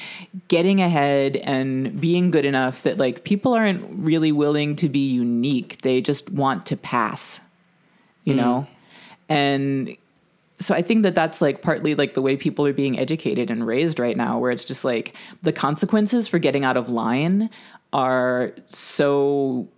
getting 0.47 0.81
ahead 0.81 1.37
and 1.37 1.99
being 1.99 2.31
good 2.31 2.45
enough 2.45 2.83
that 2.83 2.97
like 2.97 3.23
people 3.23 3.53
aren't 3.53 3.83
really 3.89 4.31
willing 4.31 4.75
to 4.77 4.89
be 4.89 5.11
unique. 5.11 5.81
They 5.81 6.01
just 6.01 6.29
want 6.31 6.65
to 6.67 6.77
pass. 6.77 7.41
You 8.25 8.35
know, 8.35 8.67
and 9.27 9.97
so 10.59 10.73
I 10.73 10.81
think 10.81 11.03
that 11.03 11.13
that's 11.13 11.41
like 11.41 11.61
partly 11.61 11.93
like 11.93 12.13
the 12.13 12.21
way 12.21 12.37
people 12.37 12.65
are 12.65 12.71
being 12.71 12.97
educated 12.97 13.51
and 13.51 13.67
raised 13.67 13.99
right 13.99 14.15
now, 14.15 14.39
where 14.39 14.49
it's 14.49 14.63
just 14.63 14.85
like 14.85 15.13
the 15.41 15.51
consequences 15.51 16.29
for 16.29 16.39
getting 16.39 16.63
out 16.63 16.77
of 16.77 16.89
line 16.89 17.49
are 17.93 18.53
so 18.65 19.69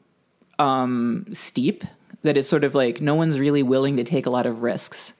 um, 0.57 1.25
steep 1.31 1.83
that 2.23 2.37
it's 2.37 2.49
sort 2.49 2.63
of 2.63 2.73
like 2.73 3.01
no 3.01 3.13
one's 3.13 3.39
really 3.39 3.61
willing 3.61 3.97
to 3.97 4.03
take 4.03 4.25
a 4.25 4.29
lot 4.29 4.45
of 4.45 4.63
risks. 4.63 5.13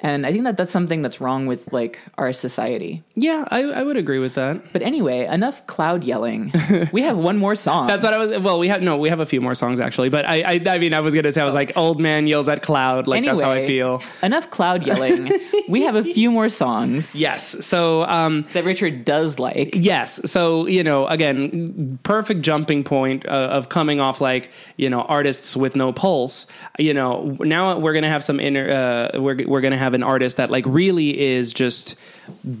And 0.00 0.26
I 0.26 0.32
think 0.32 0.44
that 0.44 0.56
that's 0.56 0.70
something 0.70 1.00
that's 1.02 1.20
wrong 1.20 1.46
with 1.46 1.72
like 1.72 1.98
our 2.18 2.32
society. 2.32 3.02
Yeah, 3.14 3.44
I, 3.50 3.62
I 3.62 3.82
would 3.82 3.96
agree 3.96 4.18
with 4.18 4.34
that. 4.34 4.72
But 4.72 4.82
anyway, 4.82 5.26
enough 5.26 5.66
cloud 5.66 6.04
yelling. 6.04 6.52
we 6.92 7.02
have 7.02 7.16
one 7.16 7.38
more 7.38 7.54
song. 7.54 7.86
That's 7.86 8.04
what 8.04 8.12
I 8.12 8.18
was. 8.18 8.38
Well, 8.38 8.58
we 8.58 8.68
have 8.68 8.82
no, 8.82 8.98
we 8.98 9.08
have 9.08 9.20
a 9.20 9.26
few 9.26 9.40
more 9.40 9.54
songs 9.54 9.80
actually. 9.80 10.10
But 10.10 10.28
I, 10.28 10.42
I, 10.42 10.74
I 10.74 10.78
mean, 10.78 10.92
I 10.92 11.00
was 11.00 11.14
gonna 11.14 11.32
say 11.32 11.40
I 11.40 11.44
was 11.44 11.54
like, 11.54 11.72
old 11.76 12.00
man 12.00 12.26
yells 12.26 12.48
at 12.48 12.62
cloud. 12.62 13.06
Like 13.06 13.24
that's 13.24 13.40
how 13.40 13.50
I 13.50 13.66
feel. 13.66 14.02
Enough 14.22 14.50
cloud 14.50 14.86
yelling. 14.86 15.30
we 15.68 15.82
have 15.82 15.94
a 15.94 16.04
few 16.04 16.30
more 16.30 16.48
songs 16.48 16.96
Yes. 17.14 17.64
So, 17.64 18.04
um, 18.04 18.42
that 18.52 18.64
Richard 18.64 19.04
does 19.04 19.38
like. 19.38 19.74
Yes. 19.74 20.30
So, 20.30 20.66
you 20.66 20.82
know, 20.82 21.06
again, 21.06 21.98
perfect 22.02 22.42
jumping 22.42 22.84
point 22.84 23.26
uh, 23.26 23.30
of 23.30 23.68
coming 23.68 24.00
off 24.00 24.20
like, 24.20 24.50
you 24.76 24.90
know, 24.90 25.02
artists 25.02 25.56
with 25.56 25.76
no 25.76 25.92
pulse. 25.92 26.46
You 26.78 26.94
know, 26.94 27.36
now 27.40 27.78
we're 27.78 27.92
going 27.92 28.04
to 28.04 28.08
have 28.08 28.24
some 28.24 28.40
inner, 28.40 28.70
uh, 29.14 29.20
we're, 29.20 29.36
we're 29.46 29.60
going 29.60 29.72
to 29.72 29.78
have 29.86 29.94
an 29.94 30.02
artist 30.02 30.36
that 30.36 30.50
like 30.50 30.64
really 30.66 31.18
is 31.18 31.52
just 31.52 31.94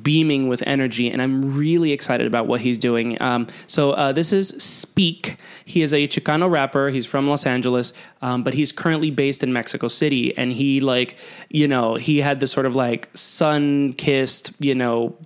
beaming 0.02 0.46
with 0.46 0.62
energy. 0.64 1.10
And 1.10 1.20
I'm 1.20 1.56
really 1.56 1.90
excited 1.90 2.26
about 2.26 2.46
what 2.46 2.60
he's 2.60 2.78
doing. 2.78 3.20
Um, 3.20 3.48
so, 3.66 3.90
uh, 3.90 4.12
this 4.12 4.32
is 4.32 4.48
Speak. 4.62 5.38
He 5.64 5.82
is 5.82 5.92
a 5.92 6.06
Chicano 6.06 6.48
rapper. 6.48 6.90
He's 6.90 7.04
from 7.04 7.26
Los 7.26 7.44
Angeles, 7.44 7.92
um, 8.22 8.44
but 8.44 8.54
he's 8.54 8.70
currently 8.70 9.10
based 9.10 9.42
in 9.42 9.52
Mexico 9.52 9.88
City. 9.88 10.36
And 10.38 10.52
he, 10.52 10.80
like, 10.80 11.18
you 11.50 11.66
know, 11.66 11.96
he 11.96 12.18
had 12.18 12.38
this 12.38 12.52
sort 12.52 12.66
of 12.66 12.76
like 12.76 13.10
sun 13.12 13.92
kissed, 13.94 14.52
you 14.60 14.76
know, 14.76 15.16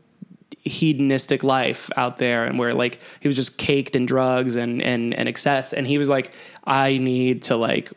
hedonistic 0.65 1.43
life 1.43 1.91
out 1.97 2.19
there 2.19 2.45
and 2.45 2.59
where 2.59 2.75
like 2.75 3.01
he 3.21 3.29
was 3.29 3.37
just 3.37 3.57
caked 3.59 3.97
in 3.97 4.05
drugs 4.05 4.57
and 4.57 4.83
and 4.83 5.15
and 5.15 5.27
excess 5.27 5.73
and 5.73 5.87
he 5.87 5.97
was 5.97 6.11
like 6.11 6.35
i 6.67 6.99
need 6.99 7.43
to 7.43 7.57
like 7.57 7.91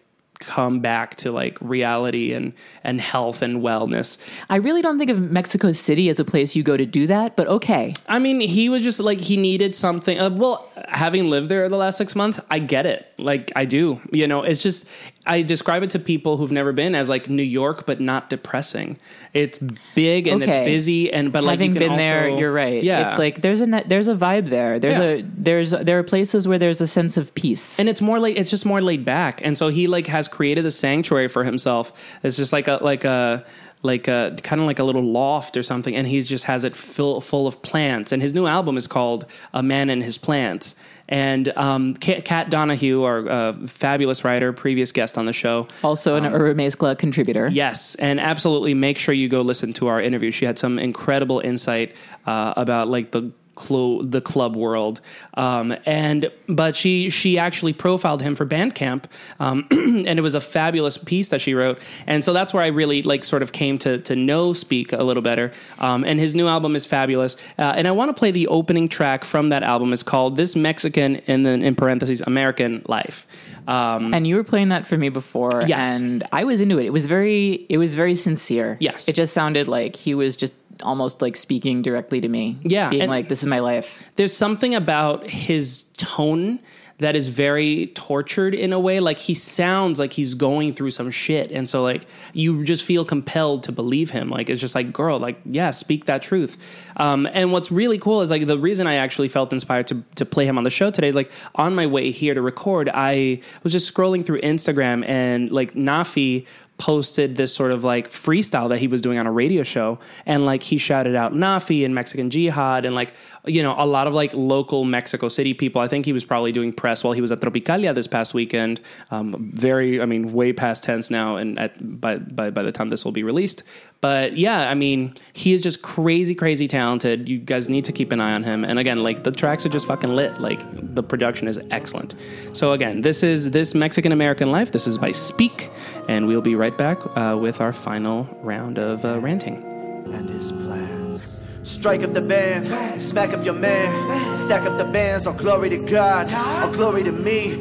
come 0.48 0.80
back 0.80 1.16
to 1.16 1.32
like 1.32 1.58
reality 1.62 2.34
and 2.34 2.54
and 2.84 3.02
health 3.02 3.42
and 3.42 3.62
wellness 3.62 4.18
I 4.50 4.58
really 4.58 4.82
don't 4.82 4.98
think 4.98 5.10
of 5.10 5.20
Mexico 5.20 5.72
City 5.72 6.10
as 6.10 6.20
a 6.20 6.26
place 6.26 6.56
you 6.56 6.64
go 6.64 6.78
to 6.78 6.86
do 6.86 7.08
that, 7.08 7.36
but 7.36 7.48
okay. 7.48 7.94
i 8.08 8.20
mean 8.20 8.40
he 8.40 8.70
was 8.70 8.84
just 8.84 9.00
like 9.00 9.20
he 9.20 9.38
needed 9.38 9.76
something 9.76 10.20
uh, 10.20 10.30
well 10.30 10.70
having 10.90 11.30
lived 11.30 11.50
there 11.50 11.68
the 11.70 11.78
last 11.78 11.98
6 11.98 12.16
months 12.16 12.40
i 12.50 12.60
get 12.60 12.86
it 12.86 13.12
like 13.18 13.52
i 13.56 13.66
do 13.66 14.02
you 14.12 14.28
know 14.28 14.44
it's 14.44 14.62
just 14.62 14.88
i 15.26 15.42
describe 15.42 15.84
it 15.84 15.90
to 15.92 16.00
people 16.00 16.38
who've 16.38 16.52
never 16.52 16.72
been 16.74 16.96
as 16.96 17.10
like 17.10 17.30
new 17.30 17.44
york 17.44 17.86
but 17.86 18.00
not 18.02 18.30
depressing 18.30 18.98
it's 19.34 19.58
big 19.96 20.28
and 20.28 20.44
it's 20.44 20.56
busy 20.56 21.12
and 21.12 21.32
but 21.32 21.44
like 21.44 21.60
Having 21.60 21.74
been 21.74 21.98
there, 21.98 22.30
you're 22.30 22.52
right. 22.52 22.84
yeah 22.84 23.08
It's 23.08 23.18
like 23.18 23.42
there's 23.42 23.62
a 23.62 23.66
there's 23.88 24.08
a 24.08 24.16
vibe 24.16 24.48
there. 24.50 24.78
There's 24.80 24.98
Yeah. 24.98 25.04
a 25.04 25.22
there's 25.36 25.72
there 25.72 25.98
are 26.00 26.04
places 26.04 26.48
where 26.48 26.60
there's 26.60 26.82
a 26.82 26.88
sense 26.88 27.18
of 27.18 27.34
peace. 27.34 27.80
and 27.80 27.90
it's 27.90 28.02
more 28.02 28.20
like 28.20 28.36
it's 28.38 28.52
just 28.52 28.66
more 28.66 28.82
laid 28.82 29.04
back 29.06 29.42
and 29.44 29.58
so 29.58 29.70
he 29.70 29.88
like 29.88 30.08
has 30.08 30.28
created 30.28 30.66
a 30.66 30.72
sanctuary 30.72 31.28
for 31.28 31.44
himself 31.44 31.94
it's 32.22 32.38
just 32.38 32.54
like 32.54 32.68
a 32.68 32.78
like 32.82 33.04
a 33.06 33.44
like 33.82 34.08
a 34.08 34.36
kind 34.44 34.62
of 34.62 34.68
like 34.68 34.80
a 34.80 34.84
little 34.84 35.04
loft 35.04 35.58
or 35.58 35.64
something 35.64 35.96
and 35.96 36.08
he 36.08 36.22
just 36.22 36.46
has 36.46 36.64
it 36.64 36.76
full 36.76 37.20
full 37.20 37.48
of 37.48 37.62
plants 37.64 38.12
and 38.12 38.22
his 38.22 38.34
new 38.34 38.46
album 38.46 38.78
is 38.78 38.88
called 38.88 39.26
a 39.54 39.62
man 39.64 39.90
and 39.90 40.04
his 40.04 40.18
plants 40.18 40.76
and 41.10 41.50
um, 41.58 41.94
Kat, 41.96 42.50
Donahue, 42.50 43.04
our 43.04 43.30
uh, 43.30 43.54
fabulous 43.68 44.24
writer, 44.24 44.54
previous 44.54 44.92
guest 44.92 45.18
on 45.18 45.26
the 45.26 45.34
show, 45.34 45.68
also 45.84 46.16
an 46.16 46.26
Urban 46.26 46.58
Maze 46.58 46.76
Club 46.76 46.98
contributor. 46.98 47.48
Yes, 47.48 47.96
and 47.96 48.20
absolutely 48.20 48.74
make 48.74 48.98
sure 48.98 49.14
you 49.14 49.30
go 49.30 49.42
listen 49.42 49.74
to 49.74 49.88
our 49.88 50.02
interview. 50.02 50.32
She 50.32 50.46
had 50.46 50.58
some 50.58 50.80
incredible 50.80 51.40
insight 51.40 51.96
uh, 52.26 52.54
about 52.56 52.88
like 52.88 53.12
the 53.12 53.32
clo- 53.56 54.02
the 54.04 54.22
club 54.22 54.56
world, 54.56 55.02
um, 55.36 55.76
and 55.86 56.32
but 56.48 56.76
she 56.76 57.10
she 57.10 57.38
actually 57.38 57.74
profiled 57.74 58.22
him 58.22 58.36
for 58.36 58.46
Bandcamp, 58.46 59.06
um, 59.40 59.68
and 59.72 60.08
it 60.20 60.22
was 60.22 60.36
a 60.36 60.42
fabulous 60.42 60.98
piece 60.98 61.30
that 61.30 61.42
she 61.42 61.54
wrote, 61.54 61.80
and 62.08 62.24
so 62.24 62.34
that's 62.34 62.54
where 62.54 62.64
I 62.64 62.68
really 62.68 63.04
like 63.04 63.24
sort 63.24 63.42
of 63.44 63.52
came 63.52 63.78
to 63.80 63.98
to 64.00 64.16
know 64.16 64.54
Speak 64.54 64.94
a 64.94 65.04
little 65.04 65.24
better. 65.24 65.52
Um, 65.80 66.04
and 66.04 66.20
his 66.20 66.36
new 66.36 66.48
album 66.48 66.76
is 66.76 66.86
fabulous, 66.86 67.36
uh, 67.58 67.74
and 67.76 67.88
I 67.88 67.92
want 67.92 68.10
to 68.10 68.14
play 68.14 68.32
the 68.32 68.48
opening 68.48 68.88
track 68.90 69.24
from 69.24 69.50
that 69.50 69.64
album. 69.64 69.94
It's 69.94 70.04
called 70.04 70.36
"This 70.36 70.56
Mexican" 70.56 71.18
and 71.28 71.46
then 71.46 71.64
in 71.64 71.76
parentheses 71.76 72.22
American 72.22 72.84
Life. 72.88 73.28
Um, 73.68 74.14
And 74.14 74.28
you 74.28 74.36
were 74.36 74.44
playing 74.44 74.70
that 74.70 74.86
for 74.88 74.98
me 74.98 75.08
before, 75.10 75.64
Yes. 75.66 75.98
and 76.00 76.24
I 76.34 76.44
was 76.44 76.60
into 76.60 76.80
it. 76.80 76.86
It 76.86 76.92
was 76.94 77.06
very, 77.06 77.66
it 77.70 77.78
was 77.78 77.96
very 77.96 78.14
sincere. 78.16 78.76
Yes. 78.82 79.08
it 79.08 79.14
just 79.16 79.34
sounded 79.34 79.68
like 79.70 79.96
he 79.96 80.14
was 80.14 80.36
just 80.36 80.54
almost 80.82 81.22
like 81.22 81.36
speaking 81.36 81.82
directly 81.82 82.22
to 82.22 82.28
me. 82.28 82.58
Yeah, 82.64 82.90
being 82.90 83.10
like, 83.10 83.30
"This 83.30 83.42
is 83.42 83.48
my 83.48 83.60
life." 83.60 84.04
there's 84.16 84.36
something 84.36 84.76
about 84.76 85.30
his 85.30 85.84
tone 85.98 86.60
that 87.00 87.16
is 87.16 87.30
very 87.30 87.88
tortured 87.96 88.54
in 88.54 88.72
a 88.72 88.80
way 88.80 89.00
like 89.00 89.18
he 89.18 89.34
sounds 89.34 90.00
like 90.00 90.14
he's 90.14 90.36
going 90.36 90.72
through 90.72 90.92
some 90.92 91.10
shit 91.10 91.52
and 91.52 91.68
so 91.68 91.82
like 91.82 92.06
you 92.34 92.64
just 92.64 92.84
feel 92.84 93.04
compelled 93.04 93.64
to 93.64 93.72
believe 93.72 94.12
him 94.12 94.30
like 94.30 94.50
it's 94.50 94.62
just 94.62 94.76
like 94.76 94.94
girl 94.94 95.20
like 95.20 95.42
yeah 95.44 95.72
speak 95.72 96.06
that 96.06 96.22
truth 96.22 96.56
um, 96.98 97.28
and 97.34 97.52
what's 97.52 97.72
really 97.72 97.98
cool 97.98 98.22
is 98.22 98.30
like 98.30 98.46
the 98.46 98.58
reason 98.58 98.86
i 98.86 98.96
actually 98.96 99.28
felt 99.28 99.52
inspired 99.52 99.88
to, 99.88 100.04
to 100.16 100.24
play 100.24 100.46
him 100.46 100.58
on 100.58 100.64
the 100.64 100.70
show 100.70 100.92
today 100.92 101.08
is 101.08 101.16
like 101.16 101.32
on 101.56 101.74
my 101.74 101.88
way 101.88 102.12
here 102.12 102.36
to 102.36 102.42
record 102.42 102.90
i 102.94 103.42
was 103.64 103.74
just 103.74 103.92
scrolling 103.92 104.24
through 104.24 104.40
instagram 104.42 105.06
and 105.08 105.52
like 105.52 105.74
NAAFI 105.74 106.46
posted 106.84 107.38
this 107.38 107.56
sort 107.56 107.72
of 107.72 107.86
like 107.86 108.10
freestyle 108.10 108.68
that 108.68 108.78
he 108.78 108.90
was 108.90 109.00
doing 109.00 109.18
on 109.18 109.26
a 109.26 109.32
radio 109.32 109.64
show 109.64 109.98
and 110.26 110.46
like 110.46 110.62
he 110.62 110.78
shouted 110.78 111.16
out 111.16 111.32
NAAFI 111.32 111.86
and 111.86 111.96
Mexican 111.96 112.30
Jihad 112.30 112.84
and 112.84 112.94
like 112.94 113.14
you 113.46 113.62
know 113.62 113.76
a 113.78 113.86
lot 113.86 114.08
of 114.08 114.14
like 114.14 114.34
local 114.34 114.86
Mexico 114.86 115.28
City 115.28 115.54
people. 115.54 115.82
I 115.82 115.88
think 115.88 116.06
he 116.06 116.14
was 116.14 116.24
probably 116.24 116.52
doing 116.52 116.72
press 116.72 117.04
while 117.04 117.14
he 117.14 117.22
was 117.22 117.32
at 117.32 117.40
Tropicalia 117.40 117.94
this 117.94 118.08
past 118.08 118.34
weekend. 118.34 118.80
Um, 119.12 119.52
very 119.54 120.02
I 120.02 120.06
mean 120.06 120.34
way 120.34 120.54
past 120.54 120.84
tense 120.84 121.12
now 121.12 121.36
and 121.36 121.60
at 121.60 122.00
by, 122.00 122.18
by 122.18 122.50
by 122.52 122.64
the 122.64 122.72
time 122.72 122.90
this 122.90 123.04
will 123.04 123.12
be 123.12 123.24
released. 123.24 123.64
But 124.00 124.38
yeah 124.38 124.70
I 124.70 124.76
mean 124.76 125.14
he 125.34 125.54
is 125.54 125.62
just 125.62 125.82
crazy 125.82 126.36
crazy 126.36 126.68
talented. 126.68 127.28
You 127.28 127.40
guys 127.40 127.68
need 127.68 127.86
to 127.86 127.92
keep 127.92 128.12
an 128.12 128.22
eye 128.22 128.34
on 128.34 128.44
him. 128.44 128.64
And 128.64 128.80
again 128.80 129.04
like 129.04 129.24
the 129.24 129.32
tracks 129.32 129.66
are 129.66 129.70
just 129.70 129.88
fucking 129.88 130.16
lit. 130.16 130.40
Like 130.40 130.62
the 130.74 131.04
production 131.04 131.48
is 131.48 131.60
excellent. 131.70 132.16
So 132.54 132.72
again 132.72 133.02
this 133.02 133.24
is 133.24 133.52
this 133.52 133.76
Mexican 133.76 134.14
American 134.14 134.52
Life. 134.52 134.72
This 134.72 134.88
is 134.88 134.98
by 134.98 135.12
Speak. 135.12 135.70
And 136.08 136.28
we'll 136.28 136.42
be 136.42 136.56
right 136.56 136.78
back 136.78 137.00
uh, 137.18 137.38
with 137.40 137.60
our 137.62 137.74
final 137.74 138.28
round 138.42 138.78
of 138.78 139.04
uh, 139.04 139.20
ranting. 139.20 139.73
And 140.06 140.30
his 140.30 140.52
plans. 140.52 141.40
Strike 141.64 142.04
up 142.04 142.14
the 142.14 142.22
band, 142.22 143.02
smack 143.02 143.30
up 143.30 143.46
your 143.46 143.54
man, 143.54 144.38
stack 144.38 144.70
up 144.70 144.78
the 144.78 144.84
bands, 144.84 145.26
all 145.26 145.34
glory 145.34 145.70
to 145.70 145.78
God, 145.78 146.32
all 146.34 146.72
glory 146.74 147.04
to 147.04 147.12
me. 147.12 147.54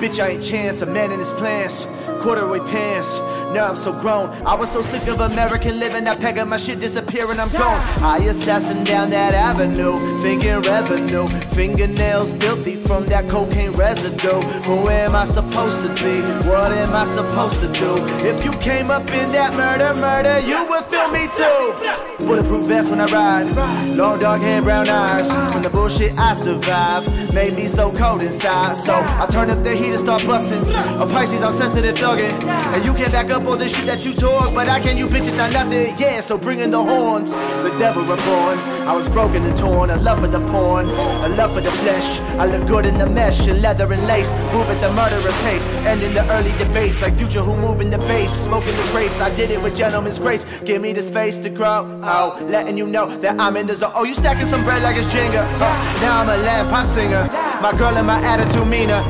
Bitch, 0.00 0.22
I 0.22 0.30
ain't 0.30 0.42
chance, 0.42 0.80
a 0.80 0.86
man 0.86 1.12
in 1.12 1.20
his 1.20 1.32
plans, 1.34 1.86
corduroy 2.20 2.60
pants. 2.70 3.18
Now 3.54 3.68
I'm 3.68 3.76
so 3.76 3.92
grown. 3.92 4.30
I 4.44 4.54
was 4.54 4.70
so 4.70 4.82
sick 4.82 5.06
of 5.06 5.20
American 5.20 5.78
living, 5.78 6.06
I 6.06 6.16
pack 6.16 6.38
up 6.38 6.48
my 6.48 6.56
shit, 6.56 6.80
disappear, 6.80 7.30
and 7.30 7.40
I'm 7.40 7.50
gone. 7.50 7.80
I 8.02 8.18
assassin 8.18 8.84
down 8.84 9.10
that 9.10 9.34
avenue, 9.34 9.96
thinking 10.22 10.60
revenue. 10.62 11.26
Fingernails 11.54 12.32
filthy 12.32 12.76
from 12.76 13.06
that 13.06 13.28
cocaine 13.28 13.72
residue. 13.72 14.40
Who 14.66 14.88
am 14.88 15.14
I 15.14 15.24
supposed 15.24 15.82
to 15.82 15.88
be? 16.02 16.20
What 16.48 16.72
am 16.72 16.94
I 16.94 17.04
supposed 17.04 17.60
to 17.60 17.68
do? 17.72 17.96
If 18.26 18.44
you 18.44 18.52
came 18.58 18.90
up 18.90 19.06
in 19.08 19.32
that 19.32 19.54
murder, 19.54 19.94
murder, 19.94 20.40
you 20.40 20.66
would 20.68 20.84
feel 20.86 21.10
me 21.10 21.26
too. 21.36 22.24
Bulletproof 22.26 22.66
vest 22.66 22.90
when 22.90 23.00
I 23.00 23.06
ride. 23.06 23.86
Long 23.96 24.18
dark 24.18 24.42
hair, 24.42 24.62
brown 24.62 24.88
eyes. 24.88 25.28
From 25.52 25.62
the 25.62 25.70
bullshit 25.70 26.16
I 26.18 26.34
survive, 26.34 27.06
made 27.32 27.54
me 27.54 27.68
so 27.68 27.92
cold 27.92 28.22
inside. 28.22 28.76
So 28.78 28.94
I 28.94 29.26
turn 29.30 29.50
up 29.50 29.62
the 29.62 29.74
heat 29.74 29.90
and 29.90 30.00
start 30.00 30.26
busting. 30.26 30.62
A 31.00 31.06
Pisces, 31.06 31.42
I'm 31.42 31.52
sensitive 31.52 31.96
And 32.20 32.84
you 32.84 32.94
can't 32.94 33.12
back 33.12 33.30
up 33.30 33.44
all 33.46 33.56
this 33.56 33.76
shit 33.76 33.86
that 33.86 34.04
you 34.04 34.14
talk, 34.14 34.54
but 34.54 34.68
I 34.68 34.80
can, 34.80 34.96
you 34.96 35.06
bitches 35.06 35.36
not 35.36 35.52
nothing. 35.52 35.96
Yeah, 35.98 36.20
so 36.20 36.36
bring 36.36 36.60
in 36.60 36.70
the 36.70 36.82
horns. 36.82 37.30
The 37.30 37.74
devil 37.78 38.02
reborn. 38.02 38.58
I 38.86 38.94
was 38.94 39.08
broken 39.08 39.44
and 39.44 39.56
torn. 39.56 39.90
A 39.90 39.96
love 39.96 40.20
for 40.20 40.26
the 40.26 40.40
porn, 40.48 40.86
a 40.86 41.28
love 41.28 41.54
for 41.54 41.60
the 41.60 41.72
flesh. 41.72 42.20
I 42.38 42.46
look 42.46 42.66
good 42.68 42.86
in 42.86 42.98
the 42.98 43.08
mesh 43.08 43.46
and 43.46 43.62
leather 43.62 43.92
and 43.92 44.06
lace. 44.06 44.32
Move 44.52 44.68
at 44.68 44.80
the 44.80 44.92
murderous 44.92 45.36
pace. 45.42 45.64
And 45.86 46.02
in 46.02 46.14
the 46.14 46.28
early 46.32 46.52
debates, 46.58 47.00
like 47.02 47.16
future 47.16 47.40
who 47.40 47.56
move 47.56 47.80
in 47.80 47.90
the 47.90 47.98
bass, 47.98 48.32
smoking 48.32 48.76
the 48.76 48.88
grapes. 48.92 49.20
I 49.20 49.34
did 49.34 49.50
it 49.50 49.62
with 49.62 49.76
gentleman's 49.76 50.18
grace. 50.18 50.44
Give 50.64 50.80
me 50.82 50.92
the 50.92 51.02
space 51.02 51.38
to 51.38 51.50
grow. 51.50 52.00
Oh, 52.02 52.38
letting 52.48 52.76
you 52.76 52.86
know 52.86 53.06
that 53.18 53.40
I'm 53.40 53.56
in 53.56 53.66
the 53.66 53.74
zone. 53.74 53.92
Oh, 53.94 54.04
you 54.04 54.14
stacking 54.14 54.46
some 54.46 54.64
bread 54.64 54.82
like 54.82 54.96
it's 54.96 55.12
Jenga. 55.12 55.46
Huh. 55.58 56.00
Now 56.00 56.20
I'm 56.20 56.28
a 56.28 56.42
lamb 56.42 56.68
pop 56.68 56.86
singer. 56.86 57.28
My 57.64 57.72
girl 57.72 57.96
and 57.96 58.06
my 58.06 58.20
attitude 58.20 58.68
meaner. 58.68 59.00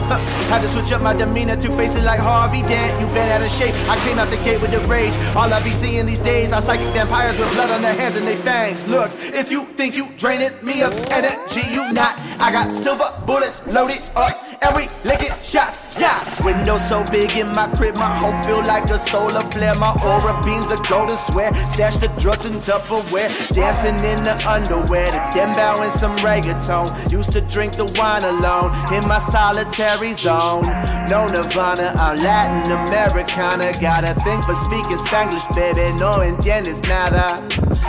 Had 0.46 0.62
to 0.62 0.68
switch 0.68 0.92
up 0.92 1.02
my 1.02 1.12
demeanor 1.12 1.56
to 1.56 1.76
face 1.76 1.96
it 1.96 2.04
like 2.04 2.20
Harvey 2.20 2.62
Dent. 2.62 3.00
You 3.00 3.08
been 3.08 3.28
out 3.32 3.42
of 3.42 3.50
shape. 3.50 3.74
I 3.90 3.96
came 4.06 4.16
out 4.16 4.30
the 4.30 4.36
gate 4.44 4.60
with 4.62 4.70
the 4.70 4.78
rage. 4.86 5.12
All 5.34 5.52
I 5.52 5.60
be 5.60 5.72
seeing 5.72 6.06
these 6.06 6.20
days 6.20 6.52
are 6.52 6.62
psychic 6.62 6.86
vampires 6.94 7.36
with 7.36 7.52
blood 7.54 7.70
on 7.70 7.82
their 7.82 7.94
hands 7.94 8.14
and 8.14 8.24
they 8.24 8.36
fangs. 8.36 8.86
Look, 8.86 9.10
if 9.18 9.50
you 9.50 9.64
think 9.64 9.96
you 9.96 10.08
draining 10.18 10.52
me 10.64 10.82
of 10.82 10.92
energy, 11.10 11.62
you 11.72 11.92
not. 11.92 12.16
I 12.38 12.52
got 12.52 12.70
silver 12.70 13.12
bullets 13.26 13.66
loaded 13.66 14.04
up 14.14 14.53
and 14.62 14.76
we 14.76 14.88
licking 15.04 15.34
shots. 15.42 15.82
Yeah, 15.98 16.18
window 16.44 16.76
so 16.76 17.04
big 17.12 17.30
in 17.36 17.48
my 17.52 17.68
crib, 17.76 17.96
my 17.96 18.18
home 18.18 18.42
feel 18.42 18.62
like 18.64 18.90
a 18.90 18.98
solar 18.98 19.42
flare. 19.52 19.74
My 19.76 19.94
aura 20.04 20.40
beams 20.44 20.70
a 20.70 20.76
golden 20.88 21.16
sweat. 21.16 21.54
Stash 21.72 21.96
the 21.96 22.08
drugs 22.18 22.46
in 22.46 22.54
Tupperware, 22.54 23.30
dancing 23.54 23.96
in 24.04 24.24
the 24.24 24.34
underwear. 24.48 25.10
The 25.12 25.18
dembow 25.32 25.80
and 25.80 25.92
some 25.92 26.16
reggaeton. 26.18 27.12
Used 27.12 27.32
to 27.32 27.40
drink 27.42 27.76
the 27.76 27.86
wine 27.96 28.24
alone 28.24 28.70
in 28.92 29.06
my 29.08 29.18
solitary 29.18 30.14
zone. 30.14 30.64
No 31.08 31.26
Nirvana, 31.26 31.94
I'm 31.96 32.16
Latin 32.16 32.72
Americana. 32.72 33.72
Got 33.80 34.04
a 34.04 34.14
thing 34.20 34.42
for 34.42 34.54
speaking 34.56 34.98
Spanglish, 35.06 35.46
baby. 35.54 35.96
No 35.98 36.18
entiendes 36.20 36.82
nada. 36.88 37.40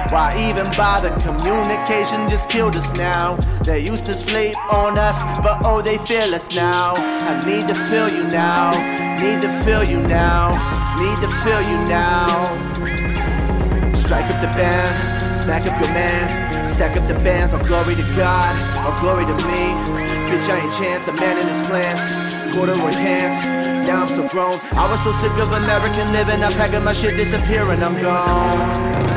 Why 0.09 0.35
even 0.49 0.69
bother? 0.77 1.09
Communication 1.19 2.29
just 2.29 2.49
killed 2.49 2.75
us 2.75 2.91
now. 2.97 3.35
They 3.63 3.79
used 3.79 4.05
to 4.05 4.13
sleep 4.13 4.55
on 4.71 4.97
us, 4.97 5.23
but 5.41 5.57
oh, 5.63 5.81
they 5.81 5.97
feel 5.99 6.35
us 6.35 6.54
now. 6.55 6.95
I 6.95 7.39
need 7.45 7.67
to 7.67 7.75
feel 7.75 8.09
you 8.09 8.23
now. 8.29 8.71
Need 9.21 9.41
to 9.41 9.49
feel 9.63 9.83
you 9.83 9.99
now. 9.99 10.51
Need 10.97 11.17
to 11.17 11.29
feel 11.43 11.61
you 11.61 11.77
now. 11.85 12.45
Strike 13.93 14.31
up 14.33 14.41
the 14.41 14.51
band, 14.57 15.35
smack 15.35 15.65
up 15.65 15.79
your 15.81 15.93
man. 15.93 16.45
Stack 16.75 16.97
up 16.97 17.07
the 17.07 17.15
bands, 17.23 17.53
all 17.53 17.63
glory 17.63 17.95
to 17.95 18.03
God, 18.15 18.53
all 18.79 18.91
glory 18.99 19.25
to 19.25 19.35
me. 19.47 19.63
Bitch, 20.27 20.49
I 20.49 20.59
ain't 20.59 20.73
chance, 20.73 21.07
a 21.07 21.13
man 21.13 21.37
in 21.41 21.47
his 21.47 21.61
plans. 21.61 22.01
Corduroy 22.53 22.91
pants, 22.91 23.45
now 23.87 24.01
I'm 24.01 24.09
so 24.09 24.27
grown. 24.27 24.59
I 24.73 24.91
was 24.91 25.01
so 25.01 25.13
sick 25.13 25.31
of 25.39 25.53
American 25.53 26.11
living, 26.11 26.43
I'm 26.43 26.51
packing 26.53 26.83
my 26.83 26.91
shit, 26.91 27.15
disappearing, 27.15 27.81
I'm 27.81 27.95
gone. 28.01 29.14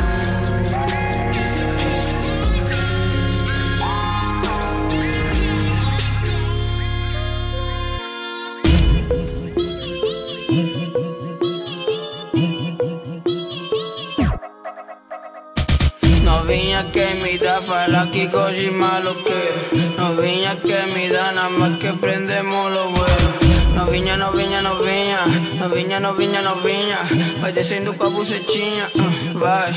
Dá, 17.98 18.04
fala 18.04 18.10
que 18.10 18.26
goji 18.26 18.70
malo 18.70 19.14
que 19.24 19.98
Novinha 19.98 20.56
que 20.56 20.78
me 20.94 21.08
dá, 21.08 21.32
nada 21.32 21.48
más 21.50 21.78
que 21.78 21.92
prendemos 21.94 22.70
los 22.70 22.92
vuelos. 22.92 23.48
Novinha, 23.74 24.16
novinha, 24.16 24.62
novinha 24.62 25.18
Novinha, 25.58 26.00
novinha, 26.00 26.42
novinha 26.42 26.98
Vai 27.40 27.52
descendo 27.52 27.94
com 27.94 28.06
a 28.06 28.10
bucetinha 28.10 28.88
uh, 28.94 29.38
Vai, 29.38 29.72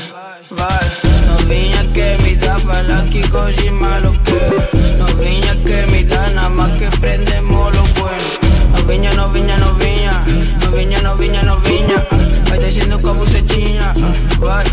vai 0.50 0.84
Novinha 1.26 1.84
que 1.92 2.16
me 2.22 2.36
dá, 2.36 2.58
fala 2.58 3.04
que 3.10 3.20
goji 3.28 3.70
malo 3.70 4.12
que 4.24 4.98
Novinha 4.98 5.54
que 5.64 5.86
me 5.92 6.02
dá, 6.04 6.28
nada 6.30 6.48
más 6.48 6.72
que 6.78 6.88
prendemos 6.98 7.76
los 7.76 7.88
buenos 7.94 8.38
Novinha, 8.76 9.12
novinha, 9.14 9.56
novinha 9.58 10.24
Novinha, 10.64 11.00
novinha, 11.02 11.42
novinha 11.42 12.06
Vai 12.48 12.58
descendo 12.58 12.98
com 12.98 13.10
a 13.10 13.14
bucetinha 13.14 13.92
uh, 13.96 14.40
Vai, 14.40 14.64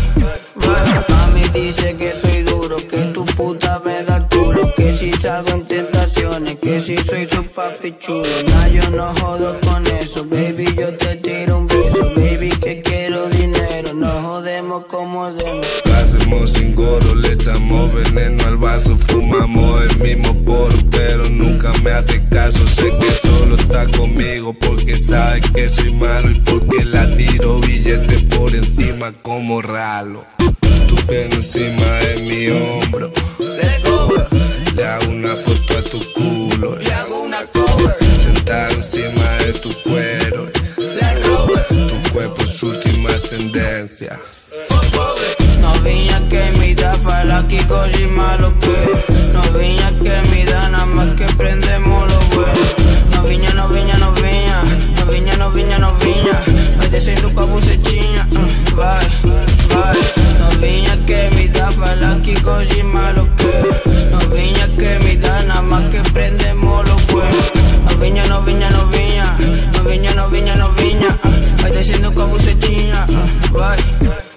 vai 0.56 1.04
Mami 1.08 1.48
dice 1.50 1.94
que 1.94 2.12
soy 2.12 2.42
duro 2.42 2.76
Que 2.76 3.12
tu 3.12 3.24
Que 4.90 4.96
si 4.96 5.12
salgo 5.12 5.50
en 5.50 5.66
tentaciones 5.68 6.56
Que 6.56 6.80
si 6.80 6.96
soy 6.96 7.28
su 7.28 7.44
papi 7.44 7.94
chulo 8.00 8.24
Nah, 8.48 8.66
yo 8.66 8.90
no 8.90 9.14
jodo 9.20 9.56
con 9.60 9.86
eso 9.86 10.24
Baby, 10.24 10.64
yo 10.76 10.92
te 10.96 11.14
tiro 11.16 11.58
un 11.58 11.68
beso 11.68 12.12
Baby, 12.16 12.48
que 12.60 12.82
quiero 12.82 13.28
dinero 13.28 13.94
No 13.94 14.20
jodemos 14.20 14.86
como 14.86 15.32
demos 15.32 15.66
Lo 15.84 15.94
hacemos 15.94 16.50
sin 16.50 16.74
goro, 16.74 17.14
le 17.14 17.34
echamos 17.34 17.94
veneno 17.94 18.44
al 18.48 18.56
vaso, 18.56 18.96
fumamos 18.96 19.80
el 19.84 19.96
mismo 20.00 20.34
poro, 20.44 20.76
pero 20.90 21.22
nunca 21.30 21.70
me 21.84 21.92
hace 21.92 22.20
caso. 22.28 22.66
Sé 22.66 22.92
que 22.98 23.28
solo 23.28 23.54
está 23.54 23.86
conmigo 23.96 24.52
porque 24.54 24.98
sabe 24.98 25.40
que 25.54 25.68
soy 25.68 25.92
malo 25.92 26.32
y 26.32 26.40
porque 26.40 26.84
la 26.84 27.14
tiro 27.16 27.60
billete 27.60 28.18
por 28.36 28.52
encima 28.54 29.12
como 29.22 29.62
ralo. 29.62 30.24
Tu 30.88 30.96
pelo 31.06 31.34
encima 31.34 31.86
de 31.98 32.22
mi 32.22 32.48
hombro, 32.48 33.12
le 34.80 34.86
hago 34.86 35.10
una 35.10 35.36
foto 35.36 35.76
a 35.76 35.82
tu 35.82 35.98
culo, 36.14 36.76
Le 36.76 36.92
hago 36.94 37.22
una 37.22 37.44
cover. 37.52 37.96
Sentado 38.18 38.76
encima 38.76 39.26
de 39.44 39.52
tu 39.52 39.70
cuero. 39.82 40.48
Tu 41.90 42.12
cuerpo 42.12 42.42
es 42.42 42.62
últimas 42.62 43.22
tendencias. 43.22 44.18
Novinha 45.60 46.18
que 46.30 46.50
me 46.58 46.74
dá, 46.74 46.94
fala 46.94 47.46
que 47.46 47.62
goji 47.64 48.06
malo 48.06 48.52
que 48.60 49.32
Novinha 49.34 49.92
que 50.02 50.16
me 50.30 50.44
dá, 50.46 50.68
nada 50.70 50.86
más 50.86 51.08
que 51.14 51.26
prendemos 51.34 52.10
los 52.10 52.24
huevos. 52.36 52.74
Novinha, 53.14 53.52
novinha, 53.52 53.98
novinha 53.98 54.62
Novinha, 54.98 55.36
novinha, 55.36 55.78
novinha 55.78 56.42
Vai 56.78 56.88
descendo 56.88 57.30
com 57.30 57.40
a 57.40 57.46
bucetinha 57.46 58.26
uh, 58.32 58.74
Vai, 58.74 59.06
vai 59.68 59.96
Novinha 59.96 59.98
que 60.00 60.08
me 60.08 60.14
dá, 60.14 60.29
fala 61.80 62.18
que 62.22 62.34
goji 62.42 62.82
malo 62.82 63.28
que 63.36 63.52
Novinha 64.10 64.66
que 64.78 64.98
me 65.04 65.16
dá, 65.16 65.42
nada 65.44 65.62
más 65.62 65.88
que 65.90 66.00
prendemos 66.12 66.88
los 66.88 67.12
huevos 67.12 67.52
Novinha, 67.88 68.24
novinha, 68.24 68.70
novinha 68.70 69.36
Novinha, 69.76 70.14
novinha, 70.14 70.54
novinha 70.56 71.18
uh, 71.24 71.62
Vai 71.62 71.72
descendo 71.72 72.12
com 72.12 72.22
a 72.22 72.26
bucetinha 72.26 73.06
uh, 73.08 73.52
Vai, 73.58 73.78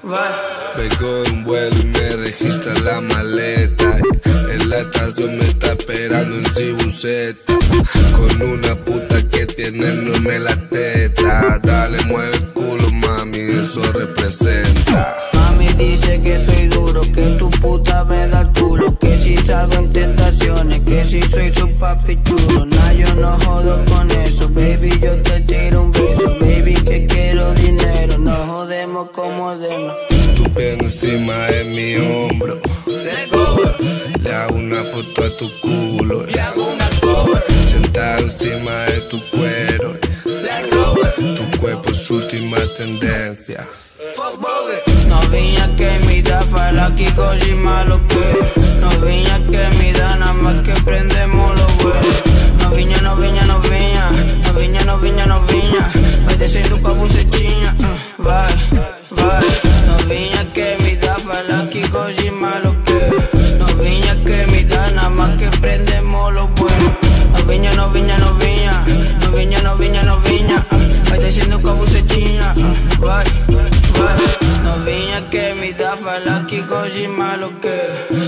vai 0.04 0.54
Vengo 0.76 1.24
de 1.24 1.32
un 1.32 1.44
vuelo 1.44 1.76
y 1.84 1.86
me 1.86 2.10
registra 2.16 2.74
la 2.84 3.00
maleta. 3.00 3.96
En 4.26 4.70
la 4.70 4.80
estación 4.80 5.38
me 5.38 5.44
está 5.44 5.74
esperando 5.74 6.36
en 6.36 6.46
Cibuseta. 6.46 7.54
Con 8.16 8.42
una 8.42 8.74
puta 8.74 9.22
que 9.30 9.46
tiene 9.46 9.90
enorme 9.90 10.40
la 10.40 10.56
teta. 10.56 11.60
Dale, 11.62 12.04
mueve 12.06 12.36
el 12.36 12.42
culo, 12.54 12.90
mami, 13.34 13.60
eso 13.62 13.82
representa. 13.94 15.18
Mami 15.34 15.68
dice 15.74 16.22
que 16.22 16.38
soy 16.46 16.68
duro, 16.68 17.02
que 17.02 17.36
tu 17.38 17.50
puta 17.50 18.04
me 18.06 18.28
da 18.28 18.50
culo, 18.54 18.98
que 18.98 19.18
si 19.20 19.38
salgo 19.38 19.74
en 19.76 19.94
tentaciones, 19.94 20.80
que 20.82 21.04
si 21.06 21.22
soy 21.22 21.54
su 21.54 21.70
papi 21.78 22.20
chulo. 22.24 22.66
Nah, 22.66 22.94
yo 22.94 23.14
no 23.16 23.38
jodo 23.40 23.84
con 23.86 24.10
eso, 24.12 24.50
baby, 24.50 24.90
yo 25.02 25.16
te 25.22 25.42
tiro 25.42 25.84
un 25.84 25.92
beso, 25.92 26.38
baby, 26.40 26.74
que 26.74 27.08
quiero 27.08 27.54
dinero, 27.54 28.18
no 28.18 28.46
jodemos 28.46 29.10
como 29.12 29.58
demos. 29.58 29.96
Tu 30.36 30.44
pelo 30.54 30.84
encima 30.84 31.36
de 31.48 31.64
mi 31.66 31.96
hombro. 31.96 32.60
Le 34.24 34.32
hago 34.32 34.56
una 34.56 34.84
foto 34.84 35.24
a 35.24 35.36
tu 35.38 35.52
culo. 35.60 36.26
Sentado 37.66 38.24
encima 38.24 38.72
de 38.86 39.02
tu 39.02 39.22
cuero. 39.30 39.98
Tu 41.36 41.60
cuerpo 41.60 41.92
es 41.92 42.10
últimas 42.12 42.74
tendencias. 42.74 43.23
Dá, 46.94 46.94
fala 46.94 46.96
que 46.96 47.12
goji 47.12 47.54
malo 47.56 48.00
que 48.08 48.20
Novinha 48.80 49.40
que 49.50 49.78
me 49.78 49.94
dá, 49.94 50.16
nada 50.16 50.34
más 50.34 50.56
que 50.64 50.74
prendemos 50.84 51.60
los 51.60 51.84
huevos. 51.84 52.24
Novinha, 52.62 53.02
novinha, 53.02 53.46
novinha 53.46 54.10
Novinha, 54.46 54.84
novinha, 54.86 55.26
novinha 55.26 55.92
Vai 56.26 56.36
descendo 56.36 56.78
com 56.80 56.88
a 56.90 56.94
bucetinha 56.94 57.30
uh, 57.30 57.33
fala 75.98 76.46
que 76.48 76.62
goji 76.62 77.08
malo 77.08 77.52
que 77.60 77.76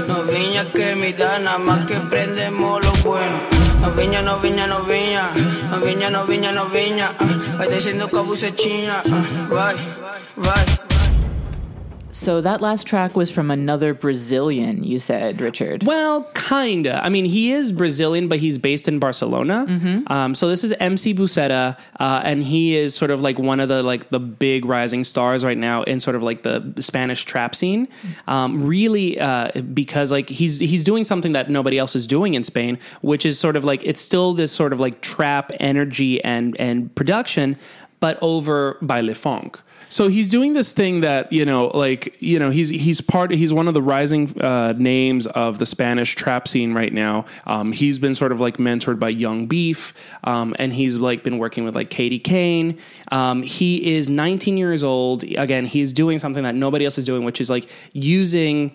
Novinha 0.07 0.66
que 0.72 0.95
me 0.95 1.13
dá, 1.13 1.39
nada 1.39 1.57
más 1.57 1.86
que 1.86 1.95
prendemos 1.95 2.84
los 2.84 3.03
buenos 3.03 3.41
Novinha, 3.82 4.22
novinha, 4.22 4.68
novinha 4.68 5.30
Novinha, 5.70 6.09
novinha, 6.09 6.51
novinha 6.51 7.16
uh, 7.20 7.57
Vai 7.57 7.68
descendo 7.68 8.07
com 8.09 8.20
a 8.20 8.24
bucetinha 8.24 9.01
uh, 9.05 9.53
Vai, 9.53 9.76
vai 10.01 10.05
So 12.26 12.42
that 12.42 12.60
last 12.60 12.88
track 12.88 13.16
was 13.16 13.30
from 13.30 13.52
another 13.52 13.94
Brazilian, 13.94 14.84
you 14.84 14.98
said, 14.98 15.40
Richard. 15.40 15.84
Well, 15.86 16.24
kinda. 16.34 17.00
I 17.06 17.10
mean, 17.10 17.26
he 17.26 17.52
is 17.52 17.72
Brazilian, 17.72 18.28
but 18.28 18.40
he's 18.40 18.58
based 18.58 18.88
in 18.88 18.98
Barcelona. 18.98 19.66
Um, 20.08 20.34
so 20.34 20.50
this 20.50 20.64
is 20.64 20.74
MC 20.80 21.14
Buceta, 21.14 21.78
uh, 22.00 22.22
and 22.24 22.44
he 22.44 22.76
is 22.76 22.96
sort 22.96 23.12
of 23.12 23.22
like 23.22 23.38
one 23.38 23.60
of 23.60 23.70
the 23.70 23.84
like 23.84 24.10
the 24.10 24.20
big 24.20 24.66
rising 24.66 25.04
stars 25.04 25.46
right 25.46 25.58
now 25.58 25.84
in 25.84 26.00
sort 26.00 26.16
of 26.16 26.24
like 26.24 26.42
the 26.42 26.74
Spanish 26.80 27.26
trap 27.26 27.54
scene. 27.54 27.88
Um, 28.28 28.66
really, 28.66 29.20
uh, 29.20 29.52
because 29.62 30.12
like 30.12 30.28
he's 30.28 30.60
he's 30.60 30.84
doing 30.84 31.04
something 31.04 31.34
that 31.34 31.52
nobody 31.52 31.78
else 31.78 31.96
is 31.96 32.08
doing 32.08 32.34
in 32.34 32.44
Spain, 32.44 32.80
which 33.02 33.24
is 33.24 33.38
sort 33.38 33.56
of 33.56 33.64
like 33.64 33.84
it's 33.84 34.02
still 34.02 34.34
this 34.34 34.52
sort 34.52 34.74
of 34.74 34.80
like 34.80 35.02
trap 35.02 35.52
energy 35.60 36.24
and 36.24 36.60
and 36.60 36.90
production, 36.96 37.56
but 38.00 38.18
over 38.24 38.80
baile 38.82 39.14
funk. 39.14 39.60
So 39.90 40.08
he's 40.08 40.30
doing 40.30 40.54
this 40.54 40.74
thing 40.74 41.02
that 41.02 41.32
you 41.32 41.46
know, 41.46 41.68
like 41.68 42.16
you 42.20 42.40
know, 42.40 42.50
he's 42.50 42.70
he's 42.70 43.02
part. 43.02 43.32
He's 43.32 43.54
one 43.54 43.68
of 43.68 43.74
the 43.74 43.82
rising 43.82 44.40
uh, 44.42 44.74
names 44.78 45.28
of 45.28 45.60
the 45.60 45.66
Spanish 45.66 46.16
trap 46.16 46.48
scene 46.48 46.74
right 46.74 46.94
now. 46.94 47.26
Um, 47.46 47.72
he's 47.72 48.00
been 48.00 48.16
sort 48.16 48.32
of 48.32 48.40
like 48.40 48.58
mentored 48.58 49.00
by 49.00 49.10
Yung 49.10 49.48
Beef, 49.48 49.94
um, 50.24 50.56
and 50.60 50.74
he's 50.74 50.98
like 50.98 51.24
been 51.24 51.38
working 51.38 51.64
with 51.66 51.76
like 51.76 51.90
Kaydy 51.90 52.24
Cain. 52.24 52.80
Um, 53.12 53.44
he 53.44 53.96
is 53.96 54.10
19 54.10 54.58
years 54.58 54.84
old. 54.84 55.24
Again, 55.24 55.66
he's 55.66 55.94
doing 55.94 56.20
something 56.20 56.44
that 56.44 56.56
nobody 56.56 56.86
else 56.86 56.98
is 56.98 57.06
doing, 57.06 57.24
which 57.24 57.42
is 57.42 57.50
like 57.50 57.70
using. 57.94 58.74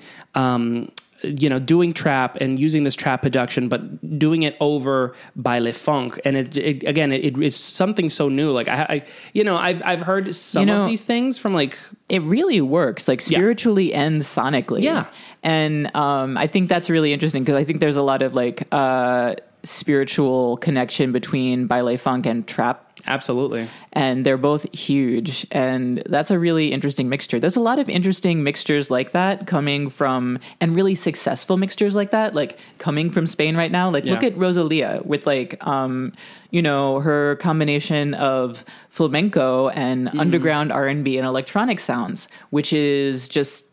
You 1.22 1.48
know, 1.50 1.58
doing 1.58 1.92
trap 1.92 2.36
and 2.40 2.58
using 2.58 2.84
this 2.84 2.94
trap 2.94 3.20
production, 3.22 3.68
but 3.68 4.18
doing 4.18 4.42
it 4.42 4.56
over 4.58 5.14
baile 5.36 5.72
funk, 5.74 6.18
and 6.24 6.36
it, 6.36 6.56
it 6.56 6.82
again, 6.84 7.12
it, 7.12 7.36
it's 7.38 7.56
something 7.56 8.08
so 8.08 8.28
new. 8.30 8.50
Like 8.52 8.68
I, 8.68 8.82
I, 8.88 9.04
you 9.34 9.44
know, 9.44 9.56
I've 9.56 9.82
I've 9.84 10.00
heard 10.00 10.34
some 10.34 10.62
You 10.62 10.66
know- 10.66 10.82
of 10.84 10.88
these 10.88 11.04
things 11.04 11.38
from 11.38 11.52
like 11.52 11.76
it 12.08 12.22
really 12.22 12.60
works 12.60 13.06
like 13.06 13.20
spiritually 13.20 13.92
and 13.92 14.22
sonically 14.22 14.82
Yeah. 14.82 15.06
and 15.44 15.94
um, 15.94 16.36
i 16.36 16.46
think 16.48 16.68
that's 16.68 16.90
really 16.90 17.12
interesting 17.12 17.44
because 17.44 17.56
i 17.56 17.62
think 17.64 17.78
there's 17.80 17.96
a 17.96 18.02
lot 18.02 18.22
of 18.22 18.34
like 18.34 18.66
uh, 18.72 19.34
spiritual 19.62 20.56
connection 20.58 21.12
between 21.12 21.66
baile 21.68 21.96
funk 21.98 22.26
and 22.26 22.46
trap 22.46 22.89
absolutely. 23.06 23.68
and 23.92 24.24
they're 24.24 24.36
both 24.38 24.72
huge 24.74 25.46
and 25.50 26.02
that's 26.06 26.30
a 26.30 26.38
really 26.38 26.72
interesting 26.72 27.08
mixture 27.08 27.38
there's 27.40 27.56
a 27.56 27.60
lot 27.60 27.78
of 27.78 27.88
interesting 27.88 28.42
mixtures 28.42 28.90
like 28.90 29.12
that 29.12 29.46
coming 29.46 29.90
from 29.90 30.38
and 30.60 30.74
really 30.76 30.94
successful 30.94 31.56
mixtures 31.56 31.94
like 31.96 32.10
that 32.10 32.34
like 32.34 32.58
coming 32.78 33.10
from 33.10 33.26
spain 33.26 33.56
right 33.56 33.72
now 33.72 33.90
like 33.90 34.04
look 34.04 34.22
at 34.22 34.36
rosalia 34.36 35.00
with 35.04 35.26
like 35.26 35.56
um 35.66 36.12
you 36.50 36.62
know 36.62 37.00
her 37.00 37.36
combination 37.36 38.14
of 38.14 38.64
flamenco 38.90 39.68
and 39.70 40.08
Mm-hmm. 40.08 40.20
underground 40.20 40.72
r&b 40.72 41.16
and 41.18 41.26
electronic 41.26 41.80
sounds 41.80 42.28
which 42.50 42.72
is 42.72 43.28
just 43.28 43.66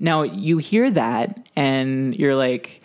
now 0.00 0.22
you 0.22 0.58
hear 0.58 0.90
that 0.90 1.38
and 1.56 2.14
you're 2.16 2.34
like 2.36 2.77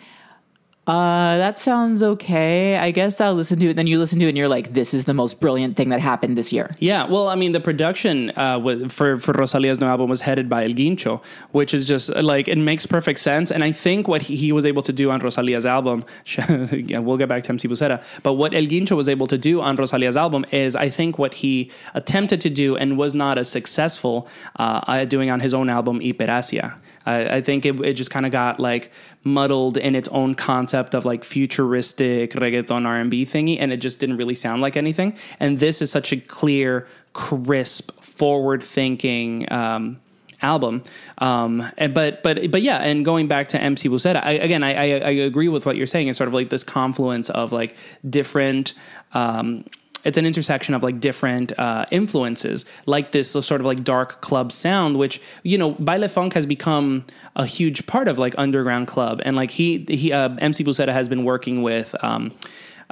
uh, 0.86 1.38
that 1.38 1.58
sounds 1.58 2.02
okay. 2.02 2.76
I 2.76 2.90
guess 2.90 3.20
I'll 3.20 3.34
listen 3.34 3.58
to 3.60 3.70
it. 3.70 3.74
Then 3.74 3.86
you 3.86 3.98
listen 3.98 4.18
to 4.18 4.26
it 4.26 4.30
and 4.30 4.36
you're 4.36 4.48
like, 4.48 4.74
this 4.74 4.92
is 4.92 5.04
the 5.04 5.14
most 5.14 5.40
brilliant 5.40 5.78
thing 5.78 5.88
that 5.88 6.00
happened 6.00 6.36
this 6.36 6.52
year. 6.52 6.70
Yeah, 6.78 7.06
well, 7.06 7.28
I 7.28 7.36
mean, 7.36 7.52
the 7.52 7.60
production 7.60 8.30
uh, 8.36 8.88
for 8.88 9.18
for 9.18 9.32
Rosalia's 9.32 9.80
new 9.80 9.86
album 9.86 10.10
was 10.10 10.20
headed 10.20 10.48
by 10.48 10.64
El 10.64 10.70
Guincho, 10.70 11.22
which 11.52 11.72
is 11.72 11.86
just 11.86 12.14
like 12.16 12.48
it 12.48 12.58
makes 12.58 12.84
perfect 12.84 13.18
sense. 13.18 13.50
And 13.50 13.64
I 13.64 13.72
think 13.72 14.08
what 14.08 14.22
he, 14.22 14.36
he 14.36 14.52
was 14.52 14.66
able 14.66 14.82
to 14.82 14.92
do 14.92 15.10
on 15.10 15.20
Rosalia's 15.20 15.64
album, 15.64 16.04
we'll 16.48 17.16
get 17.16 17.30
back 17.30 17.44
to 17.44 17.50
MC 17.50 17.66
Buceta, 17.66 18.02
but 18.22 18.34
what 18.34 18.52
El 18.52 18.64
Guincho 18.64 18.96
was 18.96 19.08
able 19.08 19.26
to 19.28 19.38
do 19.38 19.62
on 19.62 19.76
Rosalia's 19.76 20.18
album 20.18 20.44
is, 20.50 20.76
I 20.76 20.90
think, 20.90 21.18
what 21.18 21.34
he 21.34 21.70
attempted 21.94 22.42
to 22.42 22.50
do 22.50 22.76
and 22.76 22.98
was 22.98 23.14
not 23.14 23.38
as 23.38 23.48
successful 23.48 24.28
uh, 24.56 25.04
doing 25.06 25.30
on 25.30 25.40
his 25.40 25.54
own 25.54 25.70
album 25.70 26.00
Hiperasia. 26.00 26.74
I, 27.06 27.36
I 27.36 27.40
think 27.40 27.66
it, 27.66 27.78
it 27.80 27.94
just 27.94 28.10
kind 28.10 28.26
of 28.26 28.32
got 28.32 28.60
like 28.60 28.90
muddled 29.22 29.76
in 29.76 29.94
its 29.94 30.08
own 30.08 30.34
concept 30.34 30.94
of 30.94 31.04
like 31.04 31.24
futuristic 31.24 32.32
reggaeton 32.32 32.86
R&B 32.86 33.24
thingy 33.24 33.56
and 33.58 33.72
it 33.72 33.78
just 33.78 33.98
didn't 33.98 34.16
really 34.16 34.34
sound 34.34 34.62
like 34.62 34.76
anything. 34.76 35.16
And 35.40 35.58
this 35.58 35.82
is 35.82 35.90
such 35.90 36.12
a 36.12 36.16
clear 36.16 36.86
crisp 37.12 38.00
forward 38.02 38.62
thinking 38.62 39.50
um, 39.52 40.00
album. 40.42 40.82
Um, 41.18 41.66
and, 41.78 41.94
but 41.94 42.22
but 42.22 42.50
but 42.50 42.62
yeah 42.62 42.76
and 42.76 43.04
going 43.04 43.28
back 43.28 43.48
to 43.48 43.60
MC 43.60 43.88
Buceta 43.88 44.20
I, 44.22 44.32
again 44.32 44.62
I, 44.62 44.74
I, 44.74 44.84
I 45.00 45.10
agree 45.10 45.48
with 45.48 45.66
what 45.66 45.76
you're 45.76 45.86
saying. 45.86 46.08
It's 46.08 46.18
sort 46.18 46.28
of 46.28 46.34
like 46.34 46.50
this 46.50 46.64
confluence 46.64 47.30
of 47.30 47.52
like 47.52 47.76
different 48.08 48.74
um, 49.12 49.64
it's 50.04 50.18
an 50.18 50.26
intersection 50.26 50.74
of 50.74 50.82
like 50.82 51.00
different 51.00 51.58
uh, 51.58 51.86
influences, 51.90 52.64
like 52.86 53.12
this 53.12 53.30
sort 53.30 53.60
of 53.60 53.66
like 53.66 53.84
dark 53.84 54.20
club 54.20 54.52
sound, 54.52 54.98
which 54.98 55.20
you 55.42 55.58
know, 55.58 55.72
baile 55.74 56.08
funk 56.08 56.34
has 56.34 56.46
become 56.46 57.04
a 57.36 57.46
huge 57.46 57.86
part 57.86 58.08
of 58.08 58.18
like 58.18 58.34
underground 58.38 58.86
club, 58.86 59.20
and 59.24 59.36
like 59.36 59.50
he 59.50 59.84
he 59.88 60.12
uh, 60.12 60.30
MC 60.38 60.64
Buceta 60.64 60.92
has 60.92 61.08
been 61.08 61.24
working 61.24 61.62
with. 61.62 61.94
Um, 62.02 62.32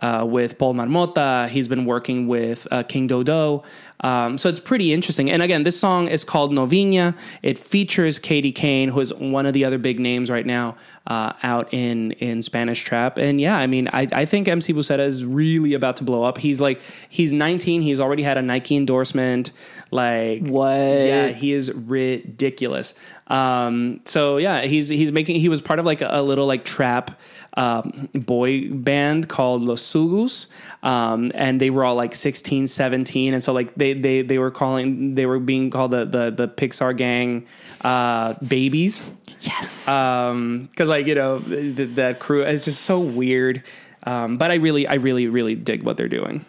uh, 0.01 0.27
with 0.29 0.59
Paul 0.59 0.75
Marmota, 0.75 1.49
he's 1.49 1.69
been 1.69 1.85
working 1.85 2.27
with 2.27 2.67
uh, 2.71 2.83
King 2.83 3.07
Dodo, 3.07 3.65
um, 4.03 4.37
so 4.37 4.49
it's 4.49 4.59
pretty 4.59 4.93
interesting. 4.93 5.31
And 5.31 5.43
again, 5.43 5.63
this 5.63 5.79
song 5.79 6.09
is 6.09 6.25
called 6.25 6.53
Novinha. 6.53 7.17
It 7.43 7.59
features 7.59 8.19
Kaydy 8.19 8.55
Cain, 8.55 8.89
who 8.89 9.01
is 9.01 9.15
one 9.15 9.47
of 9.47 9.53
the 9.53 9.65
other 9.65 9.79
big 9.79 10.01
names 10.01 10.29
right 10.29 10.45
now 10.45 10.77
uh, 11.07 11.33
out 11.43 11.73
in 11.73 12.13
in 12.13 12.43
Spanish 12.43 12.83
trap. 12.83 13.17
And 13.19 13.41
yeah, 13.41 13.57
I 13.57 13.67
mean, 13.67 13.89
I, 13.93 14.09
I 14.13 14.25
think 14.25 14.49
MC 14.49 14.73
Buceta 14.73 15.01
is 15.01 15.25
really 15.25 15.75
about 15.75 15.97
to 15.97 16.05
blow 16.05 16.25
up. 16.25 16.39
He's 16.39 16.61
like, 16.61 16.81
he's 17.09 17.33
19. 17.33 17.83
He's 17.83 18.01
already 18.01 18.25
had 18.25 18.39
a 18.39 18.43
Nike 18.43 18.77
endorsement. 18.77 19.53
Like 19.93 20.47
What? 20.49 20.79
Yeah, 20.79 21.29
he 21.29 21.53
is 21.53 21.73
ridiculous. 21.73 22.95
Um, 23.33 24.01
so 24.05 24.37
yeah, 24.37 24.63
he's 24.63 24.89
he's 24.91 25.11
making. 25.11 25.37
He 25.41 25.49
was 25.49 25.61
part 25.63 25.79
of 25.79 25.87
like 25.87 26.03
a, 26.03 26.09
a 26.11 26.23
little 26.23 26.47
like 26.47 26.65
trap 26.67 27.19
um, 27.57 28.11
boy 28.15 28.69
band 28.71 29.29
called 29.29 29.63
Los 29.63 29.81
Sugus, 29.81 30.49
um, 30.83 31.33
and 31.35 31.59
they 31.59 31.71
were 31.71 31.83
all 31.85 31.95
like 31.95 32.15
16, 32.15 32.67
17, 32.67 33.33
and 33.33 33.43
so 33.43 33.55
like 33.55 33.75
they 33.75 33.95
they 33.95 34.21
they 34.21 34.39
were 34.39 34.51
calling 34.51 35.15
they 35.15 35.25
were 35.25 35.39
being 35.41 35.71
called 35.71 35.93
the 35.93 36.05
the, 36.05 36.31
the 36.31 36.47
Pixar 36.49 36.95
gang 36.97 37.47
uh, 37.83 38.35
babies 38.47 39.13
Yes. 39.41 39.87
because 39.87 40.89
like 40.89 41.07
you 41.07 41.15
know 41.15 41.41
th- 41.41 41.95
that 41.97 42.21
crew 42.21 42.45
is 42.45 42.65
just 42.67 42.83
so 42.83 43.01
weird. 43.01 43.63
Um, 44.05 44.37
but 44.37 44.51
I 44.51 44.55
really, 44.55 44.87
I 44.87 44.95
really, 44.95 45.27
really 45.29 45.55
dig 45.55 45.85
what 45.85 45.97
they're 45.97 46.09
doing. 46.09 46.45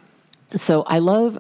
so 0.55 0.83
I 0.87 0.99
love 0.99 1.37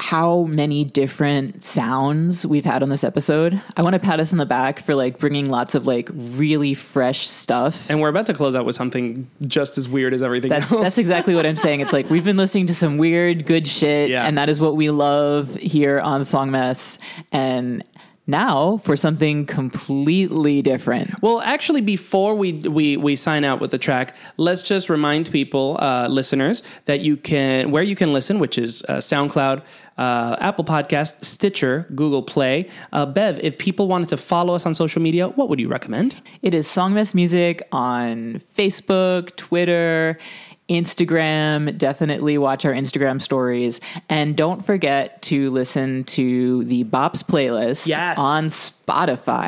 how 0.00 0.44
many 0.44 0.82
different 0.82 1.62
sounds 1.62 2.46
we've 2.46 2.64
had 2.64 2.82
on 2.82 2.88
this 2.88 3.04
episode. 3.04 3.60
I 3.76 3.82
want 3.82 3.92
to 3.92 4.00
pat 4.00 4.18
us 4.18 4.32
on 4.32 4.38
the 4.38 4.46
back 4.46 4.80
for 4.80 4.94
like 4.94 5.18
bringing 5.18 5.50
lots 5.50 5.74
of 5.74 5.86
like 5.86 6.08
really 6.14 6.72
fresh 6.72 7.28
stuff. 7.28 7.90
And 7.90 8.00
we're 8.00 8.08
about 8.08 8.24
to 8.26 8.34
close 8.34 8.56
out 8.56 8.64
with 8.64 8.74
something 8.74 9.30
just 9.46 9.76
as 9.76 9.88
weird 9.90 10.14
as 10.14 10.22
everything 10.22 10.48
That's 10.48 10.72
else. 10.72 10.82
that's 10.82 10.98
exactly 10.98 11.34
what 11.34 11.44
I'm 11.44 11.56
saying. 11.56 11.80
It's 11.80 11.92
like 11.92 12.08
we've 12.08 12.24
been 12.24 12.38
listening 12.38 12.66
to 12.68 12.74
some 12.74 12.96
weird 12.96 13.44
good 13.44 13.68
shit, 13.68 14.08
Yeah. 14.08 14.24
and 14.26 14.38
that 14.38 14.48
is 14.48 14.58
what 14.58 14.74
we 14.74 14.88
love 14.90 15.54
here 15.56 16.00
on 16.00 16.24
Song 16.24 16.50
Mess. 16.50 16.96
And 17.30 17.84
now 18.30 18.78
for 18.78 18.96
something 18.96 19.46
completely 19.46 20.62
different. 20.62 21.20
Well, 21.22 21.40
actually, 21.40 21.80
before 21.80 22.34
we 22.34 22.52
we 22.52 22.96
we 22.96 23.16
sign 23.16 23.44
out 23.44 23.60
with 23.60 23.70
the 23.70 23.78
track, 23.78 24.16
let's 24.36 24.62
just 24.62 24.88
remind 24.88 25.30
people, 25.30 25.76
uh, 25.80 26.08
listeners, 26.08 26.62
that 26.86 27.00
you 27.00 27.16
can 27.16 27.70
where 27.70 27.82
you 27.82 27.96
can 27.96 28.12
listen, 28.12 28.38
which 28.38 28.56
is 28.56 28.84
uh, 28.88 28.98
SoundCloud. 28.98 29.62
Uh, 29.98 30.34
Apple 30.40 30.64
Podcast, 30.64 31.22
Stitcher, 31.22 31.86
Google 31.94 32.22
Play. 32.22 32.70
Uh, 32.90 33.04
Bev, 33.04 33.38
if 33.40 33.58
people 33.58 33.86
wanted 33.86 34.08
to 34.08 34.16
follow 34.16 34.54
us 34.54 34.64
on 34.64 34.72
social 34.72 35.02
media, 35.02 35.28
what 35.28 35.50
would 35.50 35.60
you 35.60 35.68
recommend? 35.68 36.14
It 36.40 36.54
is 36.54 36.66
Song 36.66 36.94
Mess 36.94 37.14
Music 37.14 37.68
on 37.70 38.40
Facebook, 38.56 39.36
Twitter, 39.36 40.18
Instagram. 40.70 41.76
Definitely 41.76 42.38
watch 42.38 42.64
our 42.64 42.72
Instagram 42.72 43.20
stories. 43.20 43.80
And 44.08 44.36
don't 44.36 44.64
forget 44.64 45.20
to 45.22 45.50
listen 45.50 46.04
to 46.04 46.64
the 46.64 46.84
Bops 46.84 47.22
playlist 47.24 47.86
Yes. 47.88 48.18
on 48.18 48.46
Spotify. 48.46 48.74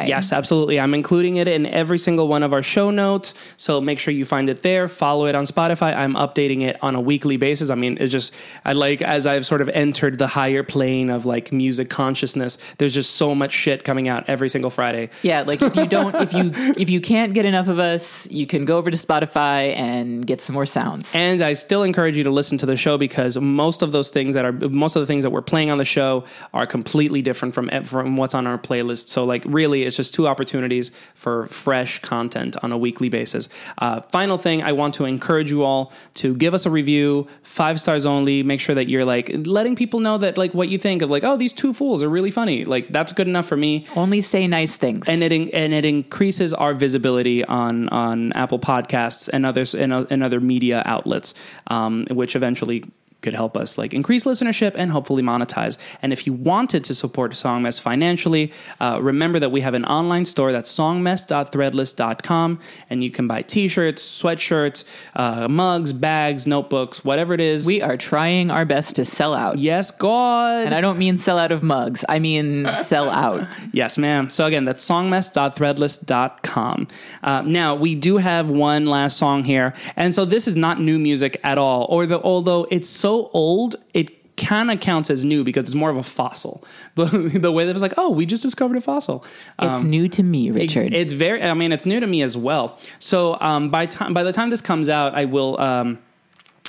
Yes, 0.07 0.33
absolutely. 0.33 0.81
I'm 0.81 0.95
including 0.95 1.37
it 1.37 1.49
in 1.49 1.67
every 1.67 1.99
single 1.99 2.29
one 2.29 2.43
of 2.43 2.53
our 2.53 2.63
show 2.63 2.91
notes. 2.91 3.35
So 3.57 3.81
make 3.81 3.99
sure 3.99 4.13
you 4.13 4.25
find 4.25 4.49
it 4.49 4.63
there. 4.63 4.89
Follow 4.89 5.27
it 5.27 5.35
on 5.35 5.45
Spotify. 5.45 5.95
I'm 5.95 6.15
updating 6.15 6.63
it 6.63 6.83
on 6.83 6.95
a 6.95 7.01
weekly 7.01 7.37
basis. 7.37 7.71
I 7.71 7.75
mean, 7.75 7.99
it's 8.01 8.13
just, 8.13 8.35
I 8.65 8.73
like, 8.73 9.03
as 9.03 9.27
I've 9.27 9.47
sort 9.47 9.61
of 9.61 9.69
entered 9.71 10.19
the 10.19 10.27
higher 10.27 10.63
plane 10.63 11.11
of 11.11 11.27
like 11.27 11.53
music 11.53 11.91
consciousness, 11.91 12.59
there's 12.79 12.95
just 12.95 13.17
so 13.17 13.35
much 13.35 13.53
shit 13.53 13.85
coming 13.85 14.09
out 14.09 14.25
every 14.29 14.49
single 14.49 14.71
Friday. 14.71 15.11
Yeah, 15.23 15.43
like 15.43 15.63
if 15.63 15.77
you 15.77 15.87
don't 15.87 16.15
if 16.15 16.33
you 16.33 16.53
if 16.77 16.91
you 16.91 17.01
can't 17.01 17.35
get 17.35 17.45
enough 17.45 17.69
of 17.69 17.79
us, 17.79 18.31
you 18.31 18.47
can 18.47 18.65
go 18.65 18.79
over 18.79 18.91
to 18.91 18.97
Spotify 18.97 19.77
and 19.77 20.27
get 20.27 20.41
some 20.41 20.55
more 20.55 20.67
sounds. 20.67 21.15
And 21.15 21.41
I 21.43 21.55
still 21.55 21.83
encourage 21.83 22.17
you 22.17 22.25
to 22.25 22.31
listen 22.31 22.59
to 22.59 22.67
the 22.67 22.77
show 22.77 22.99
because 22.99 23.39
most 23.39 23.83
of 23.83 23.93
those 23.93 24.11
things 24.11 24.35
that 24.35 24.45
are 24.45 24.53
most 24.53 24.97
of 24.97 25.01
the 25.01 25.07
things 25.07 25.25
that 25.25 25.31
we're 25.31 25.43
playing 25.43 25.71
on 25.71 25.79
the 25.79 25.85
show 25.85 26.25
are 26.53 26.67
completely 26.67 27.23
different 27.23 27.55
from 27.55 27.69
from 27.85 28.17
what's 28.17 28.35
on 28.35 28.47
our 28.47 28.59
playlist. 28.59 29.09
So 29.09 29.25
like 29.35 29.45
really, 29.47 29.81
it's 29.87 29.97
just 29.97 30.13
two 30.15 30.27
opportunities 30.33 30.87
for 31.15 31.47
fresh 31.49 31.93
content 32.13 32.53
on 32.65 32.71
a 32.73 32.79
weekly 32.87 33.09
basis. 33.09 33.49
Uh, 33.85 34.01
final 34.17 34.37
thing, 34.47 34.59
I 34.71 34.73
want 34.81 34.93
to 34.99 35.05
encourage 35.05 35.51
you 35.55 35.61
all 35.69 35.93
to 36.23 36.27
give 36.43 36.53
us 36.55 36.65
a 36.67 36.71
review, 36.81 37.27
five 37.43 37.77
stars 37.85 38.05
only. 38.07 38.43
Make 38.53 38.61
sure 38.67 38.75
that 38.75 38.89
you're 38.93 39.05
like 39.17 39.27
letting 39.59 39.75
people 39.77 40.01
know 40.01 40.17
that 40.19 40.37
like 40.43 40.53
what 40.55 40.69
you 40.73 40.79
think 40.79 41.03
of 41.03 41.09
like 41.11 41.25
oh 41.25 41.37
these 41.37 41.53
two 41.63 41.73
fools 41.73 42.03
are 42.05 42.09
really 42.19 42.31
funny. 42.31 42.65
Like 42.75 42.85
that's 42.97 43.13
good 43.19 43.29
enough 43.33 43.47
for 43.53 43.57
me 43.57 43.73
Only 43.97 44.21
say 44.23 44.47
nice 44.47 44.77
things. 44.77 45.09
and 45.09 45.23
it 45.23 45.33
in- 45.33 45.51
and 45.63 45.73
it 45.73 45.85
increases 45.85 46.53
our 46.55 46.75
visibility 46.75 47.45
on 47.45 47.89
on 47.91 48.33
Apple 48.43 48.59
Podcasts 48.59 49.29
and 49.33 49.47
others 49.47 49.75
and, 49.75 49.93
o- 49.93 50.07
and 50.11 50.23
other 50.23 50.41
media 50.41 50.83
outlets, 50.85 51.35
um, 51.69 52.07
which 52.11 52.37
eventually 52.37 52.85
could 53.23 53.35
help 53.35 53.57
us 53.57 53.79
like 53.79 53.95
increase 53.95 54.25
listenership 54.25 54.75
and 54.77 54.91
hopefully 54.91 55.23
monetize. 55.23 55.79
And 56.03 56.13
if 56.13 56.27
you 56.27 56.33
wanted 56.33 56.83
to 56.85 56.95
support 56.95 57.33
Songmess 57.33 57.81
financially, 57.81 58.53
uh, 58.81 58.99
remember 59.01 59.39
that 59.39 59.51
we 59.51 59.61
have 59.63 59.75
an 59.75 59.85
online 59.85 60.25
store 60.25 60.53
that's 60.53 60.73
songmess.threadless.com, 60.77 62.59
and 62.91 63.05
you 63.05 63.11
can 63.11 63.29
buy 63.29 63.43
T-shirts, 63.43 64.03
sweatshirts, 64.03 64.85
uh, 65.15 65.47
mugs, 65.49 65.93
bags, 65.93 66.47
notebooks, 66.47 67.05
whatever 67.05 67.35
it 67.35 67.41
is. 67.41 67.67
We 67.67 67.83
are 67.83 67.97
trying 67.97 68.51
our 68.51 68.65
best 68.65 68.97
to 68.97 69.05
sell 69.05 69.35
out. 69.35 69.59
yes, 69.59 69.91
God. 69.91 70.67
And 70.67 70.75
I 70.75 70.81
don't 70.81 70.99
mean 70.99 71.19
sell 71.19 71.39
out 71.39 71.53
of 71.53 71.63
mugs. 71.63 72.05
I 72.09 72.19
mean 72.19 72.69
sell 72.75 73.11
out. 73.11 73.47
Yes, 73.73 73.99
ma'am. 73.99 74.31
So 74.31 74.47
again, 74.47 74.65
that's 74.65 74.85
songmess.threadless.com. 74.89 76.89
Uh, 77.23 77.43
now 77.43 77.75
we 77.75 77.95
do 77.95 78.17
have 78.17 78.51
one 78.51 78.87
last 78.87 79.17
song 79.17 79.45
here, 79.45 79.75
and 79.97 80.15
so 80.15 80.25
this 80.25 80.49
is 80.49 80.57
not 80.57 80.81
new 80.81 80.99
music 80.99 81.39
at 81.45 81.59
all. 81.59 81.87
Or 81.89 82.07
the 82.07 82.21
although 82.21 82.67
it's 82.71 82.89
so 82.89 83.12
old, 83.33 83.77
it 83.95 84.37
kind 84.37 84.71
of 84.71 84.81
counts 84.81 85.11
as 85.11 85.25
new 85.25 85.45
because 85.45 85.65
it's 85.65 85.75
more 85.75 85.91
of 85.91 85.97
a 85.97 86.03
fossil. 86.03 86.65
The, 86.95 87.05
the 87.47 87.53
way 87.53 87.65
that 87.67 87.73
was 87.73 87.83
like, 87.83 87.95
oh, 87.97 88.11
we 88.11 88.27
just 88.27 88.43
discovered 88.43 88.77
a 88.77 88.81
fossil. 88.81 89.25
It's 89.61 89.83
new 89.83 90.09
to 90.09 90.23
me, 90.23 90.51
Richard. 90.51 90.93
It- 90.95 91.01
it's 91.03 91.13
very. 91.13 91.43
I 91.43 91.55
mean, 91.55 91.73
it's 91.73 91.87
new 91.87 92.01
to 92.01 92.07
me 92.07 92.23
as 92.23 92.37
well. 92.37 92.79
So 92.99 93.39
um, 93.41 93.71
by 93.71 93.87
time 93.87 94.13
by 94.15 94.23
the 94.23 94.33
time 94.33 94.51
this 94.51 94.61
comes 94.61 94.89
out, 94.89 95.15
I 95.15 95.25
will. 95.27 95.59
Um, 95.61 95.99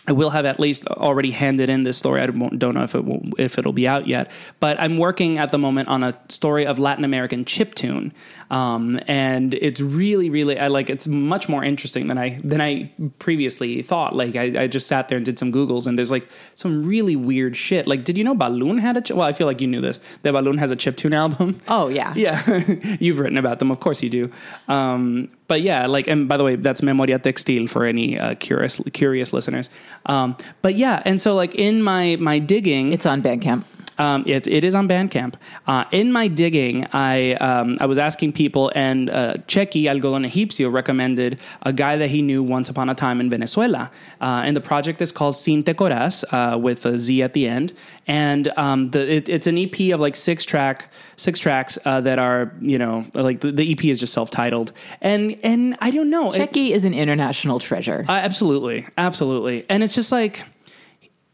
I 0.06 0.12
will 0.12 0.32
have 0.32 0.46
at 0.46 0.60
least 0.60 0.86
already 0.88 1.32
handed 1.32 1.70
in 1.70 1.84
this 1.84 1.98
story. 1.98 2.20
I 2.20 2.26
don't 2.26 2.74
know 2.74 2.84
if 2.84 2.94
it 2.94 3.06
will, 3.06 3.22
if 3.38 3.58
it'll 3.58 3.72
be 3.72 3.88
out 3.88 4.06
yet, 4.06 4.32
but 4.60 4.78
I'm 4.80 4.98
working 4.98 5.38
at 5.38 5.52
the 5.52 5.58
moment 5.58 5.88
on 5.88 6.04
a 6.04 6.20
story 6.30 6.66
of 6.66 6.78
Latin 6.78 7.06
American 7.06 7.46
chiptune, 7.46 8.12
um, 8.52 9.00
and 9.08 9.54
it's 9.54 9.80
really, 9.80 10.30
really 10.30 10.60
I 10.60 10.68
like. 10.68 10.90
It's 10.90 11.08
much 11.08 11.48
more 11.48 11.64
interesting 11.64 12.08
than 12.08 12.18
I 12.18 12.40
than 12.44 12.60
I 12.60 12.92
previously 13.20 13.82
thought. 13.82 14.14
Like 14.16 14.36
I, 14.36 14.64
I 14.64 14.68
just 14.68 14.88
sat 14.88 15.08
there 15.08 15.16
and 15.16 15.26
did 15.26 15.40
some 15.40 15.54
googles, 15.54 15.88
and 15.88 15.98
there's 15.98 16.12
like 16.12 16.28
some 16.56 16.84
really 16.84 17.16
weird 17.16 17.56
shit. 17.56 17.88
Like, 17.88 18.04
did 18.04 18.18
you 18.18 18.26
know 18.26 18.36
Balloon 18.36 18.80
had 18.80 18.98
a? 18.98 19.02
Ch- 19.02 19.12
well, 19.12 19.28
I 19.28 19.32
feel 19.32 19.48
like 19.48 19.62
you 19.62 19.68
knew 19.68 19.82
this. 19.82 20.00
That 20.24 20.34
Balloon 20.34 20.58
has 20.58 20.72
a 20.72 20.76
chiptune 20.76 21.16
album. 21.16 21.62
oh, 21.68 21.88
yeah. 21.88 22.14
Yeah, 22.24 22.42
you've 23.02 23.20
written 23.20 23.38
about 23.38 23.60
them. 23.60 23.70
Of 23.70 23.82
course 23.82 24.02
you 24.02 24.10
do. 24.10 24.32
Um, 24.70 25.30
but 25.48 25.62
yeah, 25.62 25.86
like, 25.88 26.08
and 26.08 26.28
by 26.28 26.38
the 26.38 26.44
way, 26.44 26.56
that's 26.56 26.82
Memoria 26.82 27.20
Textil 27.20 27.70
for 27.70 27.86
any 27.86 28.20
uh, 28.20 28.36
curious 28.36 28.82
curious 28.94 29.34
listeners. 29.34 29.70
Um, 30.06 30.36
but 30.62 30.76
yeah, 30.76 31.02
and 31.06 31.20
so 31.20 31.36
like 31.36 31.56
in 31.56 31.82
my 31.82 32.18
my 32.18 32.40
digging, 32.40 32.94
It's 32.94 33.06
on 33.06 33.22
Bandcamp. 33.22 33.64
Um, 33.98 34.24
it, 34.28 34.48
it 34.48 34.64
is 34.64 34.76
on 34.76 34.88
Bandcamp. 34.88 35.36
Uh, 35.68 35.86
in 35.92 36.12
my 36.12 36.28
digging, 36.28 36.86
I 36.94 37.34
um, 37.36 37.78
I 37.80 37.86
was 37.86 37.98
asking 37.98 38.34
people, 38.34 38.72
and 38.76 39.10
uh, 39.10 39.34
Chequi 39.48 39.84
Algodón 39.84 40.26
Egipcio 40.26 40.72
recommended 40.72 41.40
a 41.64 41.74
guy 41.74 41.98
that 41.98 42.10
he 42.10 42.22
knew 42.22 42.42
once 42.44 42.70
upon 42.70 42.90
a 42.90 42.96
time 42.96 43.20
in 43.20 43.30
Venezuela. 43.30 43.92
Uh, 44.22 44.44
and 44.46 44.56
the 44.56 44.62
project 44.62 45.02
is 45.02 45.12
called 45.12 45.36
Sin 45.36 45.64
Te 45.64 45.74
Coraz, 45.74 46.24
uh, 46.32 46.58
with 46.58 46.86
a 46.86 46.98
Z 46.98 47.22
at 47.24 47.34
the 47.34 47.48
end. 47.48 47.74
And 48.08 48.50
um, 48.58 48.90
the, 48.92 49.10
it, 49.18 49.30
it's 49.30 49.48
an 49.48 49.58
EP 49.58 49.94
of 49.94 50.00
like 50.02 50.16
six 50.16 50.44
track 50.46 50.92
six 51.16 51.40
tracks 51.40 51.78
uh, 51.86 52.02
that 52.02 52.20
are 52.20 52.52
you 52.60 52.78
know 52.78 53.06
like 53.14 53.40
the, 53.42 53.52
the 53.52 53.72
EP 53.72 53.86
is 53.86 54.00
just 54.00 54.14
self 54.14 54.30
titled. 54.30 54.72
And 55.02 55.38
and 55.44 55.78
I 55.82 55.92
don't 55.92 56.10
know. 56.10 56.32
It- 56.34 56.52
Checky 56.52 56.72
is 56.72 56.84
an 56.86 56.94
international 56.94 57.60
treasure. 57.60 58.06
uh, 58.10 58.12
absolutely, 58.14 58.88
absolutely, 58.98 59.66
and 59.70 59.84
it's 59.84 59.96
just 59.96 60.12
like 60.12 60.44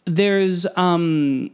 there's. 0.05 0.65
um 0.77 1.51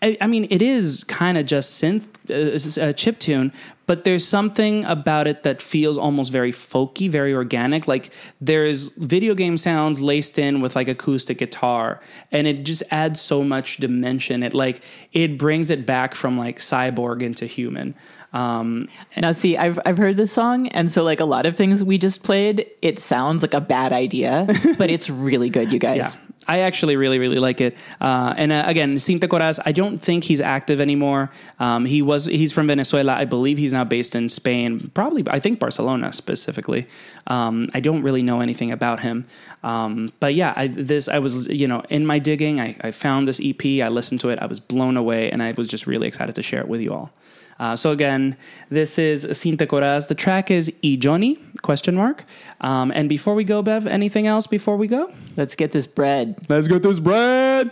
I, 0.00 0.16
I 0.20 0.26
mean, 0.26 0.46
it 0.50 0.62
is 0.62 1.04
kind 1.04 1.36
of 1.36 1.46
just 1.46 1.82
synth, 1.82 2.06
uh, 2.30 2.82
a 2.82 2.92
chip 2.92 3.18
tune, 3.18 3.52
but 3.86 4.04
there's 4.04 4.26
something 4.26 4.84
about 4.84 5.26
it 5.26 5.42
that 5.42 5.60
feels 5.62 5.98
almost 5.98 6.30
very 6.30 6.52
folky, 6.52 7.10
very 7.10 7.34
organic. 7.34 7.88
Like 7.88 8.12
there's 8.40 8.90
video 8.90 9.34
game 9.34 9.56
sounds 9.56 10.00
laced 10.02 10.38
in 10.38 10.60
with 10.60 10.76
like 10.76 10.88
acoustic 10.88 11.38
guitar, 11.38 12.00
and 12.30 12.46
it 12.46 12.64
just 12.64 12.82
adds 12.90 13.20
so 13.20 13.42
much 13.42 13.78
dimension. 13.78 14.42
It 14.42 14.54
like 14.54 14.82
it 15.12 15.38
brings 15.38 15.70
it 15.70 15.86
back 15.86 16.14
from 16.14 16.38
like 16.38 16.58
cyborg 16.58 17.22
into 17.22 17.46
human. 17.46 17.94
Um, 18.32 18.88
Now, 19.16 19.32
see, 19.32 19.56
I've 19.56 19.80
I've 19.86 19.96
heard 19.96 20.16
this 20.16 20.32
song, 20.32 20.68
and 20.68 20.92
so 20.92 21.02
like 21.02 21.18
a 21.18 21.24
lot 21.24 21.46
of 21.46 21.56
things 21.56 21.82
we 21.82 21.96
just 21.96 22.22
played, 22.22 22.66
it 22.82 22.98
sounds 22.98 23.42
like 23.42 23.54
a 23.54 23.60
bad 23.60 23.92
idea, 23.92 24.46
but 24.78 24.90
it's 24.90 25.08
really 25.08 25.48
good, 25.48 25.72
you 25.72 25.78
guys. 25.78 26.18
Yeah. 26.20 26.37
I 26.48 26.60
actually 26.60 26.96
really, 26.96 27.18
really 27.18 27.38
like 27.38 27.60
it. 27.60 27.76
Uh, 28.00 28.32
and 28.36 28.50
uh, 28.50 28.64
again, 28.66 28.98
Sin 28.98 29.20
Te 29.20 29.26
Coraz, 29.26 29.60
I 29.66 29.72
don't 29.72 29.98
think 29.98 30.24
he's 30.24 30.40
active 30.40 30.80
anymore. 30.80 31.30
Um, 31.60 31.84
he 31.84 32.00
was 32.00 32.24
he's 32.24 32.52
from 32.52 32.66
Venezuela. 32.66 33.14
I 33.14 33.26
believe 33.26 33.58
he's 33.58 33.74
now 33.74 33.84
based 33.84 34.16
in 34.16 34.28
Spain, 34.30 34.90
probably 34.94 35.24
I 35.28 35.40
think 35.40 35.58
Barcelona 35.58 36.12
specifically. 36.12 36.86
Um, 37.26 37.68
I 37.74 37.80
don't 37.80 38.02
really 38.02 38.22
know 38.22 38.40
anything 38.40 38.72
about 38.72 39.00
him. 39.00 39.26
Um, 39.62 40.10
but 40.20 40.34
yeah, 40.34 40.54
I, 40.56 40.68
this 40.68 41.08
I 41.08 41.18
was 41.18 41.46
you 41.48 41.68
know 41.68 41.82
in 41.90 42.06
my 42.06 42.18
digging, 42.18 42.60
I, 42.60 42.76
I 42.80 42.90
found 42.92 43.28
this 43.28 43.40
EP. 43.44 43.64
I 43.82 43.88
listened 43.88 44.20
to 44.20 44.30
it. 44.30 44.38
I 44.38 44.46
was 44.46 44.58
blown 44.58 44.96
away, 44.96 45.30
and 45.30 45.42
I 45.42 45.52
was 45.52 45.68
just 45.68 45.86
really 45.86 46.08
excited 46.08 46.34
to 46.34 46.42
share 46.42 46.60
it 46.60 46.68
with 46.68 46.80
you 46.80 46.90
all. 46.90 47.12
Uh, 47.58 47.74
so 47.74 47.90
again, 47.90 48.36
this 48.70 48.98
is 48.98 49.26
Sin 49.36 49.56
Te 49.56 49.66
Coraz. 49.66 50.08
The 50.08 50.14
track 50.14 50.50
is 50.50 50.72
E 50.82 50.96
Johnny 50.96 51.38
question 51.62 51.96
mark. 51.96 52.24
Um, 52.60 52.92
and 52.92 53.08
before 53.08 53.34
we 53.34 53.44
go, 53.44 53.62
Bev, 53.62 53.86
anything 53.86 54.26
else 54.26 54.46
before 54.46 54.76
we 54.76 54.86
go? 54.86 55.12
Let's 55.36 55.54
get 55.54 55.72
this 55.72 55.86
bread. 55.86 56.36
Let's 56.48 56.68
get 56.68 56.82
this 56.82 56.98
bread. 57.00 57.70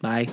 Bye. 0.00 0.28